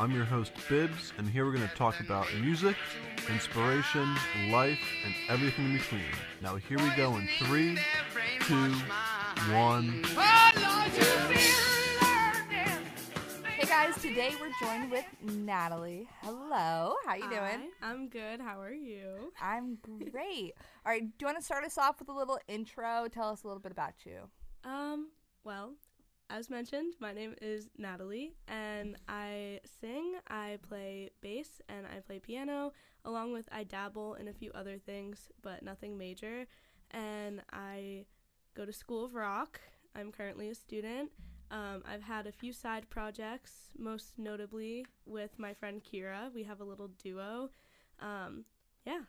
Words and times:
I'm 0.00 0.14
your 0.14 0.24
host, 0.24 0.52
Bibbs, 0.68 1.12
and 1.18 1.28
here 1.28 1.44
we're 1.44 1.52
going 1.52 1.68
to 1.68 1.74
talk 1.74 1.98
about 1.98 2.32
music, 2.40 2.76
inspiration, 3.28 4.14
life, 4.48 4.78
and 5.04 5.12
everything 5.28 5.64
in 5.64 5.72
between. 5.72 6.02
Now, 6.40 6.54
here 6.54 6.78
we 6.78 6.88
go 6.96 7.16
in 7.16 7.28
three, 7.40 7.76
two, 8.42 8.72
one. 9.52 10.04
Hey 13.56 13.66
guys, 13.66 14.00
today 14.00 14.36
we're 14.40 14.52
joined 14.60 14.88
with 14.92 15.04
Natalie. 15.20 16.06
Hello, 16.22 16.94
how 17.04 17.16
you 17.16 17.28
doing? 17.28 17.72
Hi, 17.80 17.90
I'm 17.90 18.08
good. 18.08 18.40
How 18.40 18.60
are 18.60 18.72
you? 18.72 19.32
I'm 19.42 19.78
great. 20.12 20.52
All 20.86 20.92
right, 20.92 21.02
do 21.02 21.12
you 21.18 21.26
want 21.26 21.38
to 21.38 21.44
start 21.44 21.64
us 21.64 21.76
off 21.76 21.98
with 21.98 22.08
a 22.08 22.14
little 22.14 22.38
intro? 22.46 23.08
Tell 23.10 23.30
us 23.30 23.42
a 23.42 23.48
little 23.48 23.60
bit 23.60 23.72
about 23.72 23.94
you. 24.06 24.20
Um, 24.62 25.08
well, 25.42 25.72
as 26.30 26.50
mentioned, 26.50 26.94
my 27.00 27.12
name 27.12 27.34
is 27.40 27.70
Natalie, 27.78 28.34
and 28.46 28.96
I 29.08 29.60
sing, 29.80 30.14
I 30.28 30.58
play 30.68 31.10
bass, 31.22 31.62
and 31.68 31.86
I 31.86 32.00
play 32.00 32.18
piano, 32.18 32.72
along 33.04 33.32
with 33.32 33.48
I 33.50 33.64
dabble 33.64 34.14
in 34.14 34.28
a 34.28 34.32
few 34.32 34.50
other 34.54 34.78
things, 34.78 35.30
but 35.42 35.62
nothing 35.62 35.96
major. 35.96 36.46
And 36.90 37.42
I 37.52 38.04
go 38.54 38.66
to 38.66 38.72
School 38.72 39.06
of 39.06 39.14
Rock. 39.14 39.60
I'm 39.96 40.12
currently 40.12 40.50
a 40.50 40.54
student. 40.54 41.10
Um, 41.50 41.82
I've 41.90 42.02
had 42.02 42.26
a 42.26 42.32
few 42.32 42.52
side 42.52 42.90
projects, 42.90 43.70
most 43.78 44.18
notably 44.18 44.84
with 45.06 45.38
my 45.38 45.54
friend 45.54 45.80
Kira. 45.82 46.32
We 46.34 46.42
have 46.42 46.60
a 46.60 46.64
little 46.64 46.88
duo. 47.02 47.48
Um, 48.00 48.44
yeah. 48.86 49.00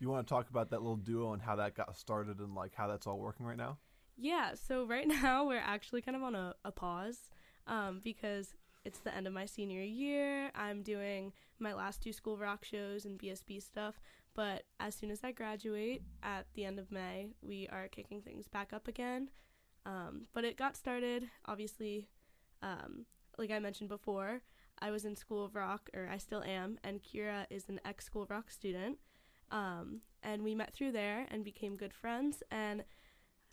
You 0.00 0.08
want 0.08 0.26
to 0.26 0.34
talk 0.34 0.48
about 0.48 0.70
that 0.70 0.80
little 0.80 0.96
duo 0.96 1.34
and 1.34 1.42
how 1.42 1.56
that 1.56 1.74
got 1.74 1.96
started 1.96 2.38
and 2.38 2.54
like 2.54 2.74
how 2.74 2.88
that's 2.88 3.06
all 3.06 3.18
working 3.18 3.44
right 3.44 3.56
now? 3.56 3.78
Yeah, 4.22 4.54
so 4.54 4.86
right 4.86 5.08
now 5.22 5.44
we're 5.44 5.58
actually 5.58 6.00
kind 6.00 6.16
of 6.16 6.22
on 6.22 6.36
a, 6.36 6.54
a 6.64 6.70
pause 6.70 7.18
um, 7.66 8.00
because 8.04 8.54
it's 8.84 9.00
the 9.00 9.14
end 9.14 9.26
of 9.26 9.32
my 9.32 9.46
senior 9.46 9.82
year. 9.82 10.52
I'm 10.54 10.82
doing 10.82 11.32
my 11.58 11.74
last 11.74 12.02
two 12.02 12.12
school 12.12 12.38
rock 12.38 12.64
shows 12.64 13.04
and 13.04 13.18
BSB 13.18 13.60
stuff, 13.60 14.00
but 14.34 14.62
as 14.78 14.94
soon 14.94 15.10
as 15.10 15.20
I 15.24 15.32
graduate 15.32 16.02
at 16.22 16.46
the 16.54 16.64
end 16.64 16.78
of 16.78 16.92
May, 16.92 17.30
we 17.42 17.68
are 17.72 17.88
kicking 17.88 18.22
things 18.22 18.46
back 18.46 18.72
up 18.72 18.86
again. 18.86 19.28
Um, 19.84 20.26
but 20.32 20.44
it 20.44 20.56
got 20.56 20.76
started, 20.76 21.28
obviously, 21.46 22.06
um, 22.62 23.06
like 23.38 23.50
I 23.50 23.58
mentioned 23.58 23.88
before, 23.88 24.42
I 24.80 24.92
was 24.92 25.04
in 25.04 25.16
School 25.16 25.44
of 25.44 25.56
Rock, 25.56 25.90
or 25.94 26.08
I 26.08 26.18
still 26.18 26.44
am, 26.44 26.78
and 26.84 27.02
Kira 27.02 27.46
is 27.50 27.68
an 27.68 27.80
ex 27.84 28.04
School 28.04 28.22
of 28.22 28.30
Rock 28.30 28.52
student. 28.52 28.98
Um, 29.50 30.02
and 30.22 30.42
we 30.42 30.54
met 30.54 30.72
through 30.72 30.92
there 30.92 31.26
and 31.28 31.44
became 31.44 31.76
good 31.76 31.92
friends. 31.92 32.42
And 32.50 32.84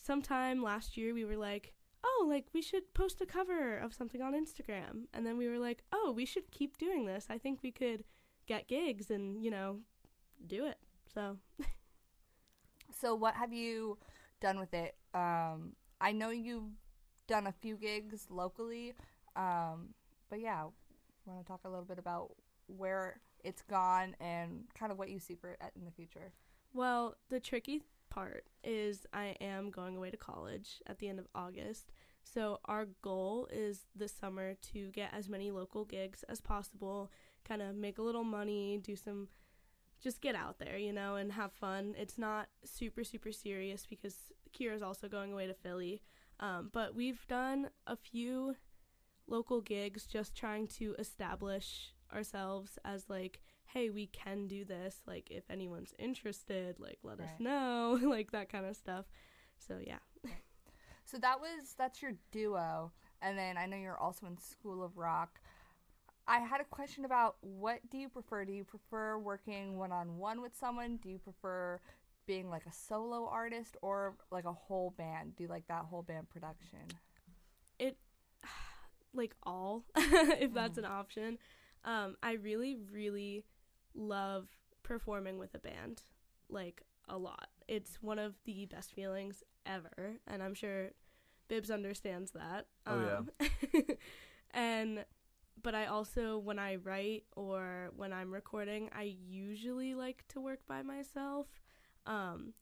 sometime 0.02 0.64
last 0.64 0.98
year 0.98 1.14
we 1.14 1.26
were 1.26 1.38
like, 1.38 1.74
oh, 2.04 2.26
like 2.28 2.48
we 2.54 2.62
should 2.62 2.94
post 2.94 3.22
a 3.22 3.26
cover 3.26 3.78
of 3.78 3.94
something 3.94 4.22
on 4.22 4.34
Instagram. 4.34 5.06
And 5.14 5.26
then 5.26 5.38
we 5.38 5.48
were 5.48 5.60
like, 5.60 5.84
oh, 5.92 6.14
we 6.16 6.26
should 6.26 6.52
keep 6.52 6.78
doing 6.78 7.06
this. 7.06 7.28
I 7.30 7.38
think 7.38 7.60
we 7.62 7.72
could 7.72 8.04
get 8.48 8.68
gigs 8.68 9.12
and, 9.12 9.44
you 9.44 9.52
know, 9.52 9.80
do 10.48 10.66
it. 10.66 10.78
So, 11.14 11.38
So, 13.00 13.16
what 13.16 13.36
have 13.36 13.54
you 13.54 13.98
done 14.42 14.60
with 14.60 14.74
it? 14.74 14.96
Um, 15.14 15.74
I 16.02 16.12
know 16.12 16.30
you've 16.30 16.72
done 17.28 17.48
a 17.48 17.52
few 17.52 17.78
gigs 17.78 18.28
locally, 18.30 18.94
um, 19.36 19.94
but 20.30 20.40
yeah, 20.40 20.66
want 21.26 21.46
to 21.46 21.48
talk 21.48 21.62
a 21.66 21.70
little 21.70 21.86
bit 21.86 22.00
about 22.00 22.32
where 22.68 23.22
it's 23.44 23.62
gone 23.62 24.16
and 24.20 24.64
kind 24.78 24.92
of 24.92 24.98
what 24.98 25.10
you 25.10 25.20
see 25.20 25.36
for 25.36 25.50
it 25.50 25.60
in 25.76 25.86
the 25.86 25.92
future. 25.92 26.34
well, 26.74 27.16
the 27.30 27.40
tricky 27.40 27.84
part 28.20 28.46
is 28.64 29.06
I 29.14 29.36
am 29.40 29.72
going 29.72 29.96
away 29.96 30.12
to 30.12 30.18
college 30.18 30.82
at 30.88 31.00
the 31.00 31.08
end 31.08 31.20
of 31.20 31.28
August. 31.34 31.92
So, 32.24 32.60
our 32.66 32.86
goal 33.02 33.48
is 33.52 33.86
this 33.96 34.12
summer 34.12 34.56
to 34.74 34.90
get 34.90 35.12
as 35.14 35.30
many 35.30 35.52
local 35.52 35.86
gigs 35.86 36.24
as 36.28 36.42
possible, 36.42 37.12
kind 37.48 37.62
of 37.62 37.76
make 37.76 37.98
a 37.98 38.02
little 38.02 38.26
money, 38.26 38.80
do 38.84 38.96
some 38.96 39.30
just 40.02 40.22
get 40.22 40.36
out 40.36 40.60
there, 40.60 40.78
you 40.78 40.94
know, 40.94 41.16
and 41.16 41.34
have 41.34 41.52
fun. 41.52 41.94
It's 41.98 42.18
not 42.18 42.48
super, 42.64 43.04
super 43.04 43.34
serious 43.34 43.86
because 43.86 44.16
Kira 44.58 44.74
is 44.74 44.82
also 44.82 45.10
going 45.10 45.34
away 45.34 45.48
to 45.48 45.54
Philly. 45.54 46.02
Um, 46.40 46.70
but 46.72 46.96
we've 46.96 47.26
done 47.28 47.70
a 47.86 47.98
few 47.98 48.56
local 49.28 49.60
gigs 49.60 50.06
just 50.06 50.36
trying 50.36 50.68
to 50.68 50.96
establish 50.98 51.94
ourselves 52.14 52.80
as 52.86 53.10
like, 53.10 53.42
hey, 53.74 53.90
we 53.90 54.08
can 54.08 54.48
do 54.48 54.66
this. 54.66 54.98
Like, 55.08 55.30
if 55.30 55.44
anyone's 55.50 55.94
interested, 56.00 56.80
like, 56.80 57.00
let 57.04 57.20
us 57.20 57.30
know, 57.40 58.00
like 58.04 58.32
that 58.32 58.52
kind 58.52 58.66
of 58.66 58.76
stuff. 58.76 59.06
So, 59.58 59.78
yeah. 59.86 60.00
So 61.06 61.18
that 61.18 61.40
was 61.40 61.74
that's 61.76 62.04
your 62.04 62.12
duo, 62.32 62.92
and 63.22 63.36
then 63.38 63.58
I 63.58 63.66
know 63.66 63.78
you're 63.78 63.98
also 63.98 64.28
in 64.28 64.38
School 64.38 64.84
of 64.84 64.96
Rock. 64.96 65.40
I 66.28 66.38
had 66.38 66.62
a 66.62 66.66
question 66.66 67.04
about 67.04 67.38
what 67.42 67.80
do 67.90 67.98
you 67.98 68.10
prefer? 68.10 68.46
Do 68.46 68.54
you 68.54 68.64
prefer 68.64 69.18
working 69.18 69.80
one 69.80 69.92
on 69.92 70.18
one 70.18 70.40
with 70.40 70.56
someone? 70.56 70.98
Do 70.98 71.10
you 71.10 71.18
prefer 71.18 71.80
being 72.28 72.52
like 72.52 72.68
a 72.68 72.72
solo 72.72 73.28
artist 73.28 73.76
or 73.82 74.14
like 74.30 74.46
a 74.46 74.54
whole 74.54 74.94
band? 75.00 75.36
Do 75.36 75.44
you 75.46 75.50
like 75.50 75.68
that 75.68 75.86
whole 75.86 76.04
band 76.04 76.30
production? 76.30 76.86
it 77.80 77.98
like 79.14 79.34
all 79.44 79.84
if 79.96 80.54
that's 80.54 80.78
an 80.78 80.86
option 80.86 81.38
um 81.86 82.16
i 82.22 82.34
really 82.34 82.78
really 82.92 83.44
love 83.96 84.48
performing 84.84 85.38
with 85.38 85.54
a 85.54 85.60
band 85.60 86.02
like 86.50 86.82
a 87.08 87.18
lot 87.18 87.48
it's 87.68 88.02
one 88.02 88.20
of 88.20 88.36
the 88.46 88.66
best 88.66 88.94
feelings 88.94 89.44
ever 89.66 90.14
and 90.28 90.42
i'm 90.42 90.54
sure 90.54 90.90
bibbs 91.48 91.70
understands 91.72 92.32
that 92.32 92.66
Oh, 92.88 93.24
yeah. 93.42 93.48
yeah 93.74 93.82
and 94.54 95.06
but 95.62 95.76
i 95.76 95.86
also 95.86 96.38
when 96.38 96.60
i 96.60 96.76
write 96.78 97.24
or 97.36 97.92
when 97.96 98.14
i'm 98.14 98.32
recording 98.34 98.90
i 98.96 99.04
usually 99.04 99.94
like 99.96 100.24
to 100.30 100.40
work 100.42 100.60
by 100.68 100.82
myself 100.82 101.48
um 102.06 102.54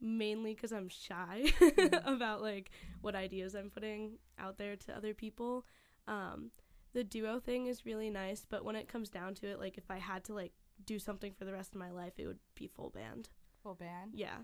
mainly 0.00 0.54
because 0.54 0.72
i'm 0.72 0.88
shy 0.88 1.44
about 2.04 2.40
like 2.42 2.70
what 3.02 3.14
ideas 3.14 3.54
I'm 3.54 3.70
putting 3.70 4.18
out 4.38 4.58
there 4.58 4.76
to 4.76 4.94
other 4.96 5.14
people. 5.14 5.64
Um, 6.06 6.50
the 6.92 7.02
duo 7.04 7.38
thing 7.40 7.66
is 7.66 7.86
really 7.86 8.10
nice, 8.10 8.44
but 8.48 8.62
when 8.64 8.76
it 8.76 8.88
comes 8.88 9.08
down 9.08 9.34
to 9.36 9.46
it, 9.46 9.58
like 9.58 9.78
if 9.78 9.90
I 9.90 9.96
had 9.98 10.24
to 10.24 10.34
like 10.34 10.52
do 10.86 10.98
something 10.98 11.32
for 11.38 11.44
the 11.44 11.52
rest 11.52 11.74
of 11.74 11.80
my 11.80 11.90
life, 11.90 12.14
it 12.18 12.26
would 12.26 12.38
be 12.54 12.66
full 12.66 12.90
band. 12.90 13.28
Full 13.62 13.74
band. 13.74 14.12
Yeah. 14.14 14.38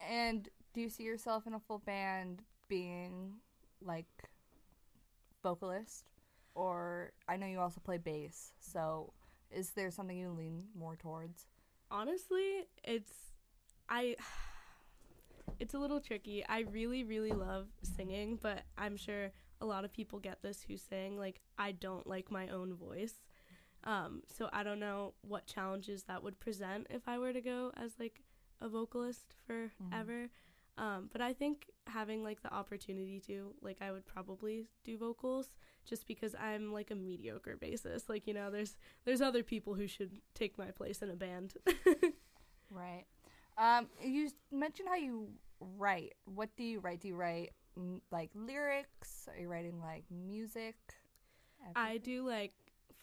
And 0.00 0.48
do 0.72 0.80
you 0.80 0.88
see 0.88 1.04
yourself 1.04 1.46
in 1.46 1.54
a 1.54 1.60
full 1.60 1.78
band 1.78 2.42
being 2.68 3.34
like 3.80 4.06
vocalist? 5.42 6.04
Or 6.54 7.12
I 7.28 7.36
know 7.36 7.46
you 7.46 7.60
also 7.60 7.80
play 7.80 7.98
bass, 7.98 8.52
so 8.60 9.12
is 9.50 9.70
there 9.70 9.90
something 9.90 10.16
you 10.16 10.30
lean 10.30 10.64
more 10.76 10.96
towards? 10.96 11.46
Honestly, 11.90 12.66
it's 12.84 13.12
I 13.88 14.16
it's 15.58 15.74
a 15.74 15.78
little 15.78 16.00
tricky. 16.00 16.44
I 16.48 16.60
really 16.60 17.02
really 17.04 17.32
love 17.32 17.66
singing, 17.82 18.38
but 18.40 18.62
I'm 18.78 18.96
sure 18.96 19.30
a 19.60 19.66
lot 19.66 19.84
of 19.84 19.92
people 19.92 20.18
get 20.18 20.42
this 20.42 20.62
who 20.62 20.76
sing 20.76 21.18
like 21.18 21.40
I 21.58 21.72
don't 21.72 22.06
like 22.06 22.30
my 22.30 22.48
own 22.48 22.74
voice. 22.74 23.14
Um, 23.84 24.22
so 24.34 24.48
I 24.52 24.62
don't 24.62 24.80
know 24.80 25.14
what 25.22 25.46
challenges 25.46 26.04
that 26.04 26.22
would 26.22 26.40
present 26.40 26.86
if 26.90 27.02
I 27.06 27.18
were 27.18 27.32
to 27.32 27.40
go 27.40 27.70
as 27.76 27.92
like 27.98 28.22
a 28.60 28.68
vocalist 28.68 29.34
forever. 29.46 30.28
Um, 30.76 31.08
but 31.12 31.20
I 31.20 31.32
think 31.32 31.66
having 31.86 32.24
like 32.24 32.42
the 32.42 32.52
opportunity 32.52 33.20
to, 33.26 33.54
like, 33.62 33.76
I 33.80 33.92
would 33.92 34.06
probably 34.06 34.66
do 34.84 34.98
vocals 34.98 35.50
just 35.88 36.08
because 36.08 36.34
I'm 36.34 36.72
like 36.72 36.90
a 36.90 36.96
mediocre 36.96 37.56
bassist. 37.56 38.08
Like, 38.08 38.26
you 38.26 38.34
know, 38.34 38.50
there's 38.50 38.76
there's 39.04 39.20
other 39.20 39.42
people 39.44 39.74
who 39.74 39.86
should 39.86 40.20
take 40.34 40.58
my 40.58 40.70
place 40.72 41.02
in 41.02 41.10
a 41.10 41.16
band. 41.16 41.54
Right. 42.70 43.04
Um, 43.56 43.86
you 44.02 44.30
mentioned 44.50 44.88
how 44.88 44.96
you 44.96 45.28
write. 45.60 46.14
What 46.24 46.50
do 46.56 46.64
you 46.64 46.80
write? 46.80 47.00
Do 47.00 47.08
you 47.08 47.16
write 47.16 47.52
mm, 47.78 48.00
like 48.10 48.30
lyrics? 48.34 49.28
Are 49.32 49.40
you 49.40 49.48
writing 49.48 49.80
like 49.80 50.04
music? 50.10 50.76
I 51.76 51.98
do 51.98 52.26
like 52.26 52.52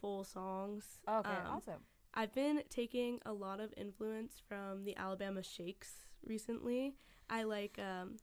full 0.02 0.24
songs. 0.24 0.86
Okay, 1.08 1.30
Um, 1.30 1.58
awesome. 1.58 1.82
I've 2.14 2.34
been 2.34 2.64
taking 2.70 3.20
a 3.26 3.32
lot 3.32 3.60
of 3.62 3.74
influence 3.78 4.42
from 4.48 4.84
the 4.84 4.98
Alabama 4.98 5.44
Shakes 5.44 6.08
recently. 6.26 6.96
I 7.30 7.44
like 7.44 7.80
um 7.80 8.18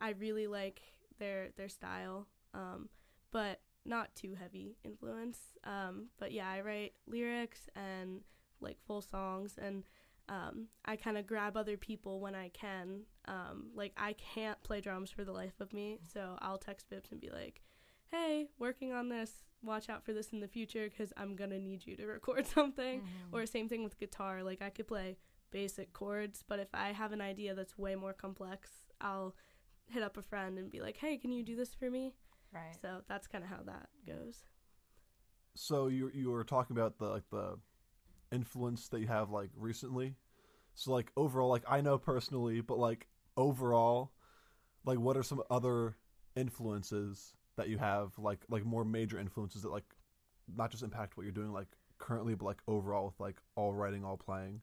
I 0.00 0.10
really 0.10 0.46
like 0.46 0.82
their 1.18 1.48
their 1.56 1.68
style. 1.68 2.26
Um 2.52 2.88
but 3.30 3.60
not 3.84 4.14
too 4.14 4.34
heavy 4.34 4.76
influence. 4.84 5.38
Um 5.64 6.08
but 6.18 6.32
yeah, 6.32 6.48
I 6.50 6.60
write 6.60 6.92
lyrics 7.06 7.68
and 7.74 8.20
like 8.60 8.76
full 8.86 9.00
songs 9.00 9.58
and 9.60 9.84
um 10.28 10.68
I 10.84 10.96
kind 10.96 11.16
of 11.16 11.26
grab 11.26 11.56
other 11.56 11.76
people 11.78 12.20
when 12.20 12.34
I 12.34 12.50
can. 12.50 13.04
Um 13.26 13.70
like 13.74 13.92
I 13.96 14.12
can't 14.14 14.62
play 14.62 14.80
drums 14.82 15.10
for 15.10 15.24
the 15.24 15.32
life 15.32 15.60
of 15.60 15.72
me, 15.72 15.98
so 16.12 16.36
I'll 16.40 16.58
text 16.58 16.90
Bibbs 16.90 17.10
and 17.10 17.20
be 17.20 17.30
like, 17.30 17.62
"Hey, 18.12 18.48
working 18.58 18.92
on 18.92 19.08
this. 19.08 19.42
Watch 19.62 19.88
out 19.88 20.04
for 20.04 20.12
this 20.12 20.32
in 20.32 20.40
the 20.40 20.48
future 20.48 20.88
cuz 20.88 21.12
I'm 21.16 21.34
going 21.34 21.50
to 21.50 21.58
need 21.58 21.84
you 21.86 21.96
to 21.96 22.06
record 22.06 22.46
something." 22.58 23.00
Mhm. 23.02 23.32
Or 23.32 23.46
same 23.46 23.68
thing 23.68 23.82
with 23.82 23.98
guitar. 23.98 24.44
Like 24.44 24.62
I 24.62 24.70
could 24.70 24.86
play 24.86 25.18
basic 25.50 25.92
chords, 25.92 26.44
but 26.46 26.58
if 26.60 26.68
I 26.74 26.92
have 26.92 27.12
an 27.12 27.20
idea 27.20 27.54
that's 27.54 27.76
way 27.76 27.94
more 27.96 28.12
complex, 28.12 28.86
I'll 29.00 29.34
hit 29.88 30.02
up 30.02 30.16
a 30.16 30.22
friend 30.22 30.58
and 30.58 30.70
be 30.70 30.80
like, 30.80 30.96
"Hey, 30.98 31.18
can 31.18 31.32
you 31.32 31.42
do 31.42 31.56
this 31.56 31.74
for 31.74 31.90
me?" 31.90 32.14
Right. 32.52 32.76
So 32.80 33.02
that's 33.08 33.26
kind 33.26 33.42
of 33.44 33.50
how 33.50 33.62
that 33.64 33.88
goes. 34.06 34.44
So 35.54 35.88
you 35.88 36.10
you 36.14 36.30
were 36.30 36.44
talking 36.44 36.76
about 36.76 36.98
the 36.98 37.08
like 37.08 37.28
the 37.30 37.58
influence 38.30 38.88
that 38.88 39.00
you 39.00 39.06
have 39.08 39.30
like 39.30 39.50
recently. 39.56 40.16
So 40.74 40.92
like 40.92 41.12
overall, 41.16 41.50
like 41.50 41.64
I 41.68 41.80
know 41.82 41.98
personally, 41.98 42.60
but 42.62 42.78
like 42.78 43.06
overall, 43.36 44.12
like 44.84 44.98
what 44.98 45.16
are 45.16 45.22
some 45.22 45.42
other 45.50 45.96
influences 46.34 47.34
that 47.56 47.68
you 47.68 47.78
have, 47.78 48.12
like 48.18 48.40
like 48.48 48.64
more 48.64 48.84
major 48.84 49.18
influences 49.18 49.62
that 49.62 49.70
like 49.70 49.84
not 50.56 50.70
just 50.70 50.82
impact 50.82 51.16
what 51.16 51.24
you're 51.24 51.32
doing 51.32 51.52
like 51.52 51.68
currently, 51.98 52.34
but 52.34 52.44
like 52.44 52.58
overall 52.66 53.06
with 53.06 53.20
like 53.20 53.36
all 53.56 53.72
writing, 53.72 54.04
all 54.04 54.16
playing. 54.16 54.60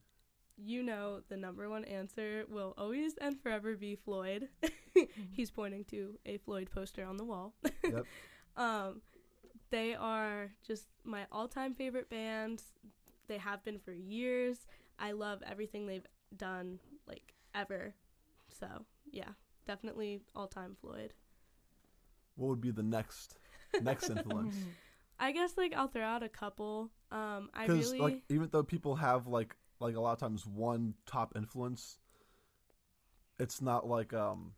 You 0.62 0.82
know, 0.82 1.20
the 1.28 1.36
number 1.38 1.68
one 1.70 1.84
answer 1.84 2.44
will 2.48 2.74
always 2.76 3.14
and 3.16 3.40
forever 3.40 3.76
be 3.76 3.96
Floyd. 3.96 4.48
He's 5.32 5.50
pointing 5.50 5.84
to 5.86 6.18
a 6.26 6.36
Floyd 6.38 6.68
poster 6.72 7.04
on 7.04 7.16
the 7.16 7.24
wall. 7.24 7.54
Yep. 7.82 8.04
um, 8.56 9.00
they 9.70 9.94
are 9.94 10.50
just 10.66 10.84
my 11.02 11.26
all-time 11.32 11.74
favorite 11.74 12.10
band. 12.10 12.62
They 13.26 13.38
have 13.38 13.64
been 13.64 13.78
for 13.78 13.92
years. 13.92 14.66
I 14.98 15.12
love 15.12 15.42
everything 15.48 15.86
they've 15.86 16.06
done, 16.36 16.78
like 17.08 17.32
ever. 17.54 17.94
So 18.60 18.66
yeah, 19.10 19.30
definitely 19.66 20.20
all-time 20.36 20.76
Floyd. 20.80 21.14
What 22.40 22.48
would 22.48 22.60
be 22.62 22.70
the 22.70 22.82
next 22.82 23.34
next 23.82 24.08
influence? 24.10 24.56
I 25.18 25.32
guess 25.32 25.56
like 25.58 25.74
I'll 25.76 25.88
throw 25.88 26.02
out 26.02 26.22
a 26.22 26.28
couple. 26.28 26.90
Um, 27.12 27.50
I 27.52 27.66
Because 27.66 27.90
really 27.90 27.98
like 27.98 28.22
even 28.30 28.48
though 28.50 28.62
people 28.62 28.96
have 28.96 29.26
like 29.26 29.54
like 29.78 29.94
a 29.94 30.00
lot 30.00 30.12
of 30.12 30.18
times 30.18 30.46
one 30.46 30.94
top 31.04 31.34
influence, 31.36 31.98
it's 33.38 33.60
not 33.60 33.86
like 33.86 34.14
um 34.14 34.52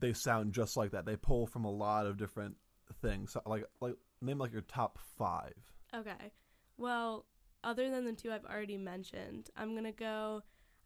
they 0.00 0.12
sound 0.12 0.52
just 0.52 0.76
like 0.76 0.90
that. 0.90 1.06
They 1.06 1.16
pull 1.16 1.46
from 1.46 1.64
a 1.64 1.70
lot 1.70 2.06
of 2.06 2.16
different 2.16 2.56
things. 3.00 3.32
So, 3.32 3.42
like 3.46 3.64
like 3.80 3.94
name 4.20 4.38
like 4.38 4.52
your 4.52 4.62
top 4.62 4.98
five. 5.16 5.54
Okay. 5.94 6.32
Well, 6.76 7.26
other 7.64 7.90
than 7.90 8.04
the 8.04 8.12
two 8.12 8.32
I've 8.32 8.44
already 8.44 8.76
mentioned, 8.76 9.50
I'm 9.56 9.72
going 9.72 9.84
to 9.84 9.92
go. 9.92 10.42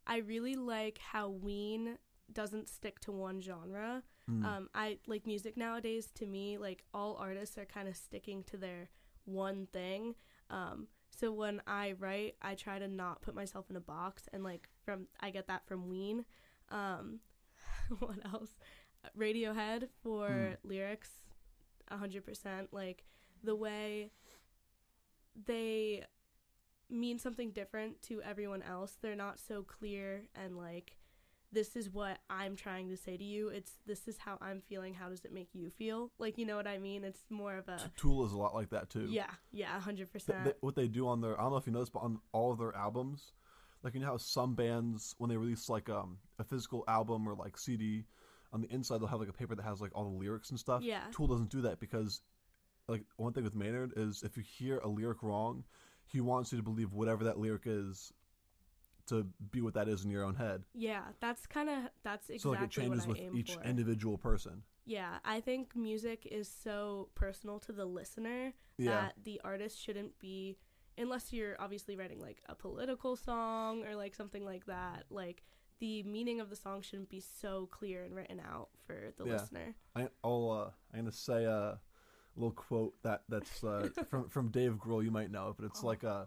I 0.07 0.19
really 0.19 0.55
like 0.55 0.99
how 0.99 1.29
Ween 1.29 1.97
doesn't 2.35 2.69
stick 2.69 3.01
to 3.01 3.13
one 3.13 3.41
genre. 3.41 4.03
Mm. 4.31 4.45
Um, 4.45 4.69
I 4.75 4.99
like 5.07 5.27
music 5.27 5.57
nowadays. 5.57 6.09
To 6.17 6.27
me, 6.27 6.59
like 6.59 6.85
all 6.95 7.17
artists 7.21 7.59
are 7.59 7.65
kind 7.65 7.89
of 7.89 7.97
sticking 7.97 8.43
to 8.45 8.57
their 8.57 8.89
one 9.25 9.67
thing. 9.73 10.15
Um, 10.51 10.87
so 11.15 11.33
when 11.33 11.61
I 11.67 11.93
write, 11.99 12.37
I 12.43 12.55
try 12.55 12.79
to 12.79 12.89
not 12.89 13.23
put 13.23 13.35
myself 13.35 13.67
in 13.71 13.77
a 13.77 13.81
box, 13.81 14.29
and 14.33 14.43
like 14.45 14.69
from 14.85 15.07
I 15.21 15.31
get 15.31 15.47
that 15.49 15.67
from 15.67 15.89
Ween. 15.89 16.25
Um, 16.71 17.21
what 17.99 18.19
else? 18.33 18.51
Radiohead 19.19 19.89
for 20.03 20.29
Mm. 20.29 20.57
lyrics, 20.65 21.11
hundred 21.91 22.25
percent. 22.25 22.69
Like 22.73 23.05
the 23.45 23.57
way 23.57 24.11
they 25.47 26.05
mean 26.91 27.19
something 27.19 27.51
different 27.51 28.03
to 28.03 28.23
everyone 28.23 28.63
else. 28.63 28.97
They're 29.01 29.17
not 29.17 29.39
so 29.39 29.63
clear 29.63 30.23
and 30.35 30.57
like 30.57 30.97
this 31.53 31.77
is 31.77 31.91
what 31.91 32.19
I'm 32.31 32.57
trying 32.57 32.89
to 32.89 32.97
say 32.97 33.17
to 33.17 33.25
you. 33.25 33.49
It's 33.49 33.73
this 33.87 34.09
is 34.09 34.19
how 34.19 34.39
I'm 34.41 34.61
feeling. 34.61 34.95
How 34.95 35.09
does 35.09 35.25
it 35.25 35.33
make 35.33 35.51
you 35.53 35.71
feel? 35.71 36.11
Like 36.19 36.39
you 36.39 36.47
know 36.47 36.57
what 36.57 36.67
I 36.67 36.79
mean? 36.79 37.05
It's 37.05 37.21
more 37.31 37.57
of 37.57 37.69
a 37.69 37.79
Tool 37.97 38.25
is 38.27 38.33
a 38.33 38.39
lot 38.39 38.55
like 38.55 38.71
that 38.71 38.91
too. 38.91 39.07
yeah, 39.09 39.31
yeah, 39.53 39.79
hundred 39.81 40.13
percent. 40.13 40.55
what 40.61 40.75
they 40.75 40.89
do 40.89 41.07
on 41.09 41.21
their 41.21 41.39
I 41.39 41.43
don't 41.45 41.53
know 41.53 41.59
if 41.59 41.67
you 41.67 41.73
noticed, 41.73 41.93
but 41.93 42.01
on 42.01 42.19
all 42.33 42.53
of 42.53 42.59
their 42.59 42.75
albums, 42.75 43.33
like 43.83 43.95
you 43.95 44.01
know 44.01 44.07
how 44.07 44.17
some 44.17 44.55
bands 44.55 45.15
when 45.19 45.29
they 45.29 45.37
release 45.37 45.69
like 45.69 45.89
um 45.89 46.19
a 46.39 46.45
physical 46.45 46.85
album 46.89 47.29
or 47.29 47.35
like 47.35 47.59
CD, 47.59 48.05
on 48.53 48.61
the 48.61 48.73
inside 48.73 49.01
they'll 49.01 49.09
have 49.09 49.21
like 49.21 49.29
a 49.29 49.35
paper 49.35 49.55
that 49.55 49.63
has 49.63 49.81
like 49.81 49.93
all 49.95 50.05
the 50.05 50.17
lyrics 50.17 50.51
and 50.51 50.59
stuff. 50.59 50.83
Yeah. 50.83 51.03
Tool 51.13 51.27
doesn't 51.27 51.51
do 51.51 51.63
that 51.63 51.81
because 51.81 52.23
like 52.89 53.03
one 53.17 53.33
thing 53.33 53.45
with 53.45 53.55
Maynard 53.55 53.93
is 53.97 54.23
if 54.23 54.37
you 54.37 54.43
hear 54.43 54.79
a 54.79 54.89
lyric 54.89 55.23
wrong, 55.23 55.65
he 56.05 56.21
wants 56.21 56.53
you 56.53 56.59
to 56.59 56.65
believe 56.65 56.93
whatever 56.93 57.25
that 57.25 57.39
lyric 57.39 57.63
is 57.67 58.13
to 59.07 59.27
be 59.51 59.61
what 59.61 59.75
that 59.75 59.89
is 59.89 60.05
in 60.05 60.11
your 60.11 60.25
own 60.25 60.35
head. 60.37 60.63
Yeah, 60.75 61.03
that's 61.21 61.47
kind 61.47 61.69
of 61.69 61.77
that's 62.03 62.31
exactly 62.31 62.39
so 62.39 62.51
like 62.51 62.63
it 62.63 62.71
changes 62.71 63.07
with 63.07 63.19
each 63.35 63.53
for. 63.55 63.63
individual 63.65 64.19
person. 64.19 64.63
Yeah, 64.85 65.19
I 65.25 65.41
think 65.41 65.77
music 65.77 66.27
is 66.31 66.49
so 66.49 67.09
personal 67.15 67.59
to 67.61 67.73
the 67.73 67.85
listener 67.85 68.53
Yeah. 68.79 68.91
that 68.91 69.15
the 69.25 69.41
artist 69.45 69.81
shouldn't 69.81 70.19
be 70.19 70.59
unless 70.99 71.33
you're 71.33 71.57
obviously 71.61 71.97
writing 71.97 72.21
like 72.21 72.43
a 72.49 72.55
political 72.55 73.17
song 73.17 73.85
or 73.87 73.95
like 73.95 74.15
something 74.15 74.45
like 74.45 74.67
that. 74.67 75.05
Like 75.11 75.43
the 75.79 76.03
meaning 76.03 76.41
of 76.41 76.51
the 76.51 76.57
song 76.57 76.83
shouldn't 76.83 77.09
be 77.09 77.21
so 77.21 77.67
clear 77.71 78.05
and 78.05 78.15
written 78.15 78.41
out 78.41 78.69
for 78.87 79.13
the 79.17 79.25
Yeah. 79.25 79.33
listener. 79.35 79.75
I, 79.97 80.09
I'll 80.25 80.51
uh, 80.51 80.71
I'm 80.93 81.01
gonna 81.01 81.13
say 81.13 81.45
a 81.45 81.81
little 82.37 82.51
quote 82.53 82.95
that 83.03 83.23
that's 83.29 83.63
uh, 83.65 83.89
from 84.11 84.29
from 84.29 84.49
Dave 84.49 84.75
Grohl. 84.79 85.05
You 85.05 85.11
might 85.11 85.31
know 85.31 85.55
but 85.57 85.65
it's 85.67 85.83
like 85.85 86.03
uh, 86.05 86.25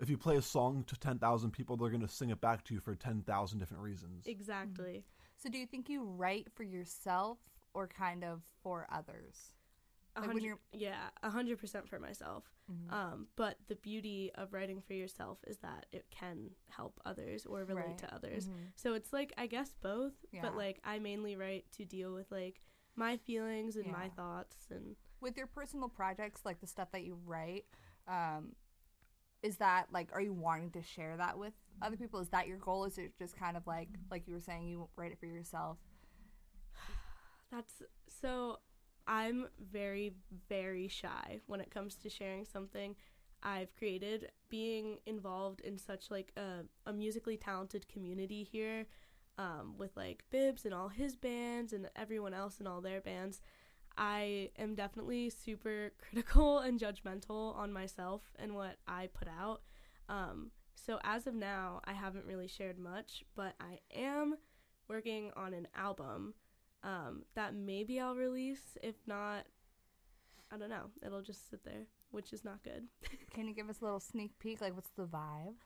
if 0.00 0.08
you 0.10 0.16
play 0.18 0.36
a 0.36 0.42
song 0.42 0.84
to 0.88 0.96
ten 0.98 1.18
thousand 1.18 1.50
people, 1.52 1.76
they're 1.76 1.90
gonna 1.90 2.08
sing 2.08 2.30
it 2.30 2.40
back 2.40 2.64
to 2.64 2.74
you 2.74 2.80
for 2.80 2.94
ten 2.94 3.22
thousand 3.22 3.58
different 3.58 3.82
reasons. 3.82 4.26
Exactly. 4.26 5.04
So 5.36 5.48
do 5.50 5.58
you 5.58 5.66
think 5.66 5.88
you 5.88 6.02
write 6.04 6.48
for 6.54 6.62
yourself 6.62 7.38
or 7.74 7.86
kind 7.86 8.24
of 8.24 8.42
for 8.62 8.86
others? 8.90 9.52
A 10.16 10.20
Like 10.22 10.32
when 10.32 10.42
you're- 10.44 10.58
yeah, 10.72 11.10
a 11.22 11.28
hundred 11.28 11.58
percent 11.58 11.88
for 11.88 11.98
myself. 11.98 12.44
Mm-hmm. 12.72 12.94
Um, 12.94 13.28
but 13.36 13.58
the 13.68 13.76
beauty 13.76 14.30
of 14.34 14.52
writing 14.54 14.80
for 14.80 14.94
yourself 14.94 15.38
is 15.46 15.58
that 15.58 15.84
it 15.92 16.06
can 16.10 16.50
help 16.70 16.98
others 17.04 17.44
or 17.44 17.64
relate 17.64 17.84
Right. 17.86 17.98
to 17.98 18.14
others. 18.14 18.48
Mhm. 18.48 18.72
So 18.76 18.94
it's 18.94 19.12
like 19.12 19.34
I 19.36 19.46
guess 19.46 19.74
both, 19.82 20.14
Yeah. 20.32 20.40
but 20.42 20.56
like 20.56 20.80
I 20.84 20.98
mainly 21.00 21.36
write 21.36 21.70
to 21.72 21.84
deal 21.84 22.14
with 22.14 22.30
like 22.30 22.62
my 22.94 23.18
feelings 23.18 23.76
and 23.76 23.92
my 23.92 24.08
thoughts 24.08 24.68
and 24.70 24.96
With 25.20 25.36
your 25.38 25.46
personal 25.46 25.88
projects, 25.88 26.44
like 26.44 26.60
the 26.60 26.66
stuff 26.66 26.90
that 26.92 27.02
you 27.04 27.14
write, 27.24 27.64
um, 28.06 28.54
is 29.42 29.56
that 29.58 29.86
like 29.92 30.08
are 30.12 30.20
you 30.20 30.32
wanting 30.32 30.70
to 30.72 30.82
share 30.82 31.16
that 31.16 31.38
with 31.38 31.52
other 31.82 31.96
people? 31.96 32.20
Is 32.20 32.28
that 32.28 32.48
your 32.48 32.58
goal? 32.58 32.84
Is 32.84 32.98
it 32.98 33.12
just 33.18 33.36
kind 33.36 33.56
of 33.56 33.66
like 33.66 33.88
like 34.10 34.26
you 34.26 34.34
were 34.34 34.40
saying 34.40 34.66
you 34.66 34.88
write 34.96 35.12
it 35.12 35.20
for 35.20 35.26
yourself? 35.26 35.78
that's 37.50 37.82
so 38.20 38.58
I'm 39.06 39.46
very 39.72 40.12
very 40.48 40.88
shy 40.88 41.40
when 41.46 41.60
it 41.60 41.70
comes 41.70 41.96
to 41.96 42.08
sharing 42.08 42.44
something 42.44 42.96
I've 43.42 43.74
created 43.76 44.30
being 44.48 44.98
involved 45.06 45.60
in 45.60 45.78
such 45.78 46.10
like 46.10 46.32
a, 46.36 46.64
a 46.88 46.92
musically 46.92 47.36
talented 47.36 47.86
community 47.88 48.42
here 48.42 48.86
um, 49.38 49.74
with 49.76 49.96
like 49.96 50.24
Bibbs 50.30 50.64
and 50.64 50.74
all 50.74 50.88
his 50.88 51.14
bands 51.14 51.72
and 51.72 51.88
everyone 51.94 52.34
else 52.34 52.58
and 52.58 52.66
all 52.66 52.80
their 52.80 53.00
bands 53.00 53.40
I 53.96 54.50
am 54.58 54.74
definitely 54.74 55.30
super 55.30 55.92
critical 56.10 56.58
and 56.58 56.78
judgmental 56.78 57.56
on 57.56 57.72
myself 57.72 58.22
and 58.38 58.54
what 58.54 58.76
I 58.86 59.08
put 59.12 59.28
out. 59.28 59.62
Um, 60.08 60.50
so 60.74 60.98
as 61.02 61.26
of 61.26 61.34
now, 61.34 61.80
I 61.84 61.92
haven't 61.92 62.26
really 62.26 62.48
shared 62.48 62.78
much, 62.78 63.24
but 63.34 63.54
I 63.60 63.78
am 63.94 64.36
working 64.88 65.30
on 65.36 65.52
an 65.54 65.66
album 65.74 66.34
um, 66.82 67.24
that 67.34 67.54
maybe 67.54 67.98
I'll 67.98 68.14
release. 68.14 68.76
If 68.82 68.94
not, 69.06 69.46
I 70.52 70.56
don't 70.56 70.70
know. 70.70 70.90
It'll 71.04 71.22
just 71.22 71.50
sit 71.50 71.64
there, 71.64 71.86
which 72.10 72.32
is 72.32 72.44
not 72.44 72.62
good. 72.62 72.86
Can 73.34 73.48
you 73.48 73.54
give 73.54 73.68
us 73.68 73.80
a 73.80 73.84
little 73.84 74.00
sneak 74.00 74.38
peek? 74.38 74.60
Like, 74.60 74.74
what's 74.74 74.90
the 74.90 75.04
vibe? 75.04 75.56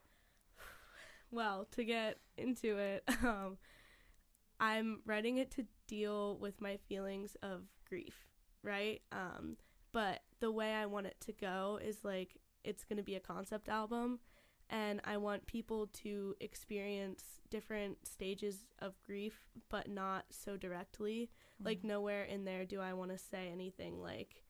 well, 1.30 1.66
to 1.72 1.84
get 1.84 2.18
into 2.38 2.78
it, 2.78 3.04
um, 3.22 3.58
I'm 4.58 5.00
writing 5.04 5.38
it 5.38 5.50
to 5.52 5.66
deal 5.86 6.38
with 6.38 6.60
my 6.60 6.78
feelings 6.88 7.36
of 7.42 7.62
grief, 7.90 8.14
right? 8.62 9.02
Um, 9.12 9.56
but 9.92 10.20
the 10.40 10.50
way 10.50 10.72
I 10.72 10.86
want 10.86 11.06
it 11.06 11.16
to 11.26 11.32
go 11.32 11.78
is 11.84 11.98
like 12.04 12.38
it's 12.64 12.84
going 12.84 12.96
to 12.96 13.02
be 13.02 13.16
a 13.16 13.20
concept 13.20 13.68
album, 13.68 14.20
and 14.70 15.00
I 15.04 15.16
want 15.16 15.46
people 15.46 15.88
to 16.04 16.36
experience 16.40 17.24
different 17.50 18.06
stages 18.06 18.64
of 18.78 18.94
grief, 19.04 19.42
but 19.68 19.88
not 19.88 20.24
so 20.30 20.56
directly. 20.56 21.30
Like, 21.62 21.84
nowhere 21.84 22.24
in 22.24 22.44
there 22.44 22.64
do 22.64 22.80
I 22.80 22.94
want 22.94 23.10
to 23.10 23.18
say 23.18 23.50
anything 23.52 24.00
like, 24.00 24.44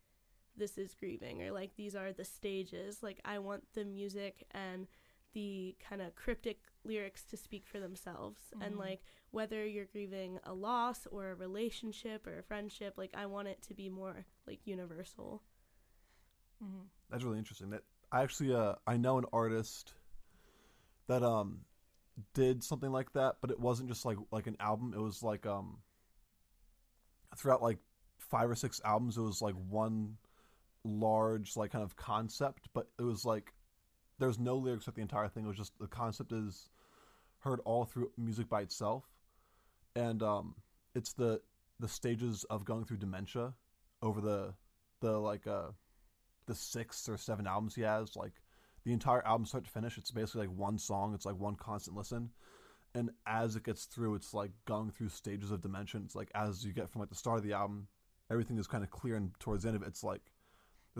this 0.56 0.78
is 0.78 0.94
grieving, 0.94 1.42
or 1.42 1.50
like, 1.50 1.74
these 1.74 1.96
are 1.96 2.12
the 2.12 2.24
stages. 2.24 3.02
Like, 3.02 3.20
I 3.24 3.40
want 3.40 3.64
the 3.74 3.84
music 3.84 4.44
and 4.52 4.86
the 5.32 5.76
kind 5.80 6.02
of 6.02 6.14
cryptic 6.14 6.60
lyrics 6.84 7.22
to 7.24 7.36
speak 7.36 7.66
for 7.66 7.78
themselves 7.80 8.52
and 8.60 8.74
Mhm. 8.74 8.78
like 8.78 9.02
whether 9.30 9.66
you're 9.66 9.84
grieving 9.86 10.38
a 10.44 10.52
loss 10.54 11.06
or 11.10 11.30
a 11.30 11.34
relationship 11.34 12.26
or 12.26 12.38
a 12.38 12.42
friendship 12.42 12.94
like 12.96 13.12
i 13.14 13.26
want 13.26 13.48
it 13.48 13.62
to 13.62 13.74
be 13.74 13.88
more 13.88 14.24
like 14.46 14.66
universal 14.66 15.42
Mm-hmm. 16.62 16.82
That's 17.10 17.24
really 17.24 17.38
interesting. 17.38 17.70
That 17.70 17.82
I 18.12 18.22
actually 18.22 18.54
uh 18.54 18.74
I 18.86 18.96
know 18.96 19.18
an 19.18 19.24
artist 19.32 19.94
that 21.06 21.22
um 21.22 21.60
did 22.34 22.62
something 22.62 22.90
like 22.92 23.12
that, 23.14 23.36
but 23.40 23.50
it 23.50 23.58
wasn't 23.58 23.88
just 23.88 24.04
like 24.04 24.18
like 24.30 24.46
an 24.46 24.56
album. 24.60 24.92
It 24.94 25.00
was 25.00 25.22
like 25.22 25.46
um 25.46 25.78
throughout 27.36 27.62
like 27.62 27.78
five 28.18 28.50
or 28.50 28.54
six 28.54 28.80
albums, 28.84 29.16
it 29.16 29.22
was 29.22 29.42
like 29.42 29.54
one 29.68 30.16
large 30.84 31.56
like 31.56 31.72
kind 31.72 31.84
of 31.84 31.96
concept, 31.96 32.68
but 32.74 32.88
it 32.98 33.02
was 33.02 33.24
like 33.24 33.52
there's 34.20 34.38
no 34.38 34.56
lyrics 34.56 34.86
with 34.86 34.94
the 34.94 35.02
entire 35.02 35.28
thing. 35.28 35.44
It 35.44 35.48
was 35.48 35.56
just 35.56 35.78
the 35.80 35.88
concept 35.88 36.32
is 36.32 36.68
heard 37.38 37.60
all 37.64 37.84
through 37.84 38.12
music 38.16 38.48
by 38.48 38.60
itself, 38.60 39.04
and 39.96 40.22
um 40.22 40.54
it's 40.94 41.12
the 41.14 41.40
the 41.80 41.88
stages 41.88 42.44
of 42.44 42.64
going 42.64 42.84
through 42.84 42.98
dementia 42.98 43.54
over 44.02 44.20
the 44.20 44.54
the 45.00 45.18
like 45.18 45.46
uh 45.46 45.68
the 46.46 46.54
six 46.54 47.08
or 47.08 47.16
seven 47.16 47.46
albums 47.46 47.74
he 47.74 47.82
has, 47.82 48.16
like 48.16 48.34
the 48.84 48.92
entire 48.92 49.24
album 49.26 49.46
start 49.46 49.64
to 49.64 49.70
finish, 49.70 49.98
it's 49.98 50.10
basically 50.10 50.46
like 50.46 50.56
one 50.56 50.78
song. 50.78 51.14
It's 51.14 51.26
like 51.26 51.38
one 51.38 51.56
constant 51.56 51.96
listen. 51.96 52.30
And 52.94 53.10
as 53.26 53.54
it 53.54 53.62
gets 53.62 53.84
through, 53.84 54.16
it's 54.16 54.34
like 54.34 54.50
going 54.64 54.90
through 54.90 55.10
stages 55.10 55.50
of 55.50 55.60
dimension. 55.60 56.02
It's 56.04 56.16
like 56.16 56.30
as 56.34 56.64
you 56.64 56.72
get 56.72 56.90
from 56.90 57.00
like 57.00 57.08
the 57.08 57.14
start 57.14 57.38
of 57.38 57.44
the 57.44 57.52
album, 57.52 57.86
everything 58.30 58.58
is 58.58 58.66
kind 58.66 58.82
of 58.82 58.90
clear, 58.90 59.16
and 59.16 59.30
towards 59.38 59.62
the 59.62 59.68
end 59.68 59.76
of 59.76 59.82
it, 59.82 59.88
it's 59.88 60.02
like 60.02 60.22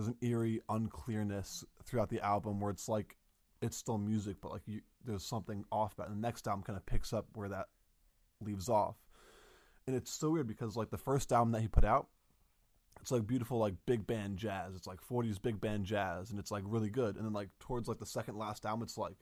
there's 0.01 0.09
an 0.09 0.17
eerie 0.27 0.63
unclearness 0.71 1.63
throughout 1.85 2.09
the 2.09 2.25
album 2.25 2.59
where 2.59 2.71
it's 2.71 2.89
like 2.89 3.19
it's 3.61 3.77
still 3.77 3.99
music, 3.99 4.39
but 4.41 4.51
like 4.51 4.63
you, 4.65 4.81
there's 5.05 5.27
something 5.27 5.63
off 5.71 5.93
about 5.93 6.05
it. 6.05 6.13
And 6.13 6.23
the 6.23 6.27
next 6.27 6.49
album 6.49 6.63
kind 6.63 6.79
of 6.79 6.87
picks 6.87 7.13
up 7.13 7.27
where 7.35 7.51
that 7.51 7.67
leaves 8.41 8.71
off. 8.71 8.97
And 9.87 9.95
it's 9.95 10.11
so 10.11 10.31
weird 10.31 10.47
because 10.47 10.75
like 10.75 10.89
the 10.89 10.97
first 10.97 11.33
album 11.33 11.53
that 11.53 11.61
he 11.61 11.69
put 11.69 11.85
out, 11.85 12.07
it's 13.03 13.11
like 13.11 13.27
beautiful 13.27 13.59
like 13.59 13.75
big 13.85 14.07
band 14.07 14.39
jazz. 14.39 14.75
It's 14.75 14.87
like 14.87 15.07
40s 15.07 15.41
big 15.41 15.61
band 15.61 15.85
jazz 15.85 16.31
and 16.31 16.39
it's 16.39 16.51
like 16.51 16.65
really 16.67 16.89
good. 16.89 17.17
And 17.17 17.27
then 17.27 17.35
like 17.35 17.51
towards 17.59 17.87
like 17.87 17.99
the 17.99 18.07
second 18.07 18.39
last 18.39 18.65
album 18.65 18.83
it's 18.83 18.97
like 18.97 19.17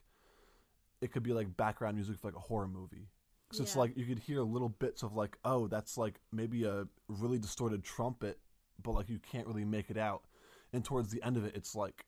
it 1.01 1.11
could 1.11 1.25
be 1.25 1.33
like 1.33 1.57
background 1.57 1.97
music 1.97 2.21
for 2.21 2.29
like 2.29 2.37
a 2.37 2.41
horror 2.41 2.69
movie. 2.69 3.09
So 3.51 3.65
it's 3.65 3.75
like 3.75 3.97
you 3.97 4.05
could 4.05 4.21
hear 4.21 4.43
little 4.43 4.69
bits 4.69 5.03
of 5.03 5.17
like 5.17 5.39
oh 5.45 5.67
that's 5.67 5.99
like 5.99 6.21
maybe 6.31 6.63
a 6.63 6.87
really 7.09 7.41
distorted 7.41 7.83
trumpet 7.83 8.39
but 8.81 8.93
like 8.93 9.09
you 9.09 9.19
can't 9.19 9.49
really 9.49 9.65
make 9.65 9.91
it 9.91 9.99
out. 9.99 10.23
And 10.73 10.85
towards 10.85 11.11
the 11.11 11.23
end 11.23 11.37
of 11.37 11.45
it 11.45 11.57
it's 11.57 11.75
like 11.75 12.05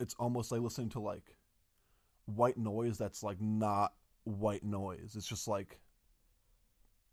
it's 0.00 0.14
almost 0.18 0.50
like 0.50 0.60
listening 0.60 0.88
to 0.90 1.00
like 1.00 1.36
white 2.26 2.58
noise 2.58 2.98
that's 2.98 3.22
like 3.22 3.40
not 3.40 3.94
white 4.24 4.64
noise. 4.64 5.14
It's 5.16 5.26
just 5.26 5.48
like 5.48 5.80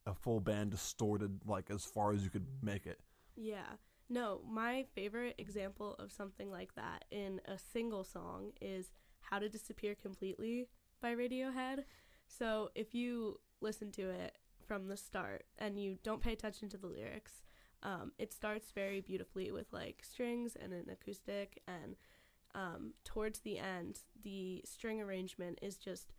a 0.05 0.13
full 0.13 0.39
band 0.39 0.71
distorted 0.71 1.39
like 1.45 1.69
as 1.69 1.85
far 1.85 2.13
as 2.13 2.23
you 2.23 2.29
could 2.29 2.47
make 2.61 2.85
it. 2.85 2.99
Yeah. 3.35 3.77
No, 4.09 4.41
my 4.49 4.85
favorite 4.95 5.35
example 5.37 5.95
of 5.99 6.11
something 6.11 6.49
like 6.49 6.73
that 6.75 7.05
in 7.11 7.41
a 7.45 7.59
single 7.59 8.03
song 8.03 8.53
is 8.59 8.91
How 9.19 9.37
to 9.37 9.47
Disappear 9.47 9.93
Completely 9.93 10.67
by 10.99 11.13
Radiohead. 11.13 11.83
So 12.27 12.69
if 12.73 12.95
you 12.95 13.39
listen 13.61 13.91
to 13.93 14.09
it 14.09 14.37
from 14.65 14.87
the 14.87 14.97
start 14.97 15.45
and 15.59 15.79
you 15.79 15.97
don't 16.03 16.21
pay 16.21 16.33
attention 16.33 16.69
to 16.69 16.77
the 16.77 16.87
lyrics, 16.87 17.43
um, 17.83 18.11
it 18.17 18.33
starts 18.33 18.71
very 18.71 19.01
beautifully 19.01 19.51
with 19.51 19.71
like 19.71 20.03
strings 20.03 20.55
and 20.61 20.73
an 20.73 20.89
acoustic, 20.89 21.61
and 21.67 21.95
um, 22.55 22.93
towards 23.03 23.39
the 23.41 23.59
end, 23.59 23.99
the 24.23 24.61
string 24.65 25.01
arrangement 25.01 25.59
is 25.61 25.77
just 25.77 26.13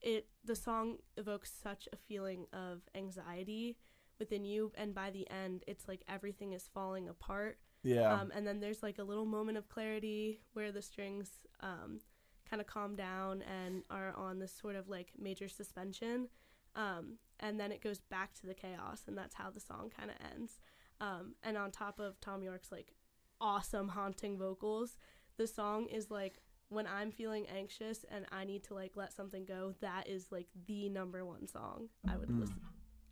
it. 0.00 0.28
The 0.44 0.56
song 0.56 0.98
evokes 1.16 1.50
such 1.62 1.88
a 1.92 1.96
feeling 1.96 2.46
of 2.52 2.82
anxiety 2.94 3.76
within 4.18 4.44
you 4.44 4.70
and 4.74 4.94
by 4.94 5.08
the 5.10 5.26
end 5.30 5.64
it's 5.66 5.88
like 5.88 6.02
everything 6.06 6.52
is 6.52 6.68
falling 6.74 7.08
apart 7.08 7.56
Yeah. 7.82 8.12
um, 8.20 8.30
and 8.34 8.46
then 8.46 8.60
there's 8.60 8.82
like 8.82 8.98
a 8.98 9.02
little 9.02 9.24
moment 9.24 9.56
of 9.56 9.66
clarity 9.70 10.42
where 10.52 10.70
the 10.70 10.82
strings 10.82 11.30
um, 11.60 12.00
kind 12.48 12.60
of 12.60 12.66
calm 12.66 12.96
down 12.96 13.40
and 13.40 13.82
are 13.88 14.12
on 14.14 14.38
this 14.38 14.52
sort 14.52 14.76
of 14.76 14.90
like 14.90 15.12
major 15.18 15.48
suspension 15.48 16.28
um, 16.76 17.14
and 17.40 17.58
then 17.58 17.72
it 17.72 17.80
goes 17.82 18.00
back 18.10 18.34
to 18.34 18.46
the 18.46 18.52
chaos 18.52 19.04
and 19.06 19.16
that's 19.16 19.36
how 19.36 19.48
the 19.48 19.58
song 19.60 19.90
kind 19.98 20.10
of 20.10 20.16
ends 20.34 20.60
um, 21.00 21.34
and 21.42 21.56
on 21.56 21.70
top 21.70 21.98
of 22.00 22.18
Thom 22.20 22.42
Yorke's 22.42 22.70
like 22.72 22.92
awesome 23.40 23.88
haunting 23.88 24.36
vocals 24.38 24.96
the 25.38 25.46
song 25.46 25.86
is 25.86 26.10
like 26.10 26.42
when 26.68 26.86
i'm 26.86 27.10
feeling 27.10 27.46
anxious 27.48 28.04
and 28.10 28.26
i 28.30 28.44
need 28.44 28.62
to 28.62 28.74
like 28.74 28.92
let 28.96 29.12
something 29.14 29.46
go 29.46 29.72
that 29.80 30.06
is 30.06 30.26
like 30.30 30.46
the 30.66 30.90
number 30.90 31.24
one 31.24 31.46
song 31.46 31.88
i 32.06 32.16
would 32.18 32.28
Mm. 32.28 32.40
listen 32.40 32.60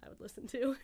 i 0.04 0.08
would 0.08 0.20
listen 0.20 0.46
to 0.48 0.76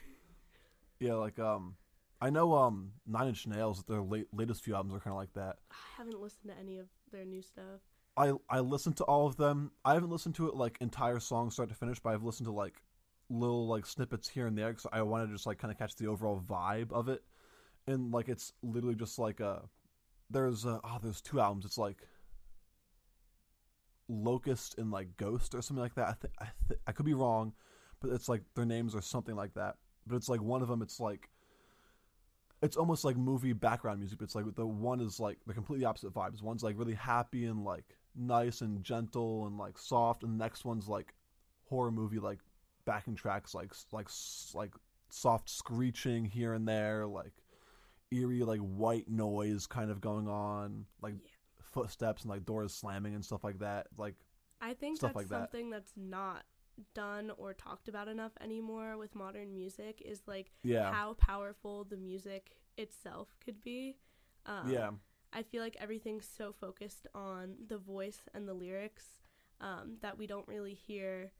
yeah, 1.00 1.14
like 1.14 1.38
um 1.38 1.76
I 2.20 2.30
know 2.30 2.54
um 2.54 2.92
Nine 3.06 3.28
Inch 3.28 3.46
Nails 3.46 3.82
their 3.84 4.00
late, 4.00 4.28
latest 4.32 4.64
few 4.64 4.74
albums 4.74 4.94
are 4.94 5.00
kind 5.00 5.12
of 5.12 5.18
like 5.18 5.34
that. 5.34 5.56
I 5.70 5.74
haven't 5.98 6.18
listened 6.20 6.50
to 6.50 6.58
any 6.58 6.78
of 6.78 6.86
their 7.12 7.24
new 7.26 7.42
stuff. 7.42 7.80
I 8.16 8.32
I 8.48 8.60
listened 8.60 8.96
to 8.98 9.04
all 9.04 9.26
of 9.26 9.36
them. 9.36 9.72
I 9.84 9.92
haven't 9.94 10.10
listened 10.10 10.36
to 10.36 10.48
it 10.48 10.54
like 10.54 10.78
entire 10.80 11.20
songs 11.20 11.52
start 11.54 11.68
to 11.68 11.74
finish, 11.74 12.00
but 12.00 12.14
I've 12.14 12.22
listened 12.22 12.46
to 12.46 12.52
like 12.52 12.80
little 13.30 13.66
like 13.66 13.86
snippets 13.86 14.28
here 14.28 14.46
and 14.46 14.56
there 14.56 14.70
because 14.70 14.86
I 14.92 15.02
wanted 15.02 15.26
to 15.26 15.32
just 15.32 15.46
like 15.46 15.58
kind 15.58 15.72
of 15.72 15.78
catch 15.78 15.96
the 15.96 16.06
overall 16.06 16.40
vibe 16.40 16.92
of 16.92 17.08
it. 17.08 17.22
And 17.86 18.12
like 18.12 18.28
it's 18.28 18.52
literally 18.62 18.94
just 18.94 19.18
like 19.18 19.40
a 19.40 19.62
there's 20.30 20.66
uh 20.66 20.80
oh 20.84 20.98
there's 21.02 21.20
two 21.20 21.40
albums. 21.40 21.64
It's 21.64 21.78
like 21.78 21.98
Locust 24.08 24.78
and 24.78 24.90
like 24.90 25.16
Ghost 25.16 25.54
or 25.54 25.62
something 25.62 25.82
like 25.82 25.94
that. 25.94 26.08
I 26.08 26.12
think 26.12 26.34
I 26.38 26.46
th- 26.68 26.80
I 26.86 26.92
could 26.92 27.06
be 27.06 27.14
wrong, 27.14 27.52
but 28.00 28.10
it's 28.10 28.28
like 28.28 28.42
their 28.54 28.66
names 28.66 28.94
are 28.94 29.02
something 29.02 29.34
like 29.34 29.54
that. 29.54 29.76
But 30.06 30.16
it's 30.16 30.28
like 30.28 30.42
one 30.42 30.62
of 30.62 30.68
them. 30.68 30.82
It's 30.82 31.00
like 31.00 31.30
it's 32.62 32.76
almost 32.76 33.04
like 33.04 33.16
movie 33.16 33.52
background 33.52 34.00
music. 34.00 34.18
But 34.18 34.24
it's 34.24 34.34
like 34.34 34.54
the 34.54 34.66
one 34.66 35.00
is 35.00 35.20
like 35.20 35.38
the 35.46 35.54
completely 35.54 35.84
opposite 35.86 36.12
vibes. 36.12 36.42
One's 36.42 36.62
like 36.62 36.78
really 36.78 36.94
happy 36.94 37.46
and 37.46 37.64
like 37.64 37.96
nice 38.14 38.60
and 38.60 38.82
gentle 38.82 39.46
and 39.46 39.56
like 39.58 39.78
soft, 39.78 40.22
and 40.22 40.38
the 40.38 40.44
next 40.44 40.64
one's 40.64 40.88
like 40.88 41.14
horror 41.68 41.90
movie 41.90 42.18
like 42.18 42.40
backing 42.84 43.14
tracks 43.14 43.54
like 43.54 43.72
like 43.92 44.08
like 44.54 44.74
soft 45.10 45.48
screeching 45.50 46.24
here 46.24 46.52
and 46.54 46.66
there, 46.66 47.06
like 47.06 47.32
eerie 48.10 48.42
like 48.42 48.60
white 48.60 49.08
noise 49.08 49.66
kind 49.66 49.90
of 49.90 50.00
going 50.00 50.28
on, 50.28 50.86
like 51.02 51.14
Yeah. 51.14 51.30
footsteps 51.60 52.22
and 52.22 52.30
like 52.30 52.44
doors 52.44 52.72
slamming 52.74 53.14
and 53.14 53.24
stuff 53.24 53.44
like 53.44 53.58
that. 53.60 53.86
Like 53.96 54.14
I 54.60 54.74
think 54.74 55.00
that's 55.00 55.16
like 55.16 55.28
that. 55.28 55.50
something 55.50 55.70
that's 55.70 55.92
not 55.96 56.44
done 56.94 57.30
or 57.38 57.54
talked 57.54 57.88
about 57.88 58.08
enough 58.08 58.32
anymore 58.40 58.96
with 58.96 59.14
modern 59.14 59.52
music 59.54 60.02
is 60.04 60.22
like 60.26 60.50
yeah, 60.62 60.92
how 60.92 61.14
powerful 61.14 61.84
the 61.84 61.96
music 61.96 62.56
itself 62.76 63.28
could 63.44 63.62
be. 63.62 63.96
Um, 64.46 64.68
yeah, 64.70 64.90
I 65.32 65.42
feel 65.42 65.62
like 65.62 65.76
everything's 65.80 66.26
so 66.28 66.52
focused 66.52 67.06
on 67.14 67.54
the 67.68 67.78
voice 67.78 68.22
and 68.34 68.48
the 68.48 68.54
lyrics 68.54 69.04
um, 69.60 69.96
that 70.02 70.18
we 70.18 70.26
don't 70.26 70.46
really 70.48 70.74
hear. 70.74 71.32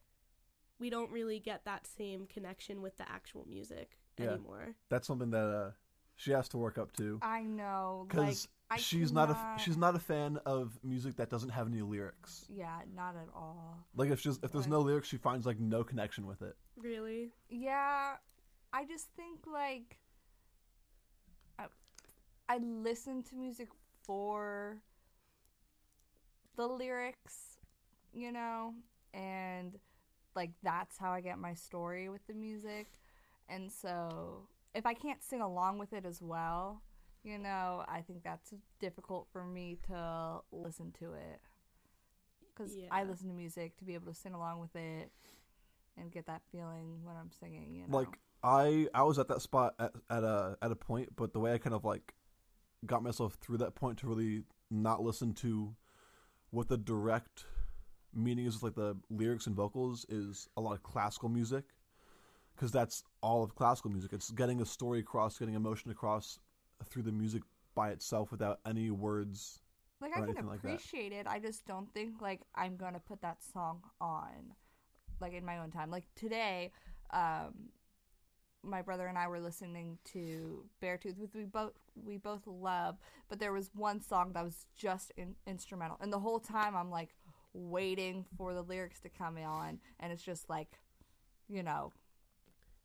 We 0.79 0.91
don't 0.91 1.11
really 1.11 1.39
get 1.39 1.65
that 1.65 1.87
same 1.87 2.27
connection 2.27 2.83
with 2.83 2.97
the 2.97 3.09
actual 3.09 3.47
music 3.49 3.97
Yeah. 4.19 4.31
anymore. 4.33 4.75
that's 4.89 5.07
something 5.07 5.31
that 5.31 5.47
uh 5.47 5.71
she 6.17 6.31
has 6.33 6.49
to 6.51 6.57
work 6.59 6.79
up 6.79 6.93
to 6.97 7.19
I 7.23 7.43
know, 7.43 8.07
because 8.09 8.49
I 8.71 8.77
she's 8.77 9.13
not 9.13 9.31
a 9.31 9.37
she's 9.59 9.77
not 9.77 9.95
a 9.97 9.99
fan 9.99 10.39
of 10.47 10.79
music 10.83 11.17
that 11.17 11.29
doesn't 11.31 11.51
have 11.51 11.67
any 11.67 11.83
lyrics. 11.83 12.45
Yeah, 12.49 12.81
not 12.95 13.15
at 13.17 13.29
all. 13.35 13.79
Like 13.97 14.11
if 14.11 14.21
she's 14.21 14.39
if 14.43 14.53
there's 14.53 14.65
Right. 14.67 14.71
no 14.73 14.81
lyrics, 14.81 15.09
she 15.09 15.17
finds 15.17 15.47
like 15.47 15.59
no 15.61 15.83
connection 15.85 16.27
with 16.27 16.43
it. 16.43 16.57
Really? 16.77 17.33
Yeah, 17.49 18.17
I 18.73 18.85
just 18.85 19.09
think 19.17 19.41
like 19.47 19.99
I, 21.59 21.67
I 22.49 22.59
listen 22.59 23.23
to 23.25 23.37
music 23.37 23.69
for 24.05 24.79
the 26.57 26.67
lyrics, 26.67 27.59
you 28.13 28.31
know, 28.33 28.75
and 29.13 29.79
like 30.35 30.51
that's 30.63 30.99
how 30.99 31.13
I 31.13 31.21
get 31.21 31.39
my 31.39 31.55
story 31.55 32.09
with 32.09 32.27
the 32.27 32.35
music. 32.35 32.87
And 33.49 33.71
so 33.71 34.49
if 34.75 34.87
I 34.87 34.95
can't 34.95 35.23
sing 35.23 35.41
along 35.41 35.79
with 35.79 35.93
it 35.93 36.05
as 36.05 36.21
well, 36.23 36.83
you 37.23 37.39
know, 37.39 37.85
I 37.89 38.03
think 38.03 38.23
that's 38.23 38.53
difficult 38.81 39.29
for 39.33 39.45
me 39.45 39.79
to 39.89 40.41
listen 40.53 40.93
to 41.01 41.15
it. 41.15 41.41
Cuz 42.55 42.77
I 42.91 43.05
listen 43.05 43.29
to 43.29 43.35
music 43.35 43.77
to 43.79 43.85
be 43.85 43.95
able 43.95 44.13
to 44.13 44.15
sing 44.15 44.35
along 44.35 44.61
with 44.61 44.77
it 44.77 45.11
and 45.97 46.11
get 46.13 46.27
that 46.27 46.43
feeling 46.51 47.05
when 47.05 47.17
I'm 47.17 47.31
singing, 47.31 47.75
you 47.75 47.87
know. 47.87 47.97
Like 47.97 48.19
I 48.43 48.89
I 48.95 49.03
was 49.03 49.19
at 49.19 49.29
that 49.29 49.43
spot 49.43 49.75
at, 49.79 49.93
at 50.11 50.23
a 50.23 50.57
at 50.61 50.71
a 50.71 50.77
point, 50.77 51.17
but 51.17 51.33
the 51.33 51.41
way 51.41 51.53
I 51.53 51.59
kind 51.59 51.75
of 51.75 51.85
like 51.85 52.15
got 52.87 53.03
myself 53.03 53.35
through 53.41 53.59
that 53.59 53.75
point 53.75 53.99
to 53.99 54.07
really 54.07 54.45
not 54.71 55.03
listen 55.03 55.33
to 55.33 55.75
what 56.51 56.69
the 56.69 56.77
direct 56.77 57.47
meaning 58.15 58.47
is 58.47 58.63
like 58.63 58.75
the 58.75 58.97
lyrics 59.11 59.47
and 59.47 59.57
vocals 59.57 60.07
is 60.09 60.49
a 60.57 60.61
lot 60.61 60.73
of 60.73 60.83
classical 60.83 61.29
music 61.29 61.65
because 62.55 62.71
that's 62.71 63.05
all 63.21 63.43
of 63.43 63.55
classical 63.55 63.91
music. 63.91 64.13
It's 64.13 64.31
getting 64.31 64.61
a 64.61 64.67
story 64.67 65.01
across, 65.01 65.39
getting 65.39 65.55
emotion 65.55 65.91
across 65.91 66.39
through 66.85 67.03
the 67.03 67.13
music 67.13 67.43
by 67.75 67.91
itself 67.91 68.31
without 68.31 68.61
any 68.67 68.91
words. 68.91 69.61
like 70.01 70.13
I 70.13 70.21
can 70.21 70.25
anything 70.25 70.47
like 70.47 70.59
appreciate 70.59 71.13
it. 71.13 71.27
I 71.27 71.39
just 71.39 71.67
don't 71.67 71.93
think 71.93 72.21
like 72.21 72.41
I'm 72.55 72.77
gonna 72.77 73.01
put 73.01 73.23
that 73.23 73.43
song 73.43 73.83
on, 74.01 74.55
like 75.21 75.33
in 75.33 75.45
my 75.45 75.59
own 75.59 75.71
time. 75.71 75.91
Like 75.91 76.05
today, 76.15 76.73
um, 77.13 77.71
my 78.63 78.83
brother 78.83 79.07
and 79.07 79.19
I 79.19 79.29
were 79.29 79.41
listening 79.41 79.99
to 80.13 80.65
Beartooth, 80.83 81.19
which 81.19 81.35
we 81.35 81.45
both 81.45 81.73
we 81.95 82.17
both 82.17 82.47
love. 82.47 82.97
But 83.29 83.41
there 83.41 83.53
was 83.53 83.71
one 83.75 84.01
song 84.01 84.33
that 84.35 84.45
was 84.45 84.67
just 84.77 85.13
in, 85.17 85.35
instrumental, 85.47 85.99
and 86.01 86.13
the 86.13 86.21
whole 86.21 86.41
time 86.41 86.77
I'm 86.77 86.91
like 86.91 87.15
waiting 87.55 88.27
for 88.37 88.53
the 88.53 88.63
lyrics 88.63 89.01
to 89.01 89.09
come 89.09 89.39
on, 89.39 89.79
and 90.01 90.13
it's 90.13 90.23
just 90.23 90.51
like, 90.51 90.79
you 91.49 91.63
know. 91.63 91.93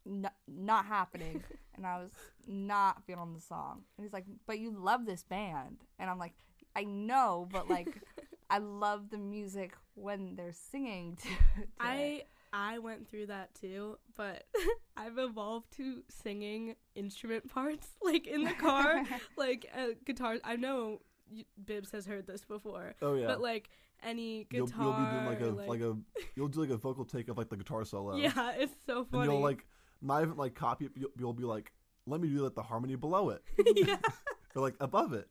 N- 0.08 0.30
not 0.48 0.86
happening 0.86 1.44
and 1.76 1.86
i 1.86 1.98
was 2.00 2.10
not 2.48 3.04
feeling 3.06 3.34
the 3.34 3.42
song 3.42 3.84
and 3.98 4.06
he's 4.06 4.14
like 4.14 4.24
but 4.48 4.58
you 4.58 4.72
love 4.72 5.06
this 5.06 5.24
band 5.24 5.78
and 6.00 6.10
i'm 6.10 6.18
like 6.18 6.34
I 6.76 6.84
know, 6.86 7.48
but 7.52 7.70
like 7.70 7.90
I 8.50 8.60
love 8.60 9.10
the 9.10 9.18
music 9.18 9.74
when 9.96 10.36
they're 10.36 10.54
singing 10.54 11.18
to, 11.18 11.28
to 11.28 11.66
I 11.80 12.24
I 12.54 12.78
went 12.80 13.10
through 13.10 13.26
that 13.28 13.54
too, 13.56 13.98
but 14.16 14.46
I've 14.98 15.18
evolved 15.18 15.76
to 15.78 16.04
singing 16.10 16.76
instrument 16.96 17.52
parts 17.52 17.88
like 18.02 18.26
in 18.28 18.44
the 18.46 18.54
car, 18.54 19.04
like 19.36 19.70
uh, 19.76 19.88
guitar. 20.06 20.38
I 20.44 20.56
know 20.56 21.02
y- 21.30 21.44
Bibbs 21.66 21.92
has 21.92 22.06
heard 22.06 22.28
this 22.28 22.46
before, 22.46 22.94
Oh 23.02 23.16
yeah. 23.16 23.28
but 23.28 23.42
like 23.42 23.70
any 24.04 24.48
you'll, 24.52 24.68
guitar, 24.68 24.84
you'll 24.84 24.94
be 24.94 25.12
doing 25.12 25.26
like 25.26 25.42
a 25.42 25.46
like, 25.48 25.68
like 25.70 25.82
a 25.82 25.98
you'll 26.36 26.48
do 26.48 26.62
like 26.62 26.70
a 26.70 26.78
vocal 26.78 27.06
take 27.06 27.28
of 27.30 27.38
like 27.38 27.50
the 27.50 27.58
guitar 27.58 27.84
solo. 27.86 28.16
yeah, 28.18 28.54
it's 28.58 28.74
so 28.86 29.00
And 29.00 29.08
funny. 29.10 29.32
you'll 29.32 29.42
like 29.42 29.66
not 30.02 30.22
even 30.24 30.38
like 30.38 30.56
copy 30.56 30.86
it. 30.86 30.92
You'll, 30.96 31.12
you'll 31.18 31.34
be 31.34 31.44
like, 31.44 31.72
let 32.06 32.22
me 32.22 32.28
do 32.30 32.42
like 32.44 32.56
the 32.56 32.64
harmony 32.64 32.96
below 32.96 33.30
it, 33.30 33.44
yeah, 33.76 33.98
or 34.56 34.62
like 34.62 34.76
above 34.80 35.14
it. 35.14 35.28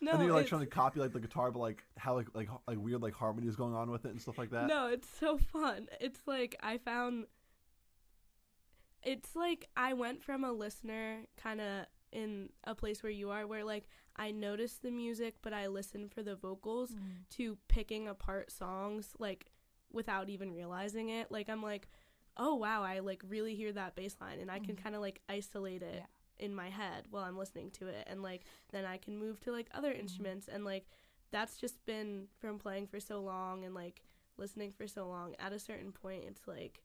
no, 0.00 0.10
and 0.12 0.20
then 0.20 0.26
you're 0.26 0.34
like 0.34 0.46
it's- 0.46 0.48
trying 0.50 0.62
to 0.62 0.66
copy 0.66 0.98
like 1.00 1.12
the 1.12 1.20
guitar, 1.20 1.50
but 1.50 1.60
like 1.60 1.82
how 1.96 2.14
like 2.16 2.26
like 2.34 2.48
like 2.66 2.78
weird 2.78 3.00
like 3.02 3.14
harmonies 3.14 3.54
going 3.56 3.74
on 3.74 3.90
with 3.90 4.04
it 4.04 4.10
and 4.10 4.20
stuff 4.20 4.38
like 4.38 4.50
that. 4.50 4.66
No, 4.66 4.88
it's 4.88 5.08
so 5.20 5.38
fun. 5.38 5.86
It's 6.00 6.20
like 6.26 6.56
I 6.60 6.78
found 6.78 7.26
it's 9.02 9.34
like 9.34 9.68
I 9.76 9.94
went 9.94 10.22
from 10.22 10.44
a 10.44 10.52
listener 10.52 11.20
kind 11.36 11.60
of 11.60 11.86
in 12.12 12.50
a 12.64 12.74
place 12.74 13.02
where 13.02 13.12
you 13.12 13.30
are 13.30 13.46
where 13.46 13.64
like 13.64 13.86
I 14.16 14.30
notice 14.30 14.74
the 14.74 14.90
music 14.90 15.36
but 15.42 15.52
I 15.52 15.66
listen 15.68 16.08
for 16.08 16.22
the 16.22 16.36
vocals 16.36 16.90
to 17.36 17.56
picking 17.68 18.08
apart 18.08 18.50
songs 18.52 19.10
like 19.18 19.50
without 19.90 20.28
even 20.28 20.52
realizing 20.52 21.08
it. 21.10 21.30
Like 21.30 21.48
I'm 21.48 21.62
like, 21.62 21.88
"Oh 22.36 22.54
wow, 22.54 22.82
I 22.82 23.00
like 23.00 23.22
really 23.28 23.54
hear 23.54 23.72
that 23.72 23.94
bass 23.94 24.16
line 24.20 24.38
and 24.40 24.50
I 24.50 24.58
can 24.58 24.76
Mhm. 24.76 24.82
kind 24.82 24.94
of 24.94 25.00
like 25.00 25.20
isolate 25.28 25.82
it 25.82 25.94
Yeah. 25.96 26.06
in 26.46 26.54
my 26.54 26.68
head 26.70 27.06
while 27.10 27.24
I'm 27.24 27.36
listening 27.38 27.70
to 27.72 27.88
it 27.88 28.06
and 28.08 28.22
like 28.22 28.44
then 28.70 28.84
I 28.84 28.96
can 28.96 29.16
move 29.18 29.40
to 29.40 29.52
like 29.52 29.68
other 29.72 29.92
instruments 29.92 30.48
and 30.48 30.64
like 30.64 30.86
that's 31.30 31.56
just 31.56 31.84
been 31.86 32.28
from 32.38 32.58
playing 32.58 32.86
for 32.88 33.00
so 33.00 33.20
long 33.22 33.64
and 33.64 33.74
like 33.74 34.02
listening 34.38 34.72
for 34.72 34.86
so 34.86 35.06
long 35.08 35.34
at 35.38 35.52
a 35.52 35.58
certain 35.58 35.92
point 35.92 36.24
it's 36.26 36.46
like 36.48 36.82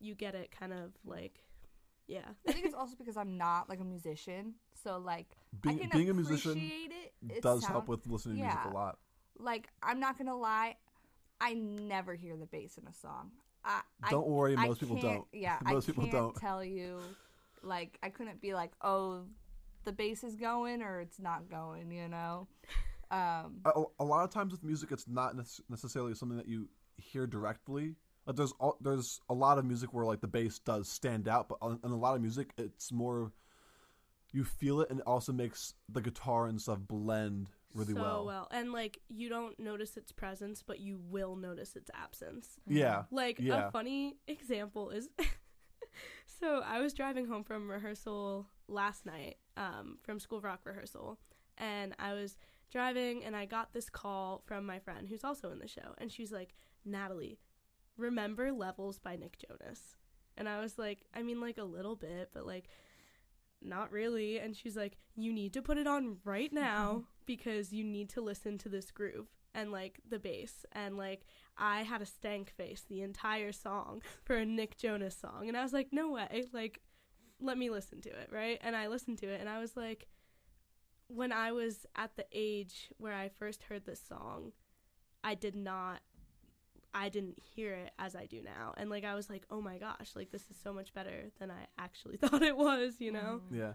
you 0.00 0.14
get 0.14 0.34
it 0.34 0.50
kind 0.50 0.72
of 0.72 0.92
like 1.04 1.44
yeah 2.10 2.28
I 2.46 2.52
think 2.52 2.66
it's 2.66 2.74
also 2.74 2.94
because 2.98 3.16
I'm 3.16 3.38
not 3.38 3.68
like 3.68 3.80
a 3.80 3.84
musician, 3.84 4.54
so 4.82 4.98
like 4.98 5.28
Being 5.62 5.76
I 5.76 5.78
can 5.82 5.90
being 5.90 6.10
a 6.10 6.14
musician 6.14 6.58
it. 6.58 7.12
It 7.36 7.42
does 7.42 7.62
sound- 7.62 7.72
help 7.72 7.88
with 7.88 8.06
listening 8.06 8.36
to 8.38 8.42
music 8.42 8.60
a 8.64 8.68
lot. 8.70 8.98
Like 9.38 9.68
I'm 9.82 10.00
not 10.00 10.18
gonna 10.18 10.36
lie, 10.36 10.76
I 11.40 11.54
never 11.54 12.14
hear 12.14 12.36
the 12.36 12.46
bass 12.46 12.76
in 12.78 12.86
a 12.86 12.92
song. 12.92 13.30
I, 13.64 13.82
Don't 14.10 14.26
worry, 14.26 14.56
most 14.56 14.78
I 14.78 14.80
people 14.80 14.96
don't. 15.00 15.26
Yeah, 15.32 15.58
Most 15.64 15.84
I 15.84 15.86
people 15.92 16.04
can't 16.04 16.12
don't. 16.14 16.36
tell 16.36 16.64
you. 16.64 16.98
Like 17.62 17.98
I 18.02 18.08
couldn't 18.08 18.40
be 18.40 18.54
like, 18.54 18.72
oh, 18.80 19.24
the 19.84 19.92
bass 19.92 20.24
is 20.24 20.34
going 20.34 20.82
or 20.82 21.00
it's 21.00 21.18
not 21.20 21.50
going. 21.50 21.90
You 21.92 22.08
know. 22.08 22.48
Um, 23.10 23.60
a, 23.64 23.82
a 23.98 24.04
lot 24.04 24.24
of 24.24 24.30
times 24.30 24.52
with 24.52 24.62
music, 24.62 24.92
it's 24.92 25.06
not 25.08 25.36
nec- 25.36 25.46
necessarily 25.68 26.14
something 26.14 26.38
that 26.38 26.48
you 26.48 26.68
hear 26.96 27.26
directly. 27.26 27.96
Like 28.26 28.36
there's 28.36 28.52
all, 28.60 28.76
there's 28.80 29.20
a 29.28 29.34
lot 29.34 29.58
of 29.58 29.64
music 29.64 29.92
where 29.92 30.04
like 30.04 30.20
the 30.20 30.28
bass 30.28 30.58
does 30.58 30.88
stand 30.88 31.26
out, 31.28 31.48
but 31.48 31.58
on, 31.62 31.80
in 31.84 31.90
a 31.90 31.96
lot 31.96 32.14
of 32.14 32.20
music, 32.22 32.50
it's 32.58 32.92
more 32.92 33.32
you 34.32 34.44
feel 34.44 34.80
it, 34.80 34.90
and 34.90 35.00
it 35.00 35.06
also 35.06 35.32
makes 35.32 35.74
the 35.88 36.00
guitar 36.00 36.46
and 36.46 36.60
stuff 36.60 36.78
blend 36.80 37.50
really 37.74 37.94
so 37.94 38.00
well. 38.24 38.48
and 38.50 38.72
like 38.72 39.00
you 39.08 39.28
don't 39.28 39.58
notice 39.60 39.96
its 39.96 40.10
presence 40.10 40.60
but 40.66 40.80
you 40.80 40.98
will 41.08 41.36
notice 41.36 41.76
its 41.76 41.88
absence 41.94 42.58
Yeah, 42.66 43.04
Like 43.12 43.38
Yeah. 43.40 43.68
a 43.68 43.70
funny 43.70 44.16
example 44.26 44.90
is 44.90 45.08
so 46.26 46.62
I 46.64 46.80
was 46.80 46.92
driving 46.94 47.26
home 47.26 47.44
from 47.44 47.70
rehearsal 47.70 48.46
last 48.68 49.06
night, 49.06 49.36
um, 49.56 49.98
from 50.02 50.18
school 50.18 50.38
of 50.38 50.44
rock 50.44 50.60
rehearsal, 50.64 51.18
and 51.58 51.94
I 51.98 52.14
was 52.14 52.36
driving 52.72 53.24
and 53.24 53.36
I 53.36 53.46
got 53.46 53.72
this 53.72 53.88
call 53.90 54.42
from 54.46 54.64
my 54.66 54.78
friend 54.78 55.08
who's 55.08 55.24
also 55.24 55.50
in 55.50 55.58
the 55.58 55.68
show, 55.68 55.94
and 55.98 56.10
she's 56.10 56.32
like, 56.32 56.54
Natalie, 56.84 57.38
remember 58.00 58.52
Levels 58.52 58.98
by 58.98 59.16
Nick 59.16 59.38
Jonas? 59.38 59.96
And 60.36 60.48
I 60.48 60.60
was 60.60 60.78
like, 60.78 61.00
I 61.14 61.22
mean 61.22 61.40
like 61.40 61.58
a 61.58 61.64
little 61.64 61.96
bit, 61.96 62.30
but 62.32 62.46
like 62.46 62.68
not 63.62 63.92
really. 63.92 64.38
And 64.38 64.56
she's 64.56 64.76
like, 64.76 64.96
You 65.16 65.32
need 65.32 65.52
to 65.54 65.62
put 65.62 65.78
it 65.78 65.86
on 65.86 66.16
right 66.24 66.52
now 66.52 66.92
mm-hmm. 66.92 67.04
because 67.26 67.72
you 67.72 67.84
need 67.84 68.08
to 68.10 68.20
listen 68.20 68.58
to 68.58 68.68
this 68.68 68.90
groove 68.90 69.28
and 69.54 69.70
like 69.70 70.00
the 70.08 70.18
bass. 70.18 70.64
And 70.72 70.96
like 70.96 71.26
I 71.58 71.82
had 71.82 72.02
a 72.02 72.06
stank 72.06 72.50
face 72.50 72.84
the 72.88 73.02
entire 73.02 73.52
song 73.52 74.02
for 74.24 74.36
a 74.36 74.46
Nick 74.46 74.78
Jonas 74.78 75.16
song. 75.16 75.48
And 75.48 75.56
I 75.56 75.62
was 75.62 75.72
like 75.72 75.88
no 75.92 76.10
way. 76.10 76.44
Like 76.52 76.80
let 77.40 77.56
me 77.56 77.70
listen 77.70 78.00
to 78.02 78.10
it 78.10 78.30
right? 78.32 78.58
And 78.62 78.76
I 78.76 78.88
listened 78.88 79.18
to 79.18 79.28
it 79.28 79.40
and 79.40 79.48
I 79.48 79.60
was 79.60 79.76
like 79.76 80.08
when 81.08 81.32
I 81.32 81.52
was 81.52 81.86
at 81.96 82.16
the 82.16 82.26
age 82.32 82.90
where 82.98 83.14
I 83.14 83.28
first 83.28 83.64
heard 83.64 83.84
this 83.84 84.02
song 84.06 84.52
I 85.22 85.34
did 85.34 85.54
not 85.54 86.00
I 86.94 87.08
didn't 87.08 87.38
hear 87.54 87.72
it 87.74 87.92
as 87.98 88.16
I 88.16 88.26
do 88.26 88.42
now 88.42 88.74
and 88.76 88.90
like 88.90 89.04
I 89.04 89.14
was 89.14 89.30
like 89.30 89.44
oh 89.50 89.60
my 89.60 89.78
gosh 89.78 90.10
like 90.16 90.30
this 90.32 90.42
is 90.50 90.56
so 90.62 90.72
much 90.72 90.92
better 90.92 91.30
than 91.38 91.50
I 91.50 91.66
actually 91.78 92.16
thought 92.22 92.42
it 92.42 92.56
was 92.56 92.94
you 92.98 93.12
know 93.12 93.40
mhm. 93.52 93.58
yeah. 93.58 93.72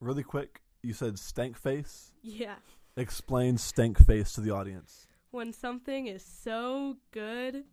Really 0.00 0.22
quick, 0.22 0.60
you 0.82 0.92
said 0.92 1.18
stank 1.18 1.56
face. 1.56 2.12
yeah 2.22 2.56
Explain 2.96 3.58
stank 3.58 3.98
face 4.04 4.32
to 4.34 4.40
the 4.40 4.50
audience. 4.52 5.06
when 5.30 5.52
something 5.52 6.06
is 6.06 6.24
so 6.24 6.96
good 7.10 7.64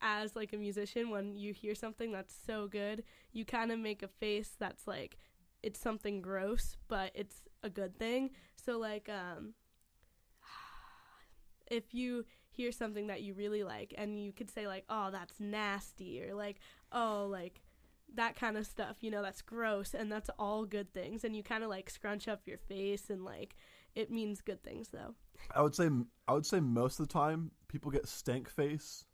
as 0.00 0.36
like 0.36 0.52
a 0.52 0.56
musician 0.56 1.10
when 1.10 1.34
you 1.36 1.52
hear 1.52 1.74
something 1.74 2.12
that's 2.12 2.34
so 2.46 2.66
good 2.68 3.02
you 3.32 3.44
kind 3.44 3.70
of 3.72 3.78
make 3.78 4.02
a 4.02 4.08
face 4.08 4.52
that's 4.58 4.86
like 4.86 5.18
it's 5.62 5.80
something 5.80 6.20
gross 6.22 6.76
but 6.88 7.10
it's 7.14 7.42
a 7.62 7.70
good 7.70 7.98
thing 7.98 8.30
so 8.56 8.78
like 8.78 9.08
um 9.08 9.54
if 11.70 11.92
you 11.94 12.24
hear 12.56 12.72
something 12.72 13.08
that 13.08 13.22
you 13.22 13.34
really 13.34 13.62
like 13.62 13.94
and 13.98 14.18
you 14.18 14.32
could 14.32 14.50
say 14.50 14.66
like 14.66 14.84
oh 14.88 15.10
that's 15.10 15.38
nasty 15.40 16.22
or 16.22 16.34
like 16.34 16.56
oh 16.92 17.26
like 17.30 17.60
that 18.14 18.36
kind 18.36 18.56
of 18.56 18.66
stuff 18.66 18.96
you 19.00 19.10
know 19.10 19.22
that's 19.22 19.42
gross 19.42 19.94
and 19.94 20.10
that's 20.10 20.30
all 20.38 20.64
good 20.64 20.92
things 20.94 21.24
and 21.24 21.36
you 21.36 21.42
kind 21.42 21.62
of 21.64 21.70
like 21.70 21.90
scrunch 21.90 22.28
up 22.28 22.40
your 22.46 22.58
face 22.58 23.10
and 23.10 23.24
like 23.24 23.56
it 23.94 24.10
means 24.10 24.40
good 24.40 24.62
things 24.62 24.88
though 24.88 25.14
I 25.54 25.62
would 25.62 25.74
say 25.74 25.88
I 26.28 26.32
would 26.32 26.46
say 26.46 26.60
most 26.60 26.98
of 27.00 27.08
the 27.08 27.12
time 27.12 27.50
people 27.68 27.90
get 27.90 28.08
stank 28.08 28.48
face 28.48 29.04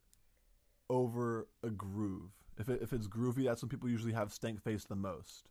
over 0.89 1.49
a 1.63 1.71
groove. 1.71 2.31
If 2.59 2.69
it, 2.69 2.81
if 2.83 2.93
it's 2.93 3.09
groovy, 3.09 3.45
that's 3.45 3.63
when 3.63 3.71
people 3.71 3.89
usually 3.89 4.13
have 4.13 4.33
stank 4.33 4.63
face 4.63 4.85
the 4.85 4.95
most. 4.95 5.49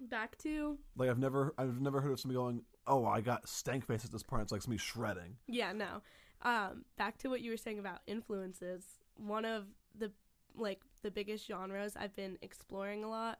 back 0.00 0.38
to 0.38 0.78
Like 0.96 1.10
I've 1.10 1.18
never 1.18 1.54
I've 1.58 1.80
never 1.80 2.00
heard 2.00 2.12
of 2.12 2.20
somebody 2.20 2.36
going, 2.38 2.62
"Oh, 2.86 3.04
I 3.04 3.20
got 3.20 3.48
stank 3.48 3.86
face 3.86 4.04
at 4.04 4.12
this 4.12 4.22
part." 4.22 4.42
It's 4.42 4.52
like 4.52 4.62
somebody 4.62 4.78
shredding. 4.78 5.36
Yeah, 5.46 5.72
no. 5.72 6.02
Um, 6.42 6.84
back 6.96 7.18
to 7.18 7.28
what 7.28 7.40
you 7.40 7.50
were 7.50 7.56
saying 7.56 7.78
about 7.78 8.00
influences. 8.06 8.84
One 9.16 9.44
of 9.44 9.64
the 9.98 10.12
like 10.56 10.80
the 11.02 11.10
biggest 11.10 11.46
genres 11.46 11.96
I've 11.96 12.14
been 12.14 12.38
exploring 12.42 13.04
a 13.04 13.10
lot 13.10 13.38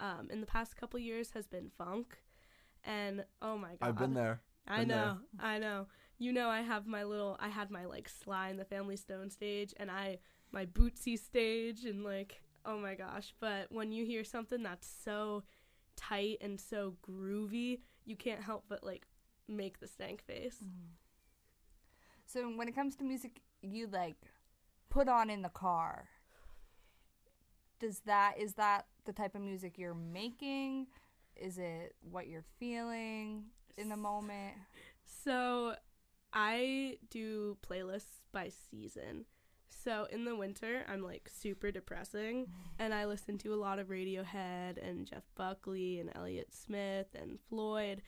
um, 0.00 0.28
in 0.30 0.40
the 0.40 0.46
past 0.46 0.76
couple 0.76 0.98
years 0.98 1.30
has 1.32 1.46
been 1.46 1.70
funk, 1.76 2.18
and 2.84 3.24
oh 3.42 3.56
my 3.56 3.70
god, 3.70 3.88
I've 3.88 3.98
been 3.98 4.14
there. 4.14 4.40
I 4.66 4.80
been 4.80 4.88
there. 4.88 4.96
know, 4.98 5.18
I 5.40 5.58
know. 5.58 5.86
You 6.18 6.32
know, 6.32 6.48
I 6.48 6.62
have 6.62 6.86
my 6.86 7.04
little, 7.04 7.36
I 7.40 7.48
had 7.48 7.70
my 7.70 7.84
like 7.84 8.08
Sly 8.08 8.48
and 8.48 8.58
the 8.58 8.64
Family 8.64 8.96
Stone 8.96 9.30
stage, 9.30 9.74
and 9.78 9.90
I 9.90 10.18
my 10.52 10.66
Bootsy 10.66 11.18
stage, 11.18 11.84
and 11.84 12.04
like, 12.04 12.42
oh 12.64 12.78
my 12.78 12.94
gosh. 12.94 13.34
But 13.40 13.70
when 13.70 13.92
you 13.92 14.04
hear 14.04 14.24
something 14.24 14.62
that's 14.62 14.88
so 15.04 15.44
tight 15.96 16.38
and 16.40 16.60
so 16.60 16.94
groovy, 17.08 17.80
you 18.04 18.16
can't 18.16 18.42
help 18.42 18.64
but 18.68 18.84
like 18.84 19.06
make 19.48 19.80
the 19.80 19.86
stank 19.86 20.22
face. 20.22 20.56
Mm-hmm. 20.62 20.92
So 22.26 22.42
when 22.48 22.68
it 22.68 22.74
comes 22.74 22.96
to 22.96 23.04
music, 23.04 23.40
you 23.62 23.86
like 23.86 24.16
put 24.90 25.08
on 25.08 25.30
in 25.30 25.42
the 25.42 25.48
car. 25.48 26.08
Does 27.78 28.00
that 28.06 28.34
is 28.38 28.54
that 28.54 28.86
the 29.04 29.12
type 29.12 29.34
of 29.34 29.42
music 29.42 29.78
you're 29.78 29.94
making? 29.94 30.88
Is 31.36 31.58
it 31.58 31.94
what 32.00 32.26
you're 32.26 32.44
feeling 32.58 33.44
in 33.76 33.88
the 33.88 33.96
moment? 33.96 34.54
So 35.04 35.76
I 36.32 36.96
do 37.10 37.56
playlists 37.66 38.22
by 38.32 38.50
season. 38.70 39.26
So 39.68 40.06
in 40.10 40.24
the 40.24 40.34
winter, 40.34 40.84
I'm 40.88 41.02
like 41.02 41.30
super 41.32 41.70
depressing, 41.70 42.48
and 42.78 42.92
I 42.92 43.04
listen 43.04 43.38
to 43.38 43.54
a 43.54 43.56
lot 43.56 43.78
of 43.78 43.88
Radiohead 43.88 44.84
and 44.84 45.06
Jeff 45.06 45.22
Buckley 45.36 46.00
and 46.00 46.10
Elliott 46.14 46.52
Smith 46.52 47.06
and 47.14 47.38
Floyd. 47.48 48.02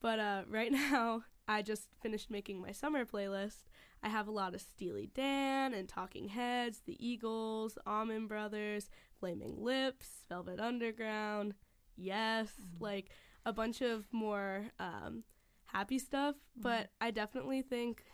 But 0.00 0.18
uh, 0.18 0.42
right 0.48 0.70
now, 0.92 1.24
I 1.46 1.62
just 1.62 1.88
finished 2.00 2.30
making 2.30 2.60
my 2.60 2.72
summer 2.72 3.04
playlist. 3.04 3.64
I 4.02 4.08
have 4.08 4.28
a 4.28 4.32
lot 4.32 4.54
of 4.54 4.60
Steely 4.60 5.10
Dan 5.14 5.74
and 5.74 5.88
Talking 5.88 6.28
Heads, 6.28 6.82
The 6.86 6.96
Eagles, 7.04 7.78
Allman 7.86 8.26
Brothers, 8.26 8.90
Flaming 9.18 9.62
Lips, 9.62 10.08
Velvet 10.28 10.60
Underground, 10.60 11.54
Yes, 11.96 12.48
mm-hmm. 12.48 12.82
like 12.82 13.10
a 13.44 13.52
bunch 13.52 13.80
of 13.80 14.06
more 14.12 14.66
um, 14.78 15.24
happy 15.66 15.98
stuff. 15.98 16.34
Mm-hmm. 16.34 16.62
But 16.62 16.90
I 17.00 17.10
definitely 17.10 17.62
think 17.62 18.04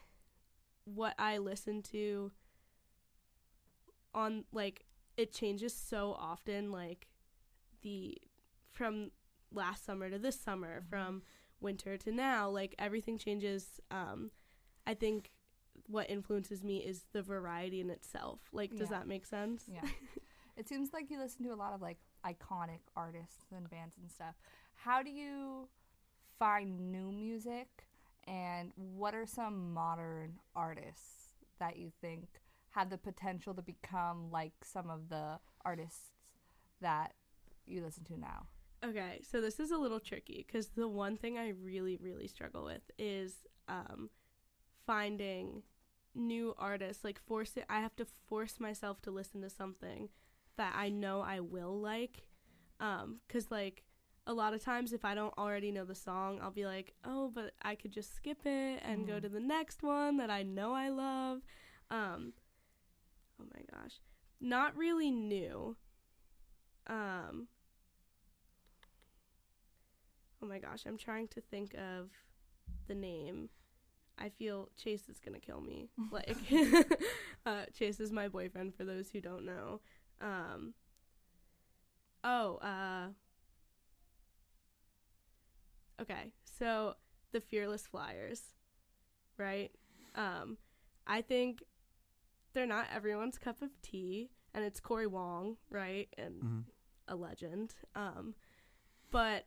what 0.85 1.15
I 1.19 1.39
listen 1.39 1.83
to 1.83 2.33
on 4.13 4.45
like 4.53 4.85
it 5.17 5.33
changes 5.33 5.73
so 5.75 6.17
often 6.19 6.73
like 6.73 7.07
the 7.83 8.19
from 8.73 9.13
last 9.53 9.85
summer 9.85 10.11
to 10.11 10.19
this 10.19 10.39
summer 10.41 10.81
mm-hmm. 10.81 10.89
from 10.89 11.23
winter 11.61 11.97
to 11.97 12.11
now 12.11 12.49
like 12.49 12.75
everything 12.79 13.19
changes 13.19 13.81
um 13.91 14.31
i 14.87 14.95
think 14.95 15.31
what 15.87 16.09
influences 16.11 16.63
me 16.63 16.79
is 16.79 17.05
the 17.13 17.23
variety 17.23 17.81
in 17.81 17.91
itself. 17.91 18.41
Like, 18.53 18.71
does 18.77 18.91
Yeah. 18.91 18.99
that 18.99 19.09
make 19.09 19.25
sense? 19.27 19.65
Yeah. 19.67 19.83
it 20.57 20.69
seems 20.69 20.93
like 20.93 21.11
you 21.11 21.19
listen 21.19 21.45
to 21.45 21.53
a 21.53 21.57
lot 21.57 21.73
of 21.73 21.81
like 21.81 21.99
iconic 22.25 22.81
artists 22.97 23.51
and 23.51 23.69
bands 23.69 23.97
and 24.01 24.11
stuff. 24.11 24.37
How 24.75 25.03
do 25.03 25.11
you 25.11 25.69
find 26.39 26.93
new 26.93 27.11
music 27.11 27.87
and 28.25 28.73
what 28.77 29.15
are 29.15 29.27
some 29.27 29.73
modern 29.73 30.39
artists 30.55 31.31
that 31.59 31.77
you 31.77 31.91
think 32.01 32.41
have 32.71 32.91
the 32.91 32.99
potential 32.99 33.53
to 33.55 33.63
become 33.63 34.31
like 34.31 34.53
some 34.63 34.89
of 34.91 35.09
the 35.09 35.41
artists 35.65 36.11
that 36.81 37.15
you 37.67 37.83
listen 37.83 38.05
to 38.05 38.17
now? 38.19 38.47
Okay, 38.83 39.21
so 39.31 39.41
this 39.43 39.61
is 39.61 39.71
a 39.71 39.77
little 39.77 40.01
tricky 40.01 40.45
because 40.47 40.69
the 40.69 40.89
one 40.89 41.17
thing 41.17 41.37
I 41.37 41.51
really, 41.51 41.97
really 41.97 42.27
struggle 42.27 42.65
with 42.65 42.83
is 42.99 43.35
um, 43.69 44.09
finding 44.87 45.63
new 46.15 46.55
artists. 46.59 47.05
Like, 47.05 47.21
force 47.21 47.57
it, 47.57 47.67
I 47.69 47.81
have 47.81 47.95
to 47.97 48.07
force 48.27 48.59
myself 48.59 49.03
to 49.03 49.11
listen 49.11 49.43
to 49.43 49.51
something 49.51 50.09
that 50.57 50.75
I 50.75 50.89
know 50.89 51.21
I 51.21 51.41
will 51.41 51.79
like. 51.79 52.25
Because, 52.79 53.51
like, 53.51 53.85
a 54.27 54.33
lot 54.33 54.55
of 54.55 54.65
times 54.65 54.95
if 54.95 55.05
I 55.05 55.15
don't 55.15 55.37
already 55.37 55.71
know 55.73 55.85
the 55.85 55.95
song, 55.95 56.39
I'll 56.41 56.51
be 56.51 56.65
like, 56.65 56.95
oh, 57.05 57.31
but 57.35 57.53
I 57.61 57.75
could 57.75 57.93
just 57.93 58.15
skip 58.15 58.47
it 58.47 58.81
and 58.83 59.07
go 59.07 59.15
Mhm. 59.15 59.23
to 59.23 59.29
the 59.29 59.41
next 59.41 59.83
one 59.83 60.17
that 60.17 60.31
I 60.31 60.43
know 60.43 60.73
I 60.73 60.89
love. 60.89 61.43
Um, 61.91 62.33
oh 63.39 63.45
my 63.55 63.63
gosh. 63.71 64.01
Not 64.41 64.75
really 64.77 65.11
new. 65.11 65.77
Um, 66.87 67.49
oh 70.43 70.47
my 70.47 70.59
gosh, 70.59 70.85
I'm 70.87 70.97
trying 70.99 71.29
to 71.29 71.41
think 71.41 71.75
of 71.75 72.11
the 72.89 72.95
name. 72.95 73.49
I 74.19 74.29
feel 74.29 74.69
Chase 74.77 75.09
is 75.09 75.19
gonna 75.21 75.41
kill 75.41 75.61
me. 75.61 75.89
Like, 76.13 76.37
uh, 77.47 77.65
Chase 77.73 78.01
is 78.01 78.11
my 78.13 78.29
boyfriend. 78.29 78.75
For 78.75 78.85
those 78.85 79.11
who 79.11 79.21
don't 79.21 79.45
know, 79.45 79.81
um, 80.21 80.75
oh, 82.25 82.57
uh, 82.57 83.09
okay, 86.03 86.33
so 86.45 86.95
the 87.33 87.41
Fearless 87.41 87.87
Flyers, 87.87 88.43
right? 89.37 89.71
Um, 90.15 90.57
I 91.07 91.23
think 91.23 91.63
they're 92.53 92.67
not 92.67 92.87
everyone's 92.95 93.39
cup 93.39 93.63
of 93.63 93.71
tea, 93.83 94.31
and 94.55 94.65
it's 94.65 94.81
Corey 94.81 95.07
Wong, 95.07 95.57
right? 95.71 96.09
And 96.19 96.43
Mhm. 96.43 96.65
a 97.09 97.17
legend. 97.17 97.75
Um, 97.95 98.35
but 99.11 99.47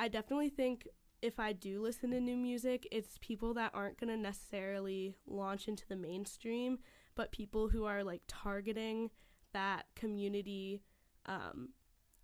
I 0.00 0.08
definitely 0.08 0.48
think 0.48 0.88
if 1.22 1.38
I 1.38 1.52
do 1.52 1.82
listen 1.82 2.10
to 2.10 2.20
new 2.20 2.36
music, 2.36 2.88
it's 2.90 3.18
people 3.20 3.52
that 3.54 3.72
aren't 3.74 3.98
going 4.00 4.08
to 4.08 4.16
necessarily 4.16 5.14
launch 5.26 5.68
into 5.68 5.86
the 5.86 5.96
mainstream, 5.96 6.78
but 7.14 7.30
people 7.32 7.68
who 7.68 7.84
are 7.84 8.02
like 8.02 8.22
targeting 8.26 9.10
that 9.52 9.84
community 9.94 10.82
um, 11.26 11.70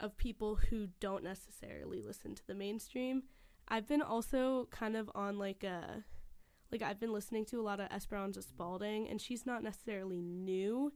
of 0.01 0.17
people 0.17 0.57
who 0.57 0.89
don't 1.01 1.23
necessarily 1.23 2.01
listen 2.01 2.35
to 2.35 2.47
the 2.47 2.55
mainstream. 2.55 3.25
I've 3.69 3.87
been 3.87 4.01
also 4.03 4.69
kind 4.71 4.97
of 4.97 5.11
on 5.15 5.39
like 5.39 5.62
a 5.62 6.05
like 6.73 6.83
I've 6.83 6.99
been 6.99 7.12
listening 7.12 7.45
to 7.47 7.61
a 7.61 7.62
lot 7.62 7.79
of 7.81 7.93
Esperanza 7.93 8.43
Spalding, 8.43 9.09
and 9.09 9.21
she's 9.21 9.45
not 9.47 9.62
necessarily 9.62 10.21
new, 10.23 10.93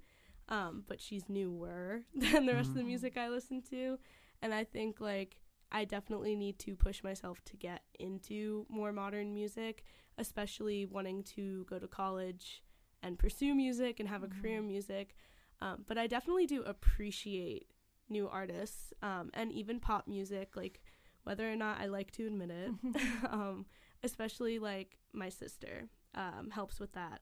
um, 0.49 0.85
but 0.89 1.01
she's 1.01 1.29
newer 1.29 2.03
than 2.15 2.47
the 2.47 2.55
rest 2.55 2.71
of 2.71 2.75
the 2.77 2.81
Mhm. 2.83 2.87
music 2.87 3.17
I 3.19 3.29
listen 3.29 3.61
to. 3.71 3.99
And 4.43 4.55
I 4.55 4.65
think 4.65 5.01
like 5.01 5.37
I 5.73 5.85
definitely 5.85 6.35
need 6.37 6.59
to 6.61 6.75
push 6.75 7.03
myself 7.03 7.43
to 7.47 7.57
get 7.57 7.83
into 7.99 8.67
more 8.69 8.93
modern 8.93 9.33
music, 9.33 9.85
especially 10.19 10.87
wanting 10.87 11.23
to 11.35 11.65
go 11.65 11.79
to 11.79 11.87
college 11.87 12.63
and 13.03 13.19
pursue 13.19 13.55
music 13.55 14.01
and 14.01 14.09
have 14.09 14.23
a 14.23 14.29
career 14.29 14.59
in 14.59 14.67
music. 14.67 15.15
Um, 15.61 15.85
but 15.87 15.99
I 15.99 16.07
definitely 16.07 16.47
do 16.47 16.63
appreciate 16.63 17.67
new 18.09 18.29
artists 18.29 18.93
um, 19.03 19.31
and 19.35 19.53
even 19.53 19.81
pop 19.81 20.09
music, 20.09 20.57
like 20.57 20.83
whether 21.25 21.51
or 21.51 21.57
not 21.57 21.81
I 21.81 21.87
like 21.87 22.11
to 22.13 22.27
admit 22.27 22.51
it. 22.51 22.73
um, 23.31 23.67
especially 24.03 24.59
like 24.59 24.99
my 25.13 25.29
sister 25.29 25.89
um, 26.15 26.51
helps 26.51 26.81
with 26.81 26.93
that. 26.93 27.21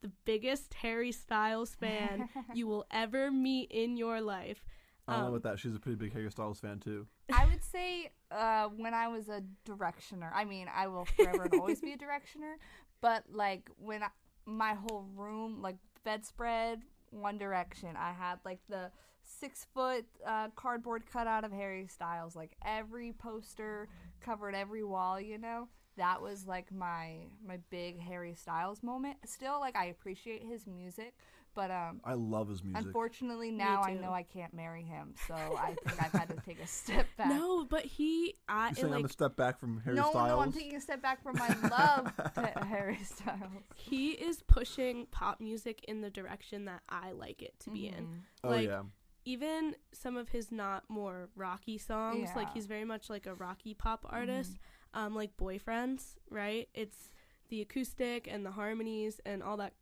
The 0.00 0.12
biggest 0.24 0.74
Harry 0.74 1.12
Styles 1.12 1.74
fan 1.74 2.28
you 2.54 2.66
will 2.66 2.86
ever 2.90 3.30
meet 3.30 3.70
in 3.70 3.96
your 3.96 4.20
life. 4.20 4.64
I 5.08 5.12
don't 5.14 5.20
know 5.22 5.26
Um, 5.28 5.34
about 5.34 5.50
that. 5.50 5.58
She's 5.58 5.74
a 5.74 5.80
pretty 5.80 5.96
big 5.96 6.12
Harry 6.12 6.30
Styles 6.30 6.60
fan 6.60 6.78
too. 6.78 7.06
I 7.32 7.44
would 7.46 7.62
say 7.64 8.10
uh, 8.30 8.68
when 8.68 8.94
I 8.94 9.08
was 9.08 9.28
a 9.28 9.42
directioner, 9.66 10.30
I 10.34 10.44
mean, 10.44 10.68
I 10.74 10.86
will 10.88 11.04
forever 11.04 11.44
and 11.44 11.54
always 11.60 11.80
be 11.80 11.92
a 11.92 11.96
directioner, 11.96 12.54
but 13.00 13.24
like 13.32 13.68
when 13.78 14.02
I, 14.02 14.08
my 14.46 14.74
whole 14.74 15.06
room, 15.16 15.60
like 15.60 15.76
bedspread, 16.04 16.82
One 17.10 17.38
Direction, 17.38 17.96
I 17.96 18.12
had 18.12 18.38
like 18.44 18.60
the 18.68 18.90
six 19.24 19.66
foot 19.74 20.04
uh, 20.26 20.48
cardboard 20.56 21.04
cutout 21.10 21.44
of 21.44 21.52
Harry 21.52 21.86
Styles, 21.86 22.34
like 22.36 22.52
every 22.64 23.12
poster 23.12 23.88
covered 24.20 24.54
every 24.54 24.84
wall, 24.84 25.20
you 25.20 25.38
know? 25.38 25.68
That 25.96 26.22
was 26.22 26.46
like 26.46 26.72
my 26.72 27.26
my 27.46 27.58
big 27.70 28.00
Harry 28.00 28.34
Styles 28.34 28.82
moment. 28.82 29.18
Still, 29.26 29.60
like 29.60 29.76
I 29.76 29.86
appreciate 29.86 30.42
his 30.42 30.66
music, 30.66 31.14
but 31.54 31.70
um, 31.70 32.00
I 32.04 32.14
love 32.14 32.48
his 32.48 32.62
music. 32.62 32.84
unfortunately 32.84 33.50
now 33.50 33.82
I 33.82 33.94
know 33.94 34.12
I 34.12 34.22
can't 34.22 34.54
marry 34.54 34.82
him, 34.82 35.14
so 35.26 35.34
I 35.34 35.74
think 35.84 36.02
I've 36.02 36.12
had 36.12 36.28
to 36.28 36.36
take 36.46 36.60
a 36.60 36.66
step 36.66 37.06
back. 37.16 37.28
No, 37.28 37.64
but 37.64 37.84
he, 37.84 38.34
I 38.48 38.70
you 38.70 38.74
saying 38.76 38.94
I'm 38.94 39.04
a 39.04 39.08
step 39.08 39.36
back 39.36 39.58
from 39.58 39.80
Harry 39.84 39.96
no, 39.96 40.10
Styles? 40.10 40.28
no, 40.28 40.40
I'm 40.40 40.52
taking 40.52 40.76
a 40.76 40.80
step 40.80 41.02
back 41.02 41.22
from 41.22 41.36
my 41.38 41.54
love 41.68 42.12
to 42.34 42.64
Harry 42.64 42.98
Styles. 43.02 43.62
he 43.74 44.10
is 44.10 44.42
pushing 44.42 45.06
pop 45.10 45.40
music 45.40 45.84
in 45.88 46.00
the 46.00 46.10
direction 46.10 46.64
that 46.66 46.82
I 46.88 47.12
like 47.12 47.42
it 47.42 47.54
to 47.60 47.70
be 47.70 47.88
in. 47.88 47.94
Mhm. 47.94 48.18
oh 48.44 48.50
like, 48.50 48.68
yeah. 48.68 48.82
Even 49.24 49.76
some 49.92 50.16
of 50.16 50.30
his 50.30 50.50
not 50.50 50.82
more 50.88 51.28
rocky 51.36 51.78
songs, 51.78 52.30
like 52.34 52.52
he's 52.52 52.66
very 52.66 52.84
much 52.84 53.08
like 53.08 53.26
a 53.26 53.34
rocky 53.34 53.72
pop 53.72 54.04
artist. 54.10 54.58
Um, 54.94 55.14
like 55.14 55.36
Boyfriends, 55.38 56.16
right? 56.28 56.68
It's 56.74 57.08
the 57.48 57.60
acoustic 57.60 58.26
and 58.30 58.44
the 58.44 58.50
harmonies 58.50 59.20
and 59.24 59.42
all 59.42 59.58
that. 59.58 59.74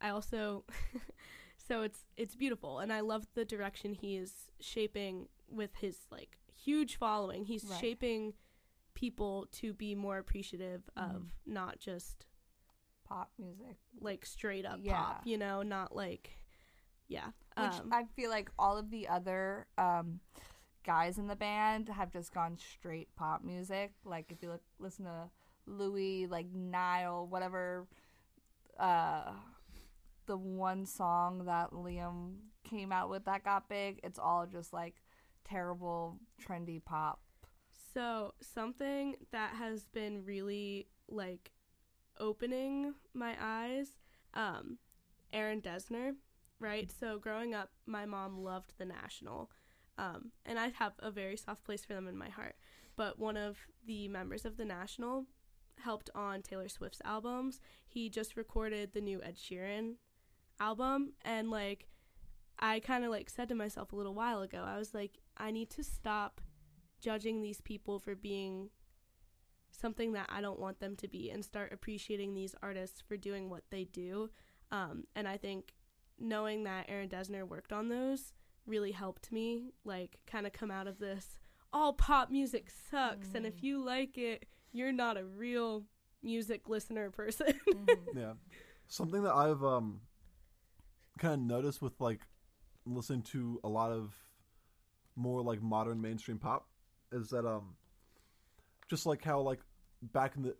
I 0.00 0.10
also, 0.10 0.64
so 1.56 1.82
it's 1.82 2.04
it's 2.16 2.34
beautiful, 2.36 2.78
and 2.78 2.92
I 2.92 3.00
love 3.00 3.26
the 3.34 3.44
direction 3.44 3.94
he 3.94 4.16
is 4.16 4.32
shaping 4.60 5.28
with 5.50 5.74
his 5.76 6.06
like 6.10 6.38
huge 6.54 6.96
following. 6.96 7.44
He's 7.44 7.64
Right. 7.64 7.80
shaping 7.80 8.34
people 8.94 9.46
to 9.52 9.72
be 9.72 9.94
more 9.94 10.18
appreciative 10.18 10.82
of 10.96 11.10
Mhm. 11.22 11.28
not 11.46 11.78
just 11.78 12.26
Pop 13.04 13.30
music, 13.38 13.78
like 14.00 14.26
straight 14.26 14.66
up 14.66 14.80
Yeah. 14.82 15.02
pop, 15.02 15.22
you 15.26 15.38
know, 15.38 15.62
not 15.62 15.96
like 15.96 16.30
yeah. 17.08 17.28
which 17.56 17.72
Um, 17.80 17.88
I 17.90 18.04
feel 18.04 18.28
like 18.28 18.50
all 18.58 18.76
of 18.76 18.90
the 18.90 19.08
other 19.08 19.66
um, 19.78 20.20
guys 20.84 21.16
in 21.16 21.26
the 21.26 21.34
band 21.36 21.88
have 21.88 22.10
just 22.10 22.34
gone 22.34 22.58
straight 22.58 23.08
pop 23.16 23.42
music. 23.42 23.94
Like 24.04 24.30
if 24.30 24.42
you 24.42 24.50
look, 24.50 24.62
listen 24.78 25.06
to 25.06 25.30
Louis, 25.64 26.26
like 26.26 26.52
Niall, 26.52 27.26
whatever, 27.28 27.88
uh, 28.78 29.32
the 30.28 30.36
one 30.36 30.86
song 30.86 31.46
that 31.46 31.72
Liam 31.72 32.34
came 32.62 32.92
out 32.92 33.10
with 33.10 33.24
that 33.24 33.44
got 33.44 33.68
big, 33.68 33.98
it's 34.04 34.18
all 34.18 34.46
just 34.46 34.72
like 34.72 34.94
terrible 35.44 36.18
trendy 36.46 36.84
pop. 36.84 37.20
So, 37.94 38.34
something 38.40 39.16
that 39.32 39.54
has 39.54 39.86
been 39.86 40.24
really 40.24 40.86
like 41.08 41.50
opening 42.20 42.94
my 43.14 43.34
eyes, 43.40 43.96
um, 44.34 44.78
Aaron 45.32 45.62
Dessner, 45.62 46.12
right? 46.60 46.92
So, 47.00 47.18
growing 47.18 47.54
up, 47.54 47.70
my 47.86 48.04
mom 48.04 48.44
loved 48.44 48.74
The 48.76 48.84
National, 48.84 49.50
um, 49.96 50.32
and 50.44 50.58
I 50.58 50.68
have 50.78 50.92
a 50.98 51.10
very 51.10 51.38
soft 51.38 51.64
place 51.64 51.84
for 51.84 51.94
them 51.94 52.06
in 52.06 52.16
my 52.16 52.28
heart. 52.28 52.56
But 52.96 53.18
one 53.18 53.38
of 53.38 53.56
the 53.86 54.08
members 54.08 54.44
of 54.44 54.58
The 54.58 54.64
National 54.66 55.24
helped 55.80 56.10
on 56.14 56.42
Taylor 56.42 56.68
Swift's 56.68 57.00
albums. 57.04 57.60
He 57.86 58.10
just 58.10 58.36
recorded 58.36 58.92
the 58.92 59.00
new 59.00 59.22
Ed 59.22 59.36
Sheeran 59.36 59.94
album, 60.60 61.12
and 61.24 61.50
like, 61.50 61.86
I 62.58 62.80
kind 62.80 63.04
of 63.04 63.10
like 63.10 63.30
said 63.30 63.48
to 63.48 63.54
myself 63.54 63.92
a 63.92 63.96
little 63.96 64.14
while 64.14 64.42
ago, 64.42 64.64
I 64.66 64.78
was 64.78 64.94
like, 64.94 65.18
I 65.36 65.50
need 65.50 65.70
to 65.70 65.84
stop 65.84 66.40
judging 67.00 67.40
these 67.42 67.60
people 67.60 67.98
for 67.98 68.14
being 68.14 68.70
something 69.70 70.12
that 70.12 70.26
I 70.28 70.40
don't 70.40 70.58
want 70.58 70.80
them 70.80 70.96
to 70.96 71.08
be 71.08 71.30
and 71.30 71.44
start 71.44 71.72
appreciating 71.72 72.34
these 72.34 72.54
artists 72.62 73.00
for 73.00 73.16
doing 73.16 73.48
what 73.48 73.62
they 73.70 73.84
do. 73.84 74.30
Um, 74.72 75.04
and 75.14 75.28
I 75.28 75.36
think 75.36 75.74
knowing 76.18 76.64
that 76.64 76.86
Aaron 76.88 77.08
Dessner 77.08 77.46
worked 77.46 77.72
on 77.72 77.88
those 77.88 78.32
really 78.66 78.92
helped 78.92 79.30
me, 79.30 79.72
like, 79.84 80.18
kind 80.26 80.46
of 80.46 80.52
come 80.52 80.70
out 80.70 80.88
of 80.88 80.98
this 80.98 81.38
all 81.72 81.92
pop 81.92 82.30
music 82.30 82.70
sucks. 82.90 83.34
And 83.34 83.44
if 83.46 83.56
Mm. 83.58 83.62
you 83.62 83.84
like 83.84 84.16
it, 84.18 84.46
you're 84.72 84.90
not 84.92 85.16
a 85.18 85.24
real 85.24 85.84
music 86.22 86.68
listener 86.68 87.10
person. 87.10 87.52
Mhm. 87.68 88.06
Yeah. 88.14 88.34
Something 88.88 89.22
that 89.22 89.34
I've 89.34 89.62
um 89.62 90.00
kind 91.18 91.34
of 91.34 91.40
noticed 91.40 91.82
with 91.82 92.00
like 92.00 92.20
listening 92.86 93.22
to 93.22 93.60
a 93.64 93.68
lot 93.68 93.90
of 93.90 94.14
more 95.16 95.42
like 95.42 95.60
modern 95.60 96.00
mainstream 96.00 96.38
pop 96.38 96.68
is 97.12 97.30
that 97.30 97.44
um 97.46 97.74
just 98.88 99.04
like 99.04 99.22
how 99.22 99.40
like 99.40 99.60
back 100.02 100.36
in 100.36 100.42
the 100.42 100.54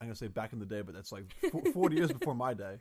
I'm 0.00 0.08
gonna 0.08 0.16
say 0.16 0.28
back 0.28 0.52
in 0.52 0.58
the 0.58 0.66
day, 0.66 0.82
but 0.82 0.94
that's 0.94 1.12
like 1.12 1.34
40 1.72 1.96
years 1.96 2.12
before 2.12 2.34
my 2.34 2.54
day. 2.54 2.78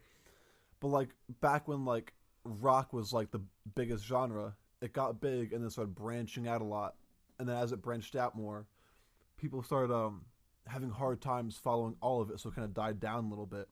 But 0.79 0.89
like 0.89 1.09
back 1.41 1.67
when 1.67 1.85
like 1.85 2.13
rock 2.43 2.91
was 2.91 3.13
like 3.13 3.31
the 3.31 3.41
biggest 3.75 4.05
genre, 4.05 4.55
it 4.81 4.93
got 4.93 5.21
big 5.21 5.53
and 5.53 5.63
then 5.63 5.69
started 5.69 5.95
branching 5.95 6.47
out 6.47 6.61
a 6.61 6.65
lot. 6.65 6.95
And 7.39 7.47
then 7.47 7.55
as 7.55 7.71
it 7.71 7.81
branched 7.81 8.15
out 8.15 8.35
more, 8.35 8.67
people 9.37 9.63
started 9.63 9.93
um 9.93 10.25
having 10.67 10.89
hard 10.89 11.21
times 11.21 11.57
following 11.57 11.95
all 12.01 12.21
of 12.21 12.29
it, 12.29 12.39
so 12.39 12.49
it 12.49 12.55
kind 12.55 12.65
of 12.65 12.73
died 12.73 12.99
down 12.99 13.25
a 13.25 13.29
little 13.29 13.45
bit. 13.45 13.67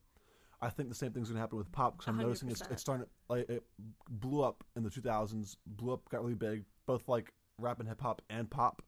I 0.62 0.70
think 0.70 0.90
the 0.90 0.96
same 0.96 1.12
thing's 1.12 1.30
gonna 1.30 1.40
happen 1.40 1.58
with 1.58 1.72
pop 1.72 1.98
because 1.98 2.08
I'm 2.10 2.18
noticing 2.18 2.50
it's, 2.50 2.62
100%. 2.62 2.72
it's 2.72 2.82
starting 2.82 3.08
like 3.30 3.50
it 3.50 3.64
blew 4.10 4.42
up 4.44 4.64
in 4.76 4.84
the 4.84 4.90
2000s, 4.90 5.56
blew 5.66 5.94
up, 5.94 6.08
got 6.10 6.22
really 6.22 6.36
big, 6.36 6.64
both 6.86 7.08
like 7.08 7.34
rap 7.58 7.80
and 7.80 7.90
hip 7.90 8.00
hop 8.02 8.22
and 8.30 8.50
pop. 8.50 8.82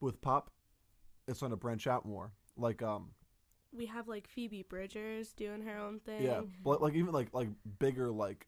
But 0.00 0.06
with 0.06 0.20
pop, 0.20 0.50
it's 1.26 1.38
starting 1.38 1.52
to 1.56 1.60
branch 1.60 1.86
out 1.86 2.06
more. 2.06 2.32
Like 2.56 2.82
um 2.82 3.10
We 3.72 3.86
have 3.86 4.06
like 4.06 4.28
Phoebe 4.28 4.62
Bridgers 4.62 5.32
doing 5.32 5.62
her 5.62 5.76
own 5.78 5.98
thing. 6.00 6.22
yeah, 6.22 6.42
but 6.62 6.80
like 6.80 6.94
even 6.94 7.12
like 7.12 7.34
like 7.34 7.48
bigger 7.80 8.10
like 8.10 8.46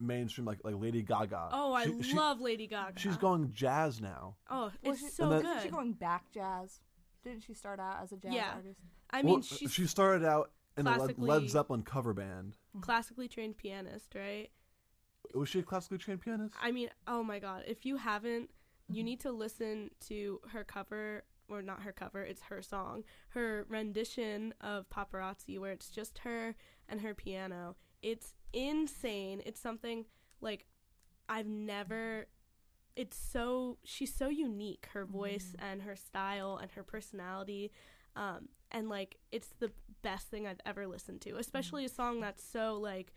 mainstream 0.00 0.46
like 0.46 0.58
like 0.64 0.74
Lady 0.76 1.02
Gaga. 1.02 1.50
Oh, 1.52 1.72
I 1.74 1.84
She- 1.84 2.02
she- 2.02 2.16
love 2.16 2.40
Lady 2.40 2.66
Gaga. 2.66 2.98
She's 2.98 3.16
going 3.18 3.52
jazz 3.52 4.00
now. 4.00 4.34
Oh, 4.48 4.72
Well, 4.82 4.92
it's 4.94 5.00
she- 5.00 5.08
so 5.10 5.24
And 5.24 5.32
then- 5.32 5.42
good. 5.42 5.58
Isn't 5.58 5.70
going 5.70 5.92
back 5.92 6.30
jazz? 6.32 6.80
Didn't 7.22 7.42
she 7.44 7.54
start 7.54 7.78
out 7.78 8.02
as 8.02 8.10
a 8.12 8.16
jazz 8.16 8.32
Yeah. 8.32 8.54
artist? 8.56 8.80
I 9.10 9.22
mean, 9.22 9.34
Well, 9.34 9.42
she 9.42 9.86
started 9.86 10.24
out 10.26 10.50
in 10.76 10.86
a 10.86 10.90
Led, 10.90 10.96
classically- 10.98 11.28
Led 11.28 11.50
Zeppelin 11.50 11.82
cover 11.82 12.12
band. 12.14 12.56
classically 12.80 13.28
trained 13.28 13.56
pianist, 13.56 14.14
right? 14.14 14.50
Was 15.34 15.48
she 15.48 15.60
a 15.60 15.62
classically 15.62 15.98
trained 15.98 16.20
pianist? 16.22 16.54
I 16.60 16.70
mean, 16.72 16.90
oh 17.06 17.22
my 17.22 17.38
god, 17.38 17.64
if 17.66 17.84
you 17.84 17.96
haven't, 17.96 18.50
you 18.88 19.04
need 19.04 19.20
to 19.20 19.30
listen 19.30 19.90
to 20.08 20.40
her 20.48 20.64
cover 20.64 21.24
or 21.48 21.62
not 21.62 21.82
her 21.82 21.92
cover, 21.92 22.22
it's 22.22 22.42
her 22.42 22.62
song. 22.62 23.04
Her 23.30 23.64
rendition 23.68 24.54
of 24.60 24.88
Paparazzi 24.88 25.58
where 25.58 25.72
it's 25.72 25.90
just 25.90 26.18
her 26.18 26.54
and 26.88 27.00
her 27.00 27.14
piano. 27.14 27.76
It's 28.02 28.34
insane. 28.52 29.42
It's 29.44 29.60
something 29.60 30.06
like 30.40 30.66
I've 31.28 31.46
never 31.46 32.26
it's 32.96 33.16
so 33.16 33.78
she's 33.84 34.12
so 34.12 34.28
unique 34.28 34.88
her 34.92 35.04
voice 35.04 35.54
and 35.60 35.82
her 35.82 35.94
style 35.94 36.58
and 36.60 36.70
her 36.72 36.82
personality 36.82 37.70
um 38.16 38.48
and 38.72 38.88
like 38.88 39.16
it's 39.32 39.48
the 39.58 39.70
best 40.02 40.28
thing 40.28 40.46
I've 40.46 40.60
ever 40.64 40.86
listened 40.86 41.20
to 41.22 41.36
especially 41.36 41.84
a 41.84 41.88
song 41.88 42.20
that's 42.20 42.42
so 42.42 42.74
like 42.80 43.12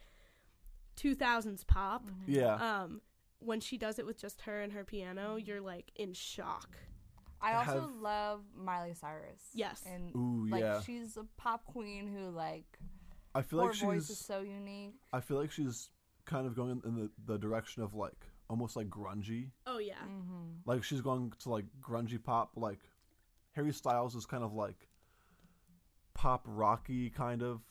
2000s 0.98 1.66
pop 1.66 2.08
yeah. 2.28 2.56
um 2.84 3.02
when 3.40 3.60
she 3.60 3.78
does 3.78 4.00
it 4.00 4.06
with 4.06 4.20
just 4.20 4.42
her 4.42 4.62
and 4.62 4.74
her 4.74 4.84
piano 4.84 5.36
you're 5.36 5.62
like 5.62 5.92
in 5.96 6.14
shock 6.14 6.78
I 7.42 7.56
also 7.56 7.82
have- 7.82 7.96
love 8.00 8.40
Miley 8.56 8.94
Cyrus. 8.94 9.42
Yes. 9.54 9.84
and 9.86 10.16
Ooh, 10.16 10.48
like 10.50 10.62
yeah. 10.62 10.80
she's 10.80 11.18
a 11.18 11.26
pop 11.36 11.66
queen 11.66 12.08
who 12.08 12.30
like 12.30 12.80
I 13.36 13.42
feel 13.42 13.60
her 13.60 13.66
like 13.66 13.76
voice 13.76 14.02
is 14.04 14.08
she's. 14.20 14.26
so 14.26 14.40
unique. 14.40 14.94
I 15.12 15.20
feel 15.20 15.36
like 15.38 15.52
she's 15.52 15.90
kind 16.24 16.48
of 16.48 16.56
going 16.56 16.82
in 16.86 16.96
the, 16.96 17.10
the 17.26 17.38
direction 17.38 17.84
of 17.84 17.96
like 17.96 18.16
almost 18.50 18.78
like 18.78 18.88
grungy. 18.90 19.50
oh 19.68 19.80
yeah 19.80 19.96
Mm-hmm. 20.06 20.52
Like 20.66 20.86
she's 20.86 21.02
going 21.02 21.34
to 21.40 21.50
like 21.50 21.66
grungy 21.82 22.24
pop. 22.24 22.52
Like 22.56 22.80
Harry 23.58 23.74
Styles 23.74 24.16
is 24.16 24.26
kind 24.26 24.46
of 24.46 24.54
like 24.54 24.78
pop 26.14 26.44
rocky 26.46 27.10
kind 27.10 27.42
of, 27.44 27.62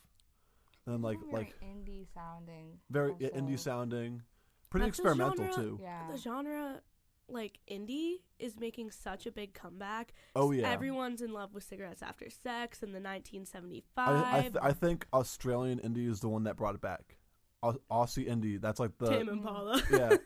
and 0.87 1.03
like 1.03 1.19
like 1.31 1.55
indie 1.63 2.07
sounding. 2.15 2.79
very 2.91 3.15
yeah, 3.19 3.29
indie 3.31 3.59
sounding, 3.59 4.23
pretty 4.71 4.87
That's 4.87 4.99
experimental 4.99 5.45
genre- 5.51 5.55
too. 5.55 5.79
Yeah. 5.83 6.11
the 6.11 6.19
genre 6.19 6.81
like 7.29 7.59
indie 7.71 8.17
is 8.39 8.59
making 8.59 8.91
such 8.91 9.27
a 9.27 9.33
big 9.33 9.55
comeback 9.55 10.13
Oh 10.37 10.51
yeah. 10.51 10.69
everyone's 10.69 11.23
in 11.23 11.33
love 11.33 11.55
with 11.55 11.63
cigarettes 11.65 12.03
after 12.03 12.29
sex 12.29 12.83
in 12.83 12.91
the 12.91 13.01
1975 13.01 14.09
I 14.25 14.39
I, 14.39 14.41
th- 14.43 14.55
I 14.61 14.73
think 14.73 15.07
Australian 15.15 15.79
indie 15.79 16.11
is 16.11 16.21
the 16.21 16.29
one 16.29 16.45
that 16.45 16.57
brought 16.57 16.75
it 16.75 16.81
back. 16.83 17.17
Aussie 17.63 18.29
indie. 18.29 18.61
That's 18.61 18.81
like 18.81 18.99
the 18.99 19.09
Tame 19.09 19.29
Impala 19.29 19.81
yeah. 19.91 20.17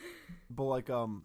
But 0.50 0.64
like 0.64 0.88
um, 0.90 1.24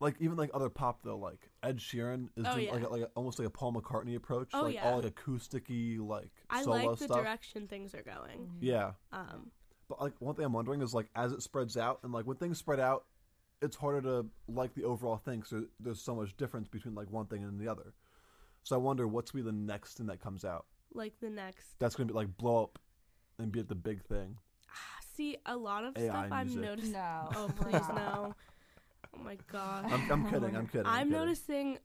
like 0.00 0.16
even 0.20 0.36
like 0.36 0.50
other 0.52 0.68
pop 0.68 1.00
though, 1.02 1.16
like 1.18 1.48
Ed 1.62 1.78
Sheeran 1.78 2.28
is 2.36 2.44
Oh, 2.46 2.54
doing 2.54 2.66
yeah. 2.66 2.72
like 2.74 2.82
a, 2.84 2.88
like 2.88 3.02
a, 3.02 3.06
almost 3.14 3.38
like 3.38 3.48
a 3.48 3.50
Paul 3.50 3.72
McCartney 3.72 4.16
approach, 4.16 4.50
Oh, 4.52 4.62
like 4.62 4.74
yeah. 4.74 4.90
all 4.90 5.00
like 5.00 5.14
acousticy 5.14 5.98
like 5.98 6.30
I 6.50 6.62
solo 6.62 6.76
like 6.76 6.98
the 6.98 7.04
stuff. 7.04 7.18
direction 7.22 7.66
things 7.66 7.94
are 7.94 8.02
going 8.02 8.50
Yeah, 8.60 8.92
um 9.12 9.50
but 9.88 10.00
like 10.00 10.12
one 10.20 10.34
thing 10.34 10.44
I'm 10.44 10.52
wondering 10.52 10.82
is 10.82 10.92
like 10.94 11.08
as 11.14 11.32
it 11.32 11.42
spreads 11.42 11.76
out 11.76 12.00
and 12.02 12.12
like 12.12 12.26
when 12.26 12.36
things 12.36 12.58
spread 12.58 12.80
out, 12.80 13.04
it's 13.62 13.76
harder 13.76 14.02
to 14.02 14.26
like 14.48 14.74
the 14.74 14.84
overall 14.84 15.16
thing. 15.16 15.42
So 15.44 15.64
there's 15.80 16.02
so 16.02 16.14
much 16.14 16.36
difference 16.36 16.68
between 16.68 16.94
like 16.94 17.10
one 17.10 17.26
thing 17.26 17.42
and 17.44 17.58
the 17.60 17.68
other. 17.68 17.94
So 18.64 18.74
I 18.76 18.78
wonder 18.78 19.06
what's 19.06 19.30
gonna 19.30 19.44
be 19.44 19.50
the 19.50 19.56
next 19.56 19.96
thing 19.96 20.06
that 20.08 20.20
comes 20.20 20.44
out. 20.44 20.66
like 20.92 21.14
the 21.20 21.30
next 21.30 21.78
That's 21.78 21.94
gonna 21.94 22.08
be 22.08 22.14
like 22.14 22.36
blow 22.36 22.64
up 22.64 22.78
and 23.38 23.50
be 23.52 23.62
the 23.62 23.74
big 23.74 24.02
thing. 24.04 24.36
see 25.14 25.36
a 25.46 25.56
lot 25.56 25.84
of 25.84 25.96
AI 25.96 26.08
stuff 26.08 26.26
i'm 26.32 26.46
music. 26.46 26.62
noticing 26.62 26.92
No. 26.92 27.28
oh 27.36 27.48
please 27.56 27.88
no 27.94 28.34
oh 29.18 29.22
my 29.24 29.36
god 29.50 29.86
I'm, 29.90 30.04
I'm 30.10 30.24
kidding. 30.24 30.56
I'm 30.56 30.66
kidding. 30.66 30.86
I'm 30.86 31.08
kidding. 31.08 31.12
noticing 31.12 31.78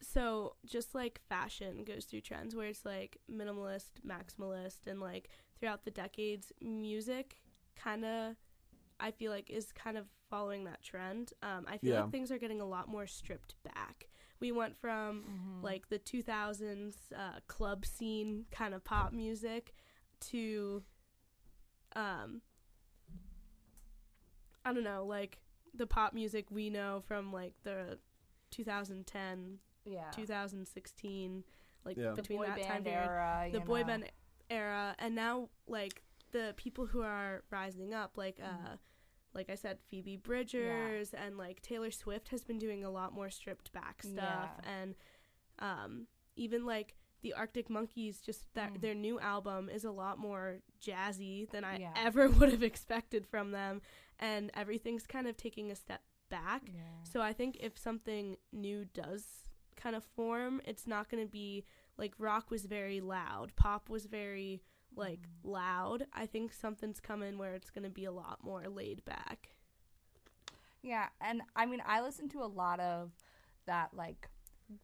so 0.00 0.56
just 0.66 0.94
like 0.94 1.20
fashion 1.28 1.84
goes 1.84 2.06
through 2.06 2.22
trends 2.22 2.56
where 2.56 2.66
it's 2.66 2.84
like 2.84 3.18
minimalist, 3.30 3.90
maximalist 4.06 4.86
and 4.86 5.00
like 5.00 5.28
throughout 5.60 5.84
the 5.84 5.90
decades 5.92 6.52
music 6.60 7.36
kind 7.76 8.04
of 8.04 8.34
I 8.98 9.10
feel 9.12 9.30
like 9.32 9.48
is 9.50 9.72
kind 9.72 9.96
of 9.96 10.06
following 10.30 10.64
that 10.64 10.82
trend. 10.82 11.32
Um 11.42 11.66
I 11.68 11.78
feel 11.78 11.92
Yeah. 11.94 12.02
like 12.02 12.10
things 12.10 12.30
are 12.32 12.38
getting 12.38 12.60
a 12.60 12.64
lot 12.66 12.88
more 12.88 13.06
stripped 13.06 13.54
back. 13.64 14.08
We 14.40 14.50
went 14.50 14.76
from 14.76 15.22
Mm-hmm. 15.22 15.64
like 15.64 15.88
the 15.88 16.00
2000s 16.00 16.94
uh, 17.16 17.38
club 17.46 17.86
scene 17.86 18.46
kind 18.50 18.74
of 18.74 18.82
pop 18.82 19.12
music 19.12 19.72
to 20.30 20.82
um 21.94 22.40
I 24.64 24.72
don't 24.72 24.84
know, 24.84 25.04
like 25.04 25.38
the 25.74 25.86
pop 25.86 26.12
music 26.14 26.50
we 26.50 26.70
know 26.70 27.02
from 27.06 27.32
like 27.32 27.54
the 27.64 27.98
2010, 28.50 29.58
yeah. 29.84 30.10
2016, 30.12 31.44
like 31.84 31.96
Yeah. 31.96 32.12
between 32.14 32.42
that 32.42 32.56
band 32.56 32.68
time 32.68 32.84
period, 32.84 33.04
era. 33.04 33.48
the 33.50 33.58
you 33.58 33.64
boy 33.64 33.80
know. 33.80 33.86
band 33.86 34.10
era, 34.50 34.94
and 34.98 35.14
now 35.14 35.48
like 35.66 36.02
the 36.30 36.54
people 36.56 36.86
who 36.86 37.02
are 37.02 37.42
rising 37.50 37.92
up, 37.94 38.16
like 38.16 38.38
uh, 38.42 38.76
like 39.34 39.48
I 39.50 39.54
said, 39.54 39.78
Phoebe 39.90 40.16
Bridgers 40.16 41.14
and 41.14 41.36
like 41.38 41.62
Taylor 41.62 41.90
Swift 41.90 42.28
has 42.28 42.42
been 42.44 42.58
doing 42.58 42.84
a 42.84 42.90
lot 42.90 43.12
more 43.14 43.30
stripped 43.30 43.72
back 43.72 44.02
stuff, 44.02 44.50
Yeah. 44.62 44.70
and 44.80 44.94
um, 45.58 46.06
even 46.36 46.64
like 46.66 46.94
the 47.22 47.34
Arctic 47.34 47.70
Monkeys, 47.70 48.20
just 48.20 48.52
that 48.54 48.74
Mm. 48.74 48.80
their 48.80 48.94
new 48.94 49.20
album 49.20 49.68
is 49.68 49.84
a 49.84 49.92
lot 49.92 50.18
more 50.18 50.58
jazzy 50.84 51.48
than 51.50 51.62
I 51.64 51.78
Yeah. 51.78 51.92
ever 51.96 52.28
would 52.28 52.50
have 52.50 52.62
expected 52.64 53.26
from 53.26 53.52
them, 53.52 53.80
and 54.22 54.50
everything's 54.54 55.06
kind 55.06 55.26
of 55.28 55.36
taking 55.36 55.70
a 55.72 55.76
step 55.76 56.02
back. 56.30 56.72
Yeah. 56.72 56.80
So 57.02 57.20
I 57.20 57.34
think 57.34 57.58
if 57.60 57.78
something 57.78 58.38
new 58.52 58.86
does 58.86 59.24
kind 59.76 59.96
of 59.96 60.04
form, 60.04 60.62
it's 60.64 60.86
not 60.86 61.10
going 61.10 61.24
to 61.24 61.30
be 61.30 61.64
like 61.98 62.14
rock 62.18 62.50
was 62.50 62.64
very 62.66 63.00
loud, 63.00 63.52
pop 63.56 63.90
was 63.90 64.06
very 64.06 64.62
like 64.96 65.20
Mm-hmm. 65.20 65.50
loud. 65.50 66.06
I 66.14 66.26
think 66.26 66.52
something's 66.54 67.00
coming 67.00 67.38
where 67.38 67.54
it's 67.54 67.70
going 67.70 67.84
to 67.84 67.90
be 67.90 68.04
a 68.06 68.12
lot 68.12 68.44
more 68.44 68.64
laid 68.68 69.04
back. 69.04 69.50
Yeah, 70.82 71.08
and 71.20 71.42
I 71.56 71.66
mean, 71.66 71.82
I 71.86 72.00
listen 72.00 72.28
to 72.30 72.42
a 72.42 72.46
lot 72.46 72.80
of 72.80 73.12
that 73.66 73.90
like 73.94 74.28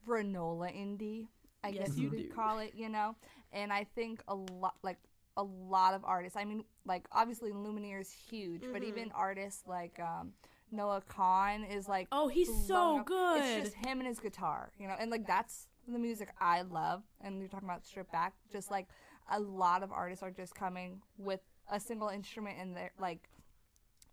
granola 0.06 0.72
indie, 0.74 1.28
I 1.64 1.70
Yes, 1.70 1.88
guess 1.88 1.96
you 1.96 2.04
you 2.04 2.10
could 2.10 2.28
do. 2.28 2.34
call 2.34 2.58
it, 2.58 2.74
you 2.74 2.88
know. 2.88 3.16
And 3.52 3.72
I 3.72 3.84
think 3.84 4.22
a 4.28 4.34
lot, 4.34 4.76
like 4.82 4.98
a 5.38 5.42
lot 5.42 5.94
of 5.94 6.04
artists. 6.04 6.36
I 6.36 6.44
mean, 6.44 6.64
like 6.84 7.06
obviously 7.12 7.52
Lumineer 7.52 8.00
is 8.00 8.10
huge, 8.12 8.62
but 8.72 8.82
Mhm. 8.82 8.88
even 8.88 9.12
artists 9.12 9.66
like 9.66 9.98
um, 10.00 10.34
Noah 10.70 11.02
Kahan 11.08 11.64
is 11.64 11.88
like 11.88 12.08
Oh, 12.12 12.28
he's 12.28 12.52
so 12.66 12.98
up. 12.98 13.06
good. 13.06 13.38
It's 13.38 13.54
just 13.54 13.74
him 13.74 14.00
and 14.00 14.06
his 14.08 14.18
guitar, 14.18 14.72
you 14.78 14.86
know, 14.88 14.96
and 14.98 15.10
like 15.10 15.26
that's 15.26 15.68
the 15.86 15.98
music 15.98 16.28
I 16.40 16.62
love. 16.62 17.02
And 17.22 17.38
you're 17.38 17.48
talking 17.48 17.68
about 17.68 17.86
stripped 17.86 18.12
back, 18.12 18.34
just 18.52 18.70
like 18.70 18.88
a 19.30 19.38
lot 19.40 19.82
of 19.82 19.92
artists 19.92 20.22
are 20.22 20.30
just 20.30 20.54
coming 20.54 21.00
with 21.16 21.40
a 21.70 21.78
single 21.78 22.08
instrument 22.08 22.58
and 22.60 22.76
they're 22.76 22.92
like, 22.98 23.28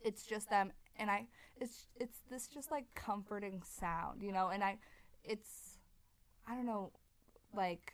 it's 0.02 0.24
just 0.26 0.50
them. 0.50 0.72
And 0.98 1.10
I, 1.10 1.26
it's 1.60 1.88
it's 2.00 2.20
this 2.30 2.48
just 2.48 2.70
like 2.72 2.86
comforting 2.94 3.64
sound, 3.66 4.22
you 4.22 4.32
know. 4.32 4.50
And 4.50 4.64
I, 4.64 4.78
it's, 5.24 5.80
I 6.48 6.54
don't 6.56 6.66
know, 6.68 6.92
like 7.54 7.94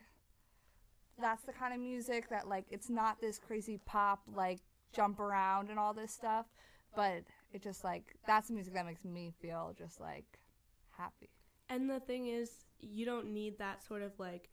that's 1.22 1.44
the 1.44 1.54
kind 1.54 1.74
of 1.74 1.80
music 1.80 2.30
that 2.30 2.48
like 2.48 2.66
it's 2.70 2.90
not 2.90 3.22
this 3.22 3.38
crazy 3.40 3.80
pop 3.86 4.22
like 4.34 4.60
jump 4.94 5.20
around 5.20 5.70
and 5.70 5.80
all 5.80 5.94
this 5.94 6.12
stuff, 6.12 6.48
but 6.96 7.24
it 7.54 7.62
just 7.62 7.84
like 7.84 8.16
that's 8.28 8.48
the 8.48 8.54
music 8.54 8.74
that 8.74 8.86
makes 8.86 9.06
me 9.06 9.32
feel 9.42 9.74
just 9.78 10.00
like 10.00 10.40
happy. 10.98 11.30
And 11.70 11.90
the 11.90 12.00
thing 12.02 12.28
is, 12.28 12.52
you 12.80 13.06
don't 13.06 13.32
need 13.34 13.60
that 13.60 13.82
sort 13.84 14.02
of 14.02 14.12
like 14.20 14.50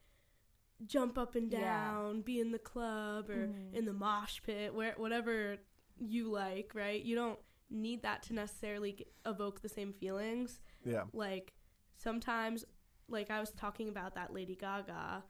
jump 0.87 1.19
up 1.19 1.35
and 1.35 1.51
Yeah. 1.51 1.61
down, 1.61 2.23
be 2.23 2.39
in 2.41 2.53
the 2.53 2.59
club 2.59 3.29
or 3.31 3.49
Mhm. 3.49 3.75
in 3.75 3.85
the 3.85 3.93
mosh 3.93 4.41
pit, 4.43 4.73
where 4.75 4.93
whatever 4.97 5.59
you 5.99 6.31
like, 6.31 6.75
right? 6.75 7.03
You 7.03 7.17
don't 7.17 7.41
need 7.71 8.03
that 8.03 8.23
to 8.25 8.33
necessarily 8.35 8.93
g- 8.93 9.07
evoke 9.27 9.61
the 9.61 9.69
same 9.69 9.93
feelings. 9.93 10.61
Yeah. 10.85 11.07
Like 11.13 11.53
sometimes, 11.97 12.65
like 13.09 13.31
I 13.31 13.41
was 13.41 13.51
talking 13.51 13.89
about 13.89 14.15
that 14.15 14.33
Lady 14.33 14.55
Gaga, 14.55 15.25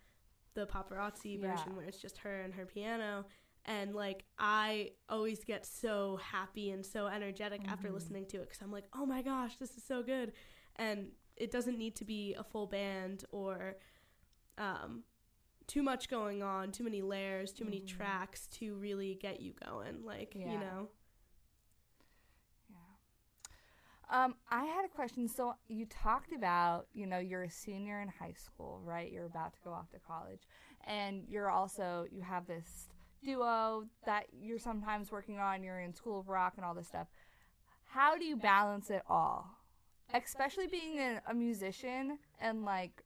the 0.58 0.66
paparazzi 0.66 1.40
Yeah. 1.40 1.50
version 1.54 1.76
where 1.76 1.86
it's 1.86 2.00
just 2.00 2.18
her 2.18 2.40
and 2.42 2.52
her 2.54 2.66
piano. 2.66 3.24
and 3.64 3.94
like 3.94 4.24
I 4.38 4.92
always 5.10 5.44
get 5.44 5.66
so 5.66 6.16
happy 6.22 6.70
and 6.70 6.86
so 6.86 7.06
energetic 7.06 7.60
after 7.68 7.88
Mhm. 7.88 7.94
listening 7.98 8.26
to 8.28 8.40
it 8.40 8.48
cuz 8.48 8.62
I'm 8.62 8.72
like, 8.72 8.86
"Oh 8.94 9.04
my 9.04 9.20
gosh, 9.20 9.56
this 9.58 9.76
is 9.76 9.84
so 9.84 10.02
good." 10.02 10.32
And 10.76 11.12
it 11.36 11.50
doesn't 11.50 11.76
need 11.76 11.94
to 11.96 12.04
be 12.06 12.34
a 12.34 12.44
full 12.44 12.66
band 12.66 13.24
or 13.30 13.76
um 14.56 15.04
too 15.66 15.82
much 15.82 16.08
going 16.08 16.42
on, 16.42 16.72
too 16.72 16.82
many 16.84 17.02
layers, 17.02 17.52
too 17.52 17.64
many 17.66 17.80
Mhm. 17.82 17.86
tracks 17.88 18.46
to 18.58 18.74
really 18.76 19.16
get 19.16 19.40
you 19.40 19.52
going, 19.52 20.02
like, 20.02 20.34
Yeah. 20.34 20.52
you 20.52 20.58
know. 20.60 20.90
Yeah. 22.70 22.76
Um, 24.10 24.36
I 24.50 24.64
had 24.64 24.84
a 24.84 24.88
question. 24.88 25.28
So 25.28 25.54
you 25.68 25.86
talked 25.86 26.32
about, 26.32 26.86
you 26.94 27.06
know, 27.06 27.18
you're 27.18 27.42
a 27.42 27.50
senior 27.50 28.00
in 28.00 28.08
high 28.08 28.32
school, 28.32 28.80
right? 28.82 29.10
You're 29.12 29.26
about 29.26 29.52
to 29.54 29.60
go 29.62 29.70
off 29.70 29.90
to 29.90 29.98
college, 29.98 30.42
and 30.86 31.24
you're 31.28 31.50
also 31.50 32.06
you 32.10 32.22
have 32.22 32.46
this 32.46 32.88
duo 33.22 33.84
that 34.06 34.26
you're 34.32 34.58
sometimes 34.58 35.12
working 35.12 35.38
on. 35.38 35.62
You're 35.62 35.80
in 35.80 35.94
School 35.94 36.20
of 36.20 36.28
Rock 36.28 36.54
and 36.56 36.64
all 36.64 36.74
this 36.74 36.88
stuff. 36.88 37.08
How 37.84 38.16
do 38.16 38.24
you 38.24 38.36
balance 38.36 38.90
it 38.90 39.02
all, 39.08 39.46
especially 40.14 40.66
being 40.66 40.98
a, 40.98 41.20
a 41.28 41.34
musician 41.34 42.18
and 42.40 42.64
like 42.64 43.02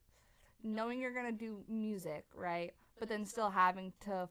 knowing 0.63 1.01
you're 1.01 1.13
gonna 1.13 1.33
do 1.33 1.63
music, 1.67 2.25
right? 2.33 2.73
But 2.97 3.09
then 3.09 3.25
still 3.25 3.49
having 3.49 3.91
to 4.05 4.29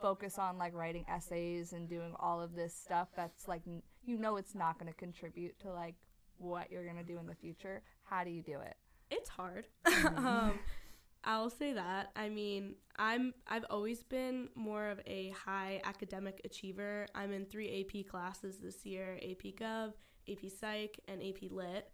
focus 0.00 0.38
on 0.38 0.58
like 0.58 0.74
writing 0.74 1.04
essays 1.08 1.72
and 1.72 1.88
doing 1.88 2.14
all 2.18 2.40
of 2.40 2.54
this 2.54 2.74
stuff 2.74 3.08
that's 3.14 3.46
like 3.48 3.62
you 4.04 4.18
know 4.18 4.36
it's 4.36 4.54
not 4.54 4.78
going 4.78 4.90
to 4.90 4.98
contribute 4.98 5.58
to 5.60 5.70
like 5.70 5.94
what 6.40 6.70
you're 6.72 6.84
going 6.84 6.96
to 6.96 7.04
do 7.04 7.18
in 7.18 7.26
the 7.26 7.34
future 7.34 7.82
how 8.02 8.24
do 8.24 8.30
you 8.30 8.42
do 8.42 8.58
it 8.60 8.76
It's 9.10 9.28
hard. 9.28 9.66
Mhm. 9.86 10.16
um, 10.26 10.58
I'll 11.22 11.50
say 11.50 11.74
that. 11.74 12.12
I 12.16 12.30
mean, 12.30 12.76
I'm 12.96 13.34
I've 13.46 13.66
always 13.68 14.02
been 14.02 14.48
more 14.54 14.88
of 14.88 15.00
a 15.06 15.28
high 15.44 15.82
academic 15.84 16.40
achiever. 16.46 17.06
I'm 17.14 17.30
in 17.32 17.44
three 17.44 17.68
AP 17.80 18.08
classes 18.10 18.56
this 18.58 18.86
year: 18.86 19.18
AP 19.22 19.44
Gov, 19.54 19.92
AP 20.32 20.48
Psych, 20.48 20.98
and 21.08 21.20
AP 21.22 21.50
Lit. 21.50 21.90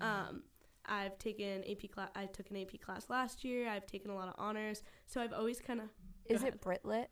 Um, 0.00 0.44
I've 0.86 1.18
taken 1.18 1.62
AP 1.70 1.90
class. 1.92 2.08
I 2.14 2.24
took 2.24 2.48
an 2.50 2.56
AP 2.56 2.80
class 2.80 3.10
last 3.10 3.44
year. 3.44 3.68
I've 3.68 3.84
taken 3.86 4.10
a 4.10 4.14
lot 4.14 4.28
of 4.28 4.34
honors, 4.38 4.82
so 5.06 5.20
I've 5.20 5.34
always 5.34 5.60
kind 5.60 5.80
of 5.80 5.88
is 6.24 6.40
ahead. 6.40 6.54
it 6.54 6.62
britlit 6.62 7.08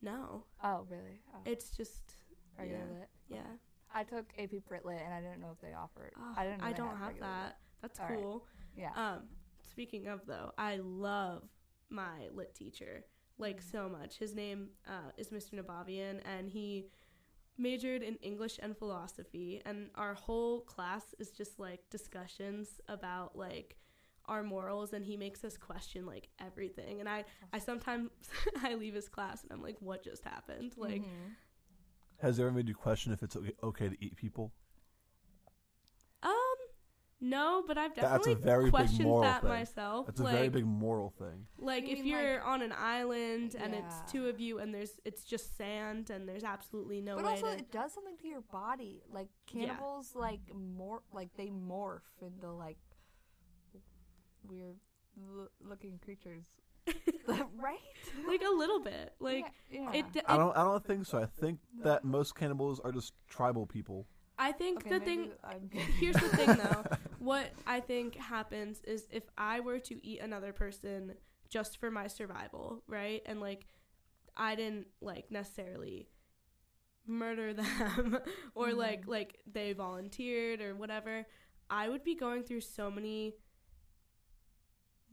no. 0.00 0.44
oh 0.62 0.86
really 0.88 1.20
oh, 1.34 1.40
It's 1.44 1.68
just 1.70 2.16
regular 2.58 2.80
yeah, 2.90 2.98
lit 2.98 3.08
yeah. 3.28 3.56
I 3.94 4.02
took 4.02 4.26
ap 4.38 4.50
britlit 4.70 5.02
and 5.04 5.14
i 5.14 5.20
didn't 5.20 5.40
know 5.40 5.52
if 5.52 5.60
they 5.60 5.72
offered 5.74 6.12
Oh, 6.18 6.34
i 6.36 6.44
didn't 6.44 6.60
know 6.60 6.66
I 6.66 6.72
don't 6.72 6.96
have 6.96 7.18
that. 7.20 7.58
That's 7.82 8.00
All 8.00 8.06
right. 8.08 8.18
cool. 8.18 8.34
lit. 8.76 8.82
yeah 8.84 8.90
Um, 8.96 9.22
speaking 9.70 10.06
of 10.08 10.20
though, 10.26 10.52
I 10.58 10.76
love 10.82 11.42
my 11.90 12.28
lit 12.32 12.54
teacher 12.54 13.04
like 13.38 13.58
Mm. 13.60 13.70
so 13.72 13.88
much. 13.88 14.18
His 14.18 14.34
name 14.34 14.68
uh, 14.86 15.10
is 15.16 15.28
Mr. 15.30 15.52
Nabavian, 15.60 16.20
and 16.24 16.48
he 16.48 16.86
majored 17.58 18.02
in 18.02 18.14
English 18.16 18.58
and 18.62 18.76
philosophy. 18.76 19.60
And 19.66 19.90
our 19.96 20.14
whole 20.14 20.60
class 20.60 21.14
is 21.18 21.30
just 21.30 21.58
like 21.58 21.80
discussions 21.90 22.80
about 22.88 23.36
like 23.36 23.76
our 24.26 24.42
morals, 24.42 24.92
and 24.94 25.04
he 25.04 25.16
makes 25.16 25.44
us 25.44 25.56
question 25.56 26.06
like 26.06 26.28
everything. 26.40 27.00
And 27.00 27.08
I, 27.08 27.24
I 27.52 27.58
sometimes 27.58 28.10
I 28.62 28.74
leave 28.74 28.94
his 28.94 29.08
class 29.08 29.42
and 29.42 29.52
I'm 29.52 29.62
like, 29.62 29.76
what 29.80 30.02
just 30.02 30.24
happened? 30.24 30.72
Like, 30.76 31.02
Mhm. 31.02 31.34
Has 32.20 32.36
there 32.36 32.46
ever 32.46 32.56
made 32.56 32.68
you 32.68 32.74
question 32.74 33.12
if 33.12 33.22
it's 33.22 33.36
okay, 33.36 33.52
okay 33.62 33.88
to 33.88 33.96
eat 34.04 34.16
people? 34.16 34.52
um, 36.22 36.30
no, 37.20 37.62
but 37.66 37.76
I've 37.76 37.94
That's 37.94 38.06
a 38.06 38.18
definitely 38.18 38.34
very 38.44 38.64
big 38.64 38.72
questioned 38.72 39.04
moral 39.04 39.22
that 39.22 39.40
thing. 39.42 39.50
myself. 39.50 40.06
That's 40.06 40.20
a 40.20 40.24
like, 40.24 40.34
very 40.34 40.48
big 40.48 40.64
moral 40.66 41.10
thing. 41.18 41.46
Like 41.58 41.86
You 41.86 41.92
if 41.92 41.98
mean, 41.98 42.06
you're 42.08 42.34
like- 42.38 42.46
on 42.46 42.62
an 42.62 42.72
island 42.72 43.56
and 43.58 43.74
Yeah. 43.74 43.80
it's 43.86 44.12
two 44.12 44.28
of 44.28 44.40
you 44.40 44.58
and 44.58 44.74
there's 44.74 45.00
it's 45.04 45.24
just 45.24 45.56
sand 45.56 46.10
and 46.10 46.28
there's 46.28 46.44
absolutely 46.44 47.00
no 47.00 47.16
but 47.16 47.24
way 47.24 47.30
also 47.32 47.46
to 47.52 47.58
it 47.58 47.70
does 47.70 47.92
something 47.92 48.16
to 48.18 48.28
your 48.28 48.40
body 48.42 49.02
like 49.10 49.28
Yeah. 49.52 49.66
cannibals 49.66 50.14
like 50.14 50.40
more 50.54 51.02
like 51.12 51.34
they 51.36 51.48
morph 51.48 52.00
into 52.22 52.50
like 52.50 52.78
weird 54.46 54.76
l- 55.18 55.48
looking 55.60 55.98
creatures 55.98 56.44
right 57.56 57.78
like 58.28 58.42
a 58.42 58.50
little 58.54 58.80
bit. 58.80 59.14
Like 59.20 59.46
yeah, 59.70 59.90
it, 59.92 60.06
yeah. 60.14 60.20
it 60.20 60.24
I 60.26 60.36
don't. 60.36 60.56
I 60.56 60.62
don't 60.64 60.84
think 60.84 61.06
so. 61.06 61.18
I 61.18 61.26
think 61.26 61.58
that 61.82 62.04
most 62.04 62.34
cannibals 62.34 62.80
are 62.80 62.92
just 62.92 63.12
tribal 63.28 63.66
people. 63.66 64.06
I 64.38 64.52
think 64.52 64.86
Okay, 64.86 64.90
the 64.90 65.00
thing 65.00 65.32
I'm 65.44 65.70
here's 65.98 66.18
the 66.18 66.28
thing 66.28 66.56
though. 66.56 66.86
what 67.18 67.50
I 67.66 67.80
think 67.80 68.16
happens 68.16 68.80
is 68.84 69.06
if 69.10 69.24
I 69.38 69.60
were 69.60 69.78
to 69.80 70.06
eat 70.06 70.20
another 70.20 70.52
person 70.52 71.14
just 71.48 71.78
for 71.78 71.90
my 71.90 72.08
survival, 72.08 72.82
right? 72.88 73.22
And 73.26 73.40
like 73.40 73.66
I 74.36 74.54
didn't 74.56 74.88
like 75.00 75.30
necessarily 75.30 76.08
murder 77.06 77.52
them 77.54 78.18
or 78.54 78.72
like 78.72 79.04
Mhm. 79.04 79.08
like 79.08 79.38
they 79.46 79.72
volunteered 79.72 80.60
or 80.60 80.74
whatever, 80.74 81.26
I 81.70 81.88
would 81.88 82.04
be 82.04 82.14
going 82.14 82.42
through 82.44 82.62
so 82.62 82.90
many 82.90 83.34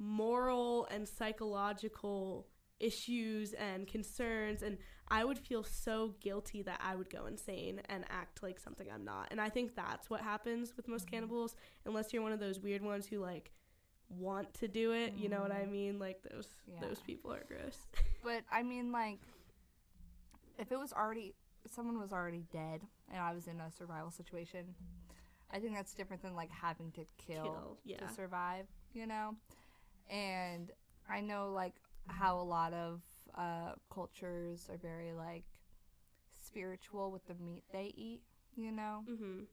moral 0.01 0.87
and 0.91 1.07
psychological 1.07 2.47
issues 2.79 3.53
and 3.53 3.87
concerns 3.87 4.63
and 4.63 4.77
I 5.07 5.23
would 5.23 5.37
feel 5.37 5.63
so 5.63 6.15
guilty 6.19 6.63
that 6.63 6.81
I 6.83 6.95
would 6.95 7.09
go 7.09 7.27
insane 7.27 7.81
and 7.89 8.05
act 8.09 8.41
like 8.41 8.59
something 8.59 8.87
I'm 8.91 9.03
not. 9.05 9.27
And 9.29 9.39
I 9.39 9.49
think 9.49 9.75
that's 9.75 10.09
what 10.09 10.21
happens 10.21 10.75
with 10.75 10.87
most 10.87 11.05
Mhm. 11.05 11.11
cannibals 11.11 11.55
unless 11.85 12.11
you're 12.13 12.23
one 12.23 12.31
of 12.31 12.39
those 12.39 12.59
weird 12.59 12.81
ones 12.81 13.05
who 13.05 13.19
like 13.19 13.51
want 14.09 14.53
to 14.55 14.67
do 14.67 14.93
it, 14.93 15.13
you 15.13 15.29
know 15.29 15.41
what 15.41 15.51
I 15.51 15.65
Mhm. 15.65 15.71
mean? 15.71 15.99
Like 15.99 16.23
those 16.23 16.55
those 16.79 16.99
people 17.01 17.31
are 17.33 17.43
gross. 17.43 17.77
But 18.23 18.43
I 18.51 18.63
mean, 18.63 18.91
like, 18.91 19.19
if 20.57 20.71
it 20.71 20.77
was 20.79 20.93
already 20.93 21.35
someone 21.69 21.99
was 21.99 22.11
already 22.11 22.43
dead 22.51 22.81
and 23.09 23.19
I 23.19 23.33
was 23.33 23.47
in 23.47 23.59
a 23.61 23.69
survival 23.71 24.09
situation, 24.11 24.73
I 25.51 25.59
think 25.59 25.75
that's 25.75 25.93
different 25.93 26.23
than 26.23 26.35
like 26.35 26.49
having 26.49 26.91
to 26.93 27.05
kill, 27.17 27.43
Kill, 27.43 27.77
yeah. 27.83 27.97
to 27.97 28.09
survive. 28.13 28.65
You 28.93 29.05
know, 29.07 29.35
and 30.09 30.71
I 31.09 31.21
know 31.21 31.51
like 31.51 31.73
how 32.07 32.39
a 32.39 32.43
lot 32.43 32.73
of 32.73 33.01
uh, 33.35 33.73
cultures 33.93 34.67
are 34.69 34.77
very 34.77 35.13
like 35.13 35.43
spiritual 36.45 37.11
with 37.11 37.25
the 37.27 37.35
meat 37.43 37.63
they 37.71 37.93
eat. 37.95 38.21
You 38.55 38.71
know, 38.71 39.05
Mhm. 39.09 39.45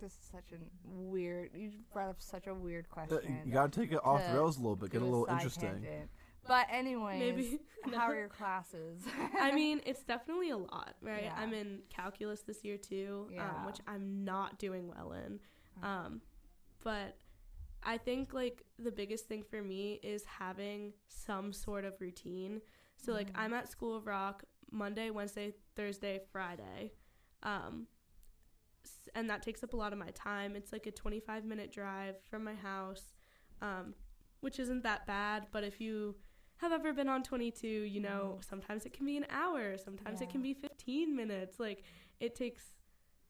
this 0.00 0.12
is 0.12 0.18
such 0.32 0.52
a 0.52 0.56
weird. 0.84 1.50
You 1.54 1.70
brought 1.92 2.08
up 2.10 2.20
such 2.20 2.46
a 2.46 2.54
weird 2.54 2.88
question. 2.90 3.40
You 3.46 3.52
gotta 3.52 3.70
take 3.70 3.92
it 3.92 4.00
off 4.04 4.20
the 4.26 4.34
rails 4.34 4.56
a 4.56 4.60
little 4.60 4.76
bit. 4.76 4.90
Get 4.90 5.02
a 5.02 5.04
little 5.04 5.26
interesting. 5.26 5.68
tangent. 5.82 6.10
But 6.46 6.66
anyway, 6.70 7.18
Maybe 7.20 7.60
how 7.94 8.08
are 8.10 8.16
your 8.16 8.28
classes? 8.28 9.00
I 9.38 9.52
mean, 9.54 9.80
it's 9.86 10.02
definitely 10.02 10.50
a 10.50 10.56
lot, 10.56 10.96
right? 11.00 11.24
Yeah. 11.24 11.34
I'm 11.36 11.54
in 11.54 11.82
calculus 11.88 12.42
this 12.42 12.64
year 12.64 12.76
too, 12.76 13.28
Yeah. 13.32 13.48
um, 13.48 13.64
which 13.66 13.78
I'm 13.86 14.24
not 14.24 14.58
doing 14.58 14.88
well 14.88 15.12
in. 15.12 15.38
Uh, 15.82 15.86
Um, 15.86 16.20
but 16.82 17.16
I 17.84 17.98
think 17.98 18.32
like 18.32 18.64
the 18.78 18.92
biggest 18.92 19.26
thing 19.26 19.42
for 19.42 19.62
me 19.62 19.98
is 20.02 20.24
having 20.24 20.92
some 21.08 21.52
sort 21.52 21.84
of 21.84 22.00
routine. 22.00 22.60
So 22.96 23.12
like 23.12 23.32
Mhm. 23.32 23.38
I'm 23.38 23.54
at 23.54 23.68
School 23.68 23.96
of 23.96 24.06
Rock 24.06 24.44
Monday, 24.70 25.10
Wednesday, 25.10 25.54
Thursday, 25.74 26.20
Friday. 26.30 26.92
Um, 27.42 27.88
and 29.14 29.28
that 29.28 29.42
takes 29.42 29.62
up 29.62 29.72
a 29.74 29.76
lot 29.76 29.92
of 29.92 29.98
my 29.98 30.10
time. 30.12 30.56
It's 30.56 30.72
like 30.72 30.86
a 30.86 30.92
25 30.92 31.44
minute 31.44 31.70
drive 31.72 32.16
from 32.30 32.44
my 32.44 32.54
house, 32.54 33.12
um, 33.60 33.94
which 34.40 34.58
isn't 34.58 34.82
that 34.82 35.06
bad. 35.06 35.48
But 35.50 35.64
if 35.64 35.80
you 35.80 36.16
have 36.56 36.72
ever 36.72 36.92
been 36.92 37.08
on 37.08 37.22
22, 37.22 37.66
you 37.68 38.00
know, 38.00 38.38
sometimes 38.40 38.86
it 38.86 38.92
can 38.92 39.04
be 39.04 39.16
an 39.16 39.26
hour, 39.28 39.76
sometimes 39.76 40.20
it 40.20 40.30
can 40.30 40.42
be 40.42 40.54
15 40.54 41.14
minutes. 41.14 41.58
Like 41.58 41.82
it 42.20 42.34
takes, 42.34 42.72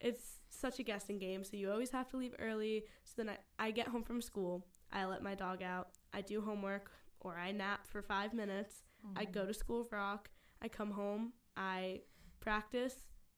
it's 0.02 0.40
such 0.50 0.78
a 0.78 0.82
guessing 0.82 1.18
game. 1.18 1.44
So 1.44 1.56
you 1.56 1.70
always 1.70 1.90
have 1.90 2.08
to 2.10 2.16
leave 2.18 2.34
early. 2.38 2.84
So 3.04 3.14
then 3.22 3.30
I, 3.58 3.66
I 3.66 3.70
get 3.70 3.88
home 3.88 4.02
from 4.04 4.20
school, 4.20 4.66
I 4.92 5.04
let 5.06 5.22
my 5.22 5.34
dog 5.34 5.62
out, 5.62 5.88
I 6.12 6.20
do 6.20 6.40
homework, 6.42 6.90
or 7.20 7.36
I 7.38 7.52
nap 7.52 7.86
for 7.86 8.02
five 8.02 8.34
minutes. 8.34 8.82
I 9.16 9.24
Mm-hmm. 9.24 9.32
go 9.32 9.46
to 9.46 9.54
School 9.54 9.88
Rock. 9.90 10.28
I 10.62 10.68
come 10.68 10.90
home. 10.92 11.32
I 11.56 12.02
practice, 12.40 12.94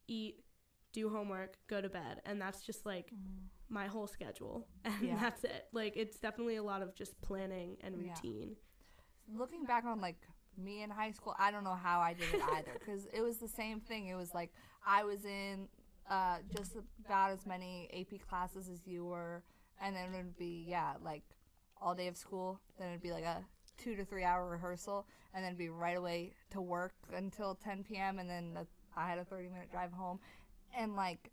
eat, 0.09 0.45
do 0.93 1.09
homework, 1.09 1.57
go 1.69 1.81
to 1.81 1.89
bed, 1.89 2.21
and 2.27 2.41
that's 2.41 2.61
just 2.63 2.85
like 2.87 3.13
Mhm. 3.13 3.49
my 3.69 3.87
whole 3.87 4.07
schedule, 4.07 4.67
and 4.85 4.95
Yeah. 5.03 5.21
that's 5.21 5.43
it. 5.45 5.69
Like 5.73 5.95
it's 5.97 6.19
definitely 6.19 6.57
a 6.57 6.63
lot 6.63 6.83
of 6.83 6.95
just 6.95 7.21
planning 7.23 7.77
and 7.83 7.97
Yeah. 7.97 8.11
routine. 8.15 8.57
Looking 9.35 9.65
back 9.65 9.85
on 9.85 10.01
like 10.01 10.21
me 10.57 10.83
in 10.83 10.91
high 10.91 11.13
school, 11.13 11.35
I 11.39 11.51
don't 11.51 11.65
know 11.65 11.75
how 11.75 12.01
I 12.01 12.13
did 12.13 12.29
it 12.31 12.41
either 12.53 12.73
because 12.79 13.07
it 13.13 13.23
was 13.23 13.39
the 13.39 13.49
same 13.49 13.81
thing. 13.81 14.07
It 14.09 14.15
was 14.17 14.35
like 14.35 14.53
I 14.87 15.03
was 15.05 15.25
in 15.25 15.69
uh, 16.11 16.37
just 16.57 16.77
about 17.07 17.31
as 17.31 17.47
many 17.47 17.89
AP 17.93 18.21
classes 18.29 18.69
as 18.69 18.87
you 18.87 19.05
were, 19.05 19.43
and 19.81 19.95
then 19.97 20.13
it 20.15 20.17
would 20.17 20.37
be 20.37 20.65
yeah 20.69 20.95
like 21.05 21.23
all 21.81 21.95
day 21.95 22.09
of 22.09 22.17
school. 22.17 22.61
Then 22.79 22.89
it'd 22.89 23.03
be 23.03 23.13
like 23.13 23.25
a 23.25 23.45
two 23.79 23.97
to 23.97 24.05
three 24.05 24.25
hour 24.25 24.49
rehearsal, 24.49 25.07
and 25.35 25.45
then 25.45 25.55
be 25.57 25.69
right 25.69 25.97
away 25.97 26.33
to 26.51 26.61
work 26.61 26.93
until 27.15 27.55
10 27.57 27.85
p.m. 27.85 28.19
And 28.19 28.29
then 28.29 28.55
the, 28.55 28.67
I 28.97 29.09
had 29.09 29.19
a 29.19 29.25
30 29.25 29.49
minute 29.49 29.71
drive 29.71 29.93
home, 29.93 30.21
and 30.77 30.95
like. 30.97 31.31